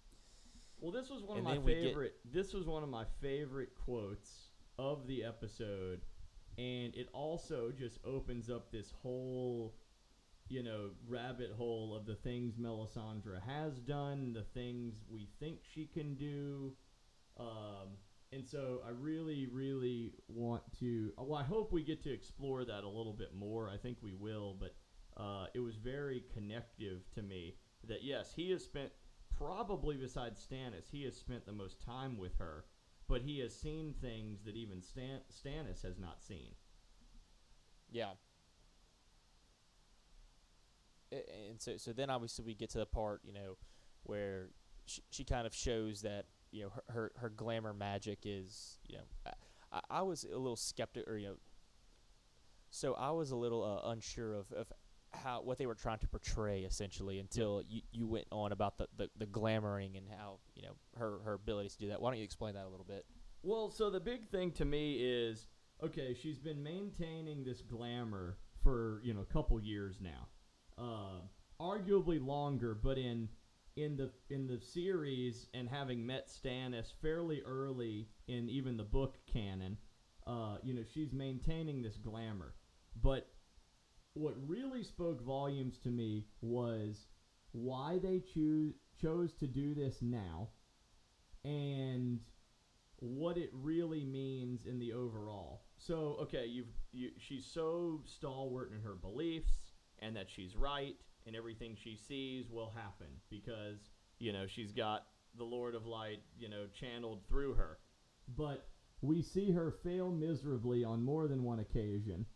Well, 0.80 0.92
this 0.92 1.10
was 1.10 1.22
one 1.22 1.38
And 1.38 1.46
of 1.46 1.50
my 1.52 1.54
then 1.54 1.64
we 1.64 1.74
get- 1.74 1.82
favorite. 1.84 2.14
This 2.30 2.52
was 2.54 2.66
one 2.66 2.82
of 2.82 2.88
my 2.88 3.04
favorite 3.20 3.70
quotes 3.84 4.50
of 4.78 5.06
the 5.06 5.24
episode, 5.24 6.02
and 6.56 6.94
it 6.94 7.08
also 7.12 7.72
just 7.76 7.98
opens 8.04 8.48
up 8.50 8.70
this 8.70 8.92
whole, 9.02 9.74
you 10.48 10.62
know, 10.62 10.90
rabbit 11.08 11.50
hole 11.56 11.96
of 11.96 12.06
the 12.06 12.14
things 12.14 12.54
Melisandre 12.56 13.42
has 13.44 13.80
done, 13.80 14.32
the 14.34 14.44
things 14.54 14.94
we 15.10 15.28
think 15.40 15.60
she 15.74 15.86
can 15.86 16.14
do, 16.14 16.74
um, 17.40 17.96
and 18.32 18.46
so 18.46 18.80
I 18.86 18.90
really, 18.90 19.46
really 19.50 20.12
want 20.28 20.62
to. 20.80 21.12
Well, 21.16 21.38
I 21.38 21.44
hope 21.44 21.72
we 21.72 21.82
get 21.82 22.02
to 22.04 22.12
explore 22.12 22.64
that 22.64 22.84
a 22.84 22.88
little 22.88 23.14
bit 23.14 23.34
more. 23.34 23.70
I 23.70 23.76
think 23.76 23.98
we 24.02 24.14
will, 24.14 24.56
but 24.58 24.74
uh, 25.16 25.46
it 25.54 25.60
was 25.60 25.76
very 25.76 26.24
connective 26.32 27.02
to 27.14 27.22
me 27.22 27.56
that 27.86 28.02
yes, 28.02 28.32
he 28.34 28.50
has 28.50 28.64
spent 28.64 28.90
probably 29.38 29.96
besides 29.96 30.44
Stannis, 30.44 30.90
he 30.90 31.04
has 31.04 31.16
spent 31.16 31.46
the 31.46 31.52
most 31.52 31.80
time 31.84 32.18
with 32.18 32.36
her, 32.38 32.64
but 33.08 33.22
he 33.22 33.38
has 33.40 33.54
seen 33.54 33.94
things 34.00 34.44
that 34.44 34.56
even 34.56 34.82
Stan- 34.82 35.20
Stannis 35.32 35.82
has 35.82 35.98
not 35.98 36.22
seen. 36.22 36.54
Yeah. 37.90 38.10
And 41.10 41.58
so, 41.60 41.76
so 41.76 41.92
then 41.92 42.10
obviously 42.10 42.44
we 42.44 42.54
get 42.54 42.70
to 42.70 42.78
the 42.78 42.86
part, 42.86 43.22
you 43.24 43.32
know, 43.32 43.56
where 44.02 44.48
she, 44.86 45.02
she 45.10 45.24
kind 45.24 45.46
of 45.46 45.54
shows 45.54 46.02
that, 46.02 46.26
you 46.50 46.64
know, 46.64 46.70
her, 46.70 46.82
her, 46.88 47.12
her 47.16 47.28
glamour 47.30 47.72
magic 47.72 48.20
is, 48.24 48.78
you 48.86 48.98
know, 48.98 49.32
I, 49.72 49.80
I- 49.90 50.02
was 50.02 50.24
a 50.24 50.36
little 50.36 50.56
skeptic, 50.56 51.08
or, 51.08 51.16
you 51.16 51.28
know, 51.28 51.36
so 52.70 52.94
I 52.94 53.10
was 53.10 53.30
a 53.30 53.36
little 53.36 53.62
uh, 53.64 53.90
unsure 53.90 54.34
of, 54.34 54.52
of 54.52 54.72
how, 55.12 55.40
what 55.42 55.58
they 55.58 55.66
were 55.66 55.74
trying 55.74 55.98
to 56.00 56.06
portray 56.06 56.60
essentially 56.62 57.18
until 57.18 57.62
you, 57.66 57.82
you 57.92 58.06
went 58.06 58.26
on 58.30 58.52
about 58.52 58.76
the, 58.78 58.88
the, 58.96 59.08
the 59.18 59.26
glamoring 59.26 59.96
and 59.96 60.06
how, 60.18 60.38
you 60.54 60.62
know, 60.62 60.72
her, 60.96 61.18
her 61.24 61.34
abilities 61.34 61.74
to 61.76 61.78
do 61.80 61.88
that. 61.88 62.00
Why 62.00 62.10
don't 62.10 62.18
you 62.18 62.24
explain 62.24 62.54
that 62.54 62.64
a 62.64 62.68
little 62.68 62.86
bit? 62.86 63.06
Well, 63.42 63.70
so 63.70 63.88
the 63.88 64.00
big 64.00 64.28
thing 64.28 64.50
to 64.52 64.64
me 64.64 64.98
is 65.00 65.46
okay, 65.82 66.12
she's 66.12 66.38
been 66.38 66.62
maintaining 66.62 67.44
this 67.44 67.62
glamour 67.62 68.36
for, 68.62 69.00
you 69.04 69.14
know, 69.14 69.20
a 69.20 69.32
couple 69.32 69.58
years 69.60 69.98
now. 70.00 70.26
Uh, 70.76 71.20
arguably 71.60 72.24
longer, 72.24 72.74
but 72.74 72.98
in 72.98 73.28
in 73.78 73.96
the 73.96 74.10
in 74.30 74.46
the 74.46 74.60
series 74.60 75.46
and 75.54 75.68
having 75.68 76.04
met 76.04 76.28
Stannis 76.28 76.92
fairly 77.00 77.42
early 77.42 78.08
in 78.26 78.48
even 78.48 78.76
the 78.76 78.82
book 78.82 79.16
canon, 79.32 79.76
uh, 80.26 80.56
you 80.62 80.74
know, 80.74 80.82
she's 80.92 81.12
maintaining 81.12 81.82
this 81.82 81.96
glamour. 81.96 82.54
But 83.00 83.28
what 84.14 84.34
really 84.46 84.82
spoke 84.82 85.22
volumes 85.22 85.78
to 85.84 85.90
me 85.90 86.26
was 86.40 87.06
why 87.52 87.98
they 88.02 88.20
choose 88.20 88.74
chose 89.00 89.32
to 89.34 89.46
do 89.46 89.74
this 89.74 90.02
now 90.02 90.48
and 91.44 92.18
what 92.96 93.38
it 93.38 93.50
really 93.52 94.04
means 94.04 94.66
in 94.66 94.80
the 94.80 94.92
overall. 94.92 95.62
So, 95.76 96.16
okay, 96.22 96.46
you've 96.46 96.66
you 96.92 97.10
she's 97.16 97.46
so 97.46 98.02
stalwart 98.04 98.72
in 98.72 98.80
her 98.82 98.96
beliefs 98.96 99.72
and 100.00 100.16
that 100.16 100.28
she's 100.28 100.56
right 100.56 100.96
and 101.28 101.36
everything 101.36 101.76
she 101.76 101.96
sees 101.96 102.50
will 102.50 102.70
happen 102.70 103.06
because, 103.30 103.90
you 104.18 104.32
know, 104.32 104.46
she's 104.46 104.72
got 104.72 105.06
the 105.36 105.44
Lord 105.44 105.74
of 105.74 105.86
Light, 105.86 106.22
you 106.36 106.48
know, 106.48 106.66
channeled 106.72 107.20
through 107.28 107.54
her. 107.54 107.78
But 108.34 108.66
we 109.02 109.22
see 109.22 109.52
her 109.52 109.70
fail 109.70 110.10
miserably 110.10 110.84
on 110.84 111.04
more 111.04 111.28
than 111.28 111.44
one 111.44 111.60
occasion. 111.60 112.26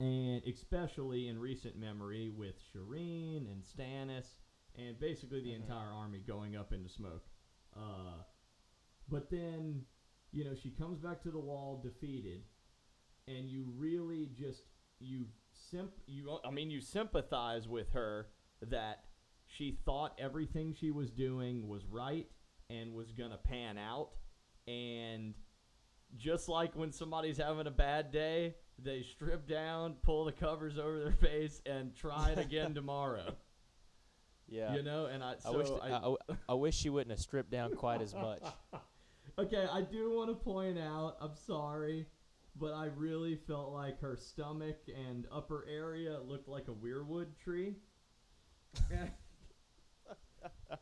And 0.00 0.42
especially 0.44 1.28
in 1.28 1.38
recent 1.38 1.76
memory 1.78 2.28
with 2.28 2.56
Shireen 2.74 3.46
and 3.50 3.62
Stannis 3.62 4.26
and 4.74 4.98
basically 4.98 5.40
the 5.42 5.52
Mhm. 5.52 5.62
entire 5.62 5.92
army 5.92 6.18
going 6.20 6.56
up 6.56 6.72
into 6.72 6.88
smoke. 6.88 7.24
Uh, 7.72 8.24
but 9.08 9.30
then, 9.30 9.86
you 10.32 10.44
know, 10.44 10.54
she 10.54 10.72
comes 10.72 10.98
back 10.98 11.22
to 11.22 11.30
the 11.30 11.38
wall 11.38 11.80
defeated, 11.80 12.44
and 13.28 13.48
you 13.48 13.64
really 13.76 14.26
just 14.26 14.66
you 14.98 15.26
simp 15.72 15.92
you 16.06 16.38
I 16.44 16.50
mean 16.50 16.70
you 16.70 16.80
sympathize 16.80 17.66
with 17.66 17.90
her 17.92 18.28
that 18.68 19.04
she 19.46 19.78
thought 19.84 20.18
everything 20.18 20.72
she 20.72 20.90
was 20.90 21.10
doing 21.10 21.68
was 21.68 21.84
right 21.84 22.28
and 22.70 22.94
was 22.94 23.12
gonna 23.12 23.38
pan 23.38 23.76
out, 23.76 24.10
and 24.66 25.34
just 26.16 26.48
like 26.48 26.74
when 26.74 26.92
somebody's 26.92 27.38
having 27.38 27.66
a 27.66 27.72
bad 27.72 28.10
day, 28.10 28.54
they 28.78 29.02
strip 29.02 29.46
down, 29.46 29.96
pull 30.02 30.24
the 30.24 30.32
covers 30.32 30.78
over 30.78 31.00
their 31.00 31.12
face, 31.12 31.60
and 31.66 31.94
try 31.94 32.30
it 32.30 32.38
again 32.38 32.74
tomorrow. 32.74 33.34
Yeah. 34.48 34.74
You 34.74 34.82
know, 34.82 35.06
and 35.06 35.22
I 35.22 35.34
I 35.44 35.50
wish 35.50 35.68
I, 35.82 35.90
I, 35.90 36.08
I, 36.08 36.14
I 36.50 36.54
wish 36.54 36.76
she 36.76 36.90
wouldn't 36.90 37.10
have 37.10 37.20
stripped 37.20 37.50
down 37.50 37.74
quite 37.74 38.02
as 38.02 38.14
much. 38.14 38.42
okay, 39.38 39.66
I 39.70 39.82
do 39.82 40.14
want 40.14 40.30
to 40.30 40.34
point 40.34 40.78
out, 40.78 41.16
I'm 41.20 41.34
sorry, 41.46 42.06
but 42.56 42.72
I 42.74 42.86
really 42.96 43.36
felt 43.36 43.72
like 43.72 44.00
her 44.00 44.16
stomach 44.16 44.76
and 44.88 45.26
upper 45.32 45.66
area 45.70 46.18
looked 46.20 46.48
like 46.48 46.68
a 46.68 46.72
weirwood 46.72 47.36
tree. 47.42 47.76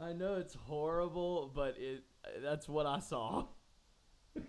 I 0.01 0.13
know 0.13 0.35
it's 0.35 0.55
horrible, 0.55 1.51
but 1.55 1.77
it 1.79 2.05
that's 2.43 2.69
what 2.69 2.87
I 2.87 3.01
saw. 3.01 3.47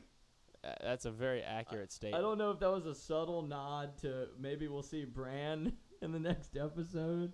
That's 0.84 1.06
a 1.06 1.12
very 1.12 1.42
accurate 1.42 1.92
statement. 1.92 2.20
I 2.20 2.22
don't 2.22 2.38
know 2.38 2.52
if 2.52 2.60
that 2.60 2.72
was 2.72 2.86
a 2.86 2.94
subtle 2.94 3.42
nod 3.42 3.98
to 4.00 4.28
maybe 4.40 4.68
we'll 4.68 4.84
see 4.84 5.06
Bran 5.06 5.74
in 6.02 6.12
the 6.12 6.20
next 6.20 6.56
episode. 6.56 7.34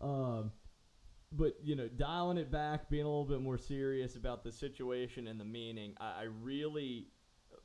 Um, 0.00 0.52
but 1.32 1.54
you 1.62 1.74
know, 1.74 1.88
dialing 1.88 2.38
it 2.38 2.50
back, 2.50 2.88
being 2.88 3.04
a 3.04 3.08
little 3.08 3.24
bit 3.24 3.40
more 3.40 3.58
serious 3.58 4.14
about 4.14 4.44
the 4.44 4.52
situation 4.52 5.26
and 5.26 5.40
the 5.40 5.44
meaning. 5.44 5.94
I, 5.98 6.20
I 6.20 6.26
really 6.40 7.08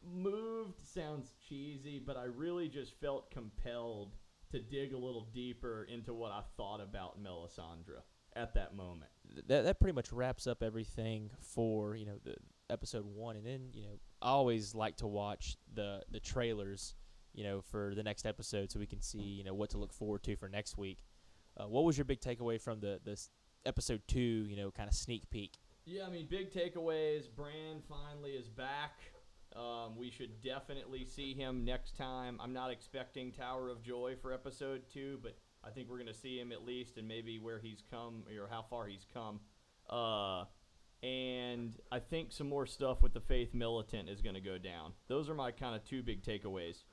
moved 0.04 0.80
sounds 0.82 1.32
cheesy, 1.47 1.99
but 1.99 2.18
I 2.18 2.26
really 2.26 2.68
just 2.68 2.99
felt 2.99 3.32
compelled 3.32 4.14
to 4.52 4.60
dig 4.60 4.93
a 4.93 4.97
little 4.97 5.28
deeper 5.34 5.88
into 5.91 6.14
what 6.14 6.32
I 6.32 6.41
thought 6.58 6.82
about 6.82 7.22
Melisandre 7.22 8.02
at 8.36 8.54
that 8.54 8.76
moment. 8.76 9.12
That 9.47 9.64
that 9.64 9.80
pretty 9.80 9.95
much 9.95 10.12
wraps 10.12 10.47
up 10.47 10.64
everything 10.64 11.30
for 11.39 11.95
you 11.95 12.06
know 12.06 12.18
the 12.24 12.36
episode 12.70 13.06
one, 13.06 13.36
and 13.36 13.45
then 13.45 13.70
you 13.74 13.84
know 13.84 13.99
I 14.22 14.30
always 14.30 14.76
like 14.76 14.97
to 14.97 15.08
watch 15.08 15.58
the 15.74 16.02
the 16.12 16.20
trailers, 16.20 16.95
you 17.34 17.43
know, 17.43 17.62
for 17.62 17.93
the 17.95 18.04
next 18.04 18.26
episode, 18.26 18.72
so 18.72 18.80
we 18.80 18.88
can 18.88 19.02
see 19.02 19.20
you 19.20 19.43
know 19.43 19.54
what 19.54 19.70
to 19.72 19.78
look 19.78 19.93
forward 19.93 20.24
to 20.24 20.36
for 20.36 20.49
next 20.49 20.78
week. 20.78 21.04
Uh, 21.58 21.68
what 21.68 21.84
was 21.84 21.97
your 21.97 22.06
big 22.06 22.22
takeaway 22.22 22.60
from 22.60 22.80
the 22.80 22.99
this 23.04 23.30
episode 23.66 24.02
two? 24.08 24.20
You 24.20 24.58
know, 24.58 24.72
kind 24.72 24.89
of 24.89 24.95
sneak 24.95 25.30
peek. 25.30 25.58
Yeah, 25.86 26.06
I 26.06 26.10
mean, 26.10 26.28
big 26.30 26.52
takeaways. 26.52 27.24
Bran 27.36 27.82
finally 27.89 28.32
is 28.32 28.47
back. 28.47 28.99
Um, 29.56 29.97
we 29.97 30.10
should 30.10 30.41
definitely 30.41 31.06
see 31.06 31.34
him 31.34 31.66
next 31.66 31.97
time. 31.97 32.39
I'm 32.41 32.54
not 32.54 32.72
expecting 32.72 33.32
Tower 33.32 33.70
of 33.70 33.84
Joy 33.84 34.16
for 34.22 34.34
episode 34.34 34.84
two, 34.91 35.20
but 35.22 35.38
I 35.64 35.70
think 35.70 35.89
we're 35.89 35.97
going 35.97 36.08
to 36.08 36.14
see 36.14 36.39
him 36.39 36.52
at 36.52 36.66
least, 36.66 36.97
and 36.97 37.08
maybe 37.08 37.38
where 37.38 37.60
he's 37.60 37.84
come 37.89 38.24
or 38.39 38.47
how 38.49 38.64
far 38.70 38.88
he's 38.88 39.06
come. 39.14 39.41
Uh, 39.89 40.45
and 41.04 41.76
I 41.91 41.99
think 41.99 42.32
some 42.32 42.47
more 42.47 42.66
stuff 42.66 43.02
with 43.04 43.14
the 43.14 43.20
Faith 43.20 43.54
Militant 43.54 44.08
is 44.08 44.22
going 44.22 44.36
to 44.36 44.41
go 44.41 44.58
down. 44.58 44.93
Those 45.08 45.30
are 45.30 45.34
my 45.34 45.52
kind 45.52 45.76
of 45.76 45.84
two 45.84 46.02
big 46.02 46.24
takeaways. 46.24 46.84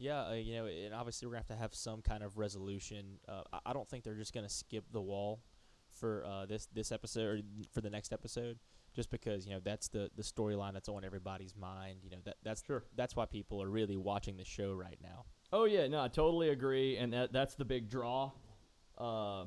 Yeah, 0.00 0.28
uh, 0.28 0.32
you 0.32 0.54
know, 0.54 0.64
and 0.64 0.94
obviously 0.94 1.28
we're 1.28 1.34
gonna 1.34 1.44
have 1.48 1.56
to 1.58 1.62
have 1.62 1.74
some 1.74 2.00
kind 2.00 2.22
of 2.22 2.38
resolution. 2.38 3.18
Uh, 3.28 3.42
I, 3.66 3.74
don't 3.74 3.86
think 3.86 4.02
they're 4.02 4.14
just 4.14 4.32
gonna 4.32 4.48
skip 4.48 4.84
the 4.90 5.00
wall 5.00 5.42
for 5.90 6.24
uh, 6.24 6.46
this 6.46 6.68
this 6.72 6.90
episode 6.90 7.26
or 7.26 7.40
for 7.70 7.82
the 7.82 7.90
next 7.90 8.10
episode, 8.10 8.58
just 8.94 9.10
because 9.10 9.46
you 9.46 9.52
know 9.54 9.60
that's 9.62 9.88
the 9.88 10.10
the 10.16 10.22
storyline 10.22 10.72
that's 10.72 10.88
on 10.88 11.04
everybody's 11.04 11.54
mind. 11.56 12.00
You 12.02 12.10
know 12.10 12.18
that 12.24 12.36
that's 12.42 12.64
Sure. 12.64 12.84
that's 12.96 13.14
why 13.16 13.26
people 13.26 13.62
are 13.62 13.68
really 13.70 13.96
watching 13.96 14.36
the 14.36 14.44
show 14.44 14.72
right 14.72 14.98
now. 15.02 15.24
Oh 15.52 15.64
yeah, 15.64 15.86
no, 15.88 16.00
I 16.02 16.08
totally 16.08 16.50
agree, 16.50 16.96
and 16.96 17.12
that 17.12 17.32
that's 17.32 17.54
the 17.54 17.64
big 17.64 17.88
draw. 17.88 18.30
Uh, 18.98 19.46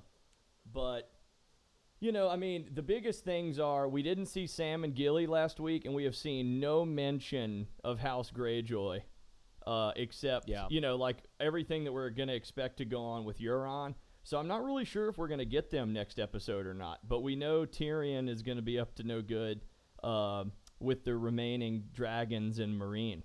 but 0.72 1.10
you 2.00 2.12
know, 2.12 2.28
I 2.30 2.36
mean, 2.36 2.70
the 2.74 2.82
biggest 2.82 3.24
things 3.24 3.60
are 3.60 3.88
we 3.88 4.04
didn't 4.04 4.26
see 4.26 4.46
Sam 4.48 4.84
and 4.84 4.94
Gilly 4.94 5.26
last 5.28 5.60
week, 5.60 5.86
and 5.86 5.94
we 5.96 6.04
have 6.04 6.16
seen 6.16 6.60
no 6.60 6.84
mention 6.84 7.68
of 7.84 8.00
House 8.00 8.30
Greyjoy, 8.32 9.02
uh, 9.66 9.91
except 9.96 10.50
Yeah. 10.50 10.68
you 10.70 10.82
know, 10.82 10.98
like 10.98 11.18
everything 11.39 11.86
that 11.86 11.94
we're 11.94 12.10
gonna 12.10 12.34
expect 12.34 12.78
to 12.78 12.86
go 12.86 13.02
on 13.04 13.24
with 13.24 13.39
Euron. 13.39 13.96
So 14.24 14.38
I'm 14.38 14.47
not 14.47 14.63
really 14.63 14.86
sure 14.86 15.09
if 15.09 15.17
we're 15.17 15.28
gonna 15.28 15.45
get 15.45 15.69
them 15.69 15.93
next 15.93 16.19
episode 16.19 16.65
or 16.65 16.74
not. 16.74 16.99
But 17.07 17.21
we 17.21 17.36
know 17.36 17.65
Tyrion 17.65 18.30
is 18.30 18.41
gonna 18.41 18.61
be 18.61 18.80
up 18.80 18.95
to 18.95 19.03
no 19.03 19.21
good 19.21 19.61
uh, 20.03 20.45
with 20.80 21.03
the 21.03 21.15
remaining 21.15 21.86
dragons 21.93 22.59
and 22.59 22.80
Meereen. 22.80 23.24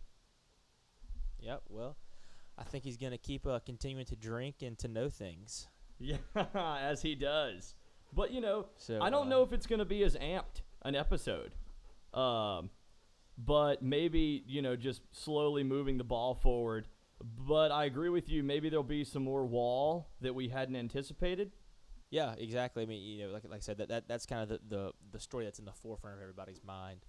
Yep. 1.40 1.62
Well, 1.68 1.96
I 2.56 2.64
think 2.64 2.84
he's 2.84 2.96
gonna 2.96 3.18
keep 3.18 3.46
uh, 3.46 3.60
continuing 3.60 4.06
to 4.06 4.16
drink 4.16 4.56
and 4.62 4.78
to 4.78 4.88
know 4.88 5.08
things. 5.08 5.68
Yeah, 6.00 6.18
as 6.54 7.02
he 7.02 7.16
does. 7.16 7.74
But 8.12 8.30
you 8.30 8.40
know, 8.40 8.66
So 8.76 9.00
I 9.02 9.10
don't 9.10 9.26
uh, 9.26 9.30
know 9.30 9.42
if 9.42 9.52
it's 9.52 9.66
going 9.66 9.80
to 9.80 9.84
be 9.84 10.02
as 10.04 10.14
amped 10.16 10.62
an 10.82 10.94
episode. 10.94 11.52
Um, 12.14 12.70
but 13.36 13.82
maybe 13.82 14.44
you 14.46 14.62
know, 14.62 14.76
just 14.76 15.02
slowly 15.12 15.62
moving 15.62 15.98
the 15.98 16.04
ball 16.04 16.34
forward. 16.34 16.86
But 17.22 17.72
I 17.72 17.84
agree 17.84 18.10
with 18.10 18.28
you. 18.28 18.42
Maybe 18.42 18.68
there'll 18.68 18.84
be 18.84 19.04
some 19.04 19.24
more 19.24 19.44
wall 19.44 20.10
that 20.20 20.34
we 20.34 20.48
hadn't 20.48 20.76
anticipated. 20.76 21.52
Yeah, 22.10 22.34
exactly. 22.38 22.82
I 22.82 22.86
mean, 22.86 23.02
you 23.02 23.26
know, 23.26 23.32
like 23.32 23.44
like 23.44 23.58
I 23.58 23.60
said, 23.60 23.78
that, 23.78 23.88
that 23.88 24.08
that's 24.08 24.24
kind 24.24 24.42
of 24.42 24.48
the, 24.48 24.60
the 24.68 24.92
the 25.12 25.20
story 25.20 25.44
that's 25.44 25.58
in 25.58 25.64
the 25.64 25.72
forefront 25.72 26.16
of 26.16 26.22
everybody's 26.22 26.62
mind. 26.64 27.00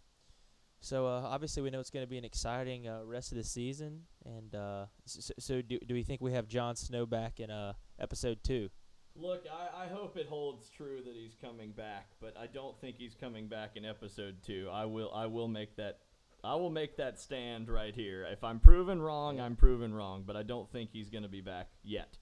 So 0.81 1.05
uh, 1.05 1.21
obviously, 1.25 1.61
we 1.61 1.69
know 1.69 1.79
it's 1.79 1.89
going 1.89 2.05
to 2.05 2.09
be 2.09 2.17
an 2.17 2.25
exciting 2.25 2.87
uh, 2.87 3.01
rest 3.03 3.31
of 3.31 3.37
the 3.37 3.43
season. 3.43 4.01
And 4.25 4.55
uh, 4.55 4.85
so, 5.05 5.33
so 5.37 5.61
do 5.61 5.77
do 5.79 5.93
we 5.93 6.03
think 6.03 6.21
we 6.21 6.33
have 6.33 6.47
Jon 6.47 6.75
Snow 6.75 7.05
back 7.05 7.39
in 7.39 7.51
uh, 7.51 7.73
episode 7.99 8.39
two? 8.43 8.69
Look, 9.15 9.45
I, 9.51 9.85
I 9.85 9.87
hope 9.87 10.17
it 10.17 10.27
holds 10.27 10.69
true 10.69 11.01
that 11.03 11.15
he's 11.15 11.35
coming 11.41 11.71
back, 11.71 12.11
but 12.21 12.37
I 12.37 12.47
don't 12.47 12.79
think 12.79 12.97
he's 12.97 13.15
coming 13.15 13.47
back 13.47 13.71
in 13.75 13.83
episode 13.83 14.37
two. 14.45 14.69
I 14.71 14.85
will 14.85 15.11
I 15.13 15.25
will 15.25 15.47
make 15.47 15.75
that 15.75 15.99
I 16.43 16.55
will 16.55 16.69
make 16.69 16.95
that 16.97 17.19
stand 17.19 17.69
right 17.69 17.93
here. 17.93 18.25
If 18.31 18.43
I'm 18.43 18.59
proven 18.59 19.01
wrong, 19.01 19.39
I'm 19.39 19.55
proven 19.55 19.93
wrong, 19.93 20.23
but 20.25 20.37
I 20.37 20.43
don't 20.43 20.71
think 20.71 20.91
he's 20.91 21.09
going 21.09 21.23
to 21.23 21.29
be 21.29 21.41
back 21.41 21.67
yet. 21.83 22.17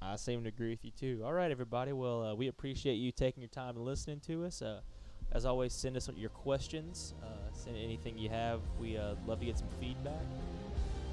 I 0.00 0.16
seem 0.16 0.42
to 0.42 0.48
agree 0.48 0.70
with 0.70 0.84
you 0.84 0.90
too. 0.90 1.22
All 1.24 1.32
right, 1.32 1.50
everybody. 1.50 1.92
Well, 1.92 2.24
uh, 2.24 2.34
we 2.34 2.48
appreciate 2.48 2.94
you 2.94 3.12
taking 3.12 3.42
your 3.42 3.50
time 3.50 3.76
and 3.76 3.84
listening 3.84 4.20
to 4.20 4.44
us. 4.44 4.62
Uh, 4.62 4.80
as 5.30 5.44
always, 5.44 5.72
send 5.72 5.96
us 5.96 6.08
your 6.16 6.30
questions. 6.30 7.14
Uh, 7.22 7.26
send 7.52 7.76
anything 7.76 8.18
you 8.18 8.28
have. 8.30 8.60
We 8.80 8.96
uh, 8.96 9.14
love 9.26 9.40
to 9.40 9.46
get 9.46 9.58
some 9.58 9.68
feedback. 9.78 10.24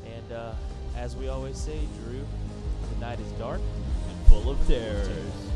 And 0.05 0.31
uh, 0.31 0.53
as 0.97 1.15
we 1.15 1.27
always 1.27 1.57
say, 1.57 1.79
Drew, 2.03 2.25
the 2.93 2.99
night 2.99 3.19
is 3.19 3.31
dark. 3.33 3.61
And 4.09 4.27
full 4.27 4.49
of 4.49 4.67
terrors. 4.67 5.48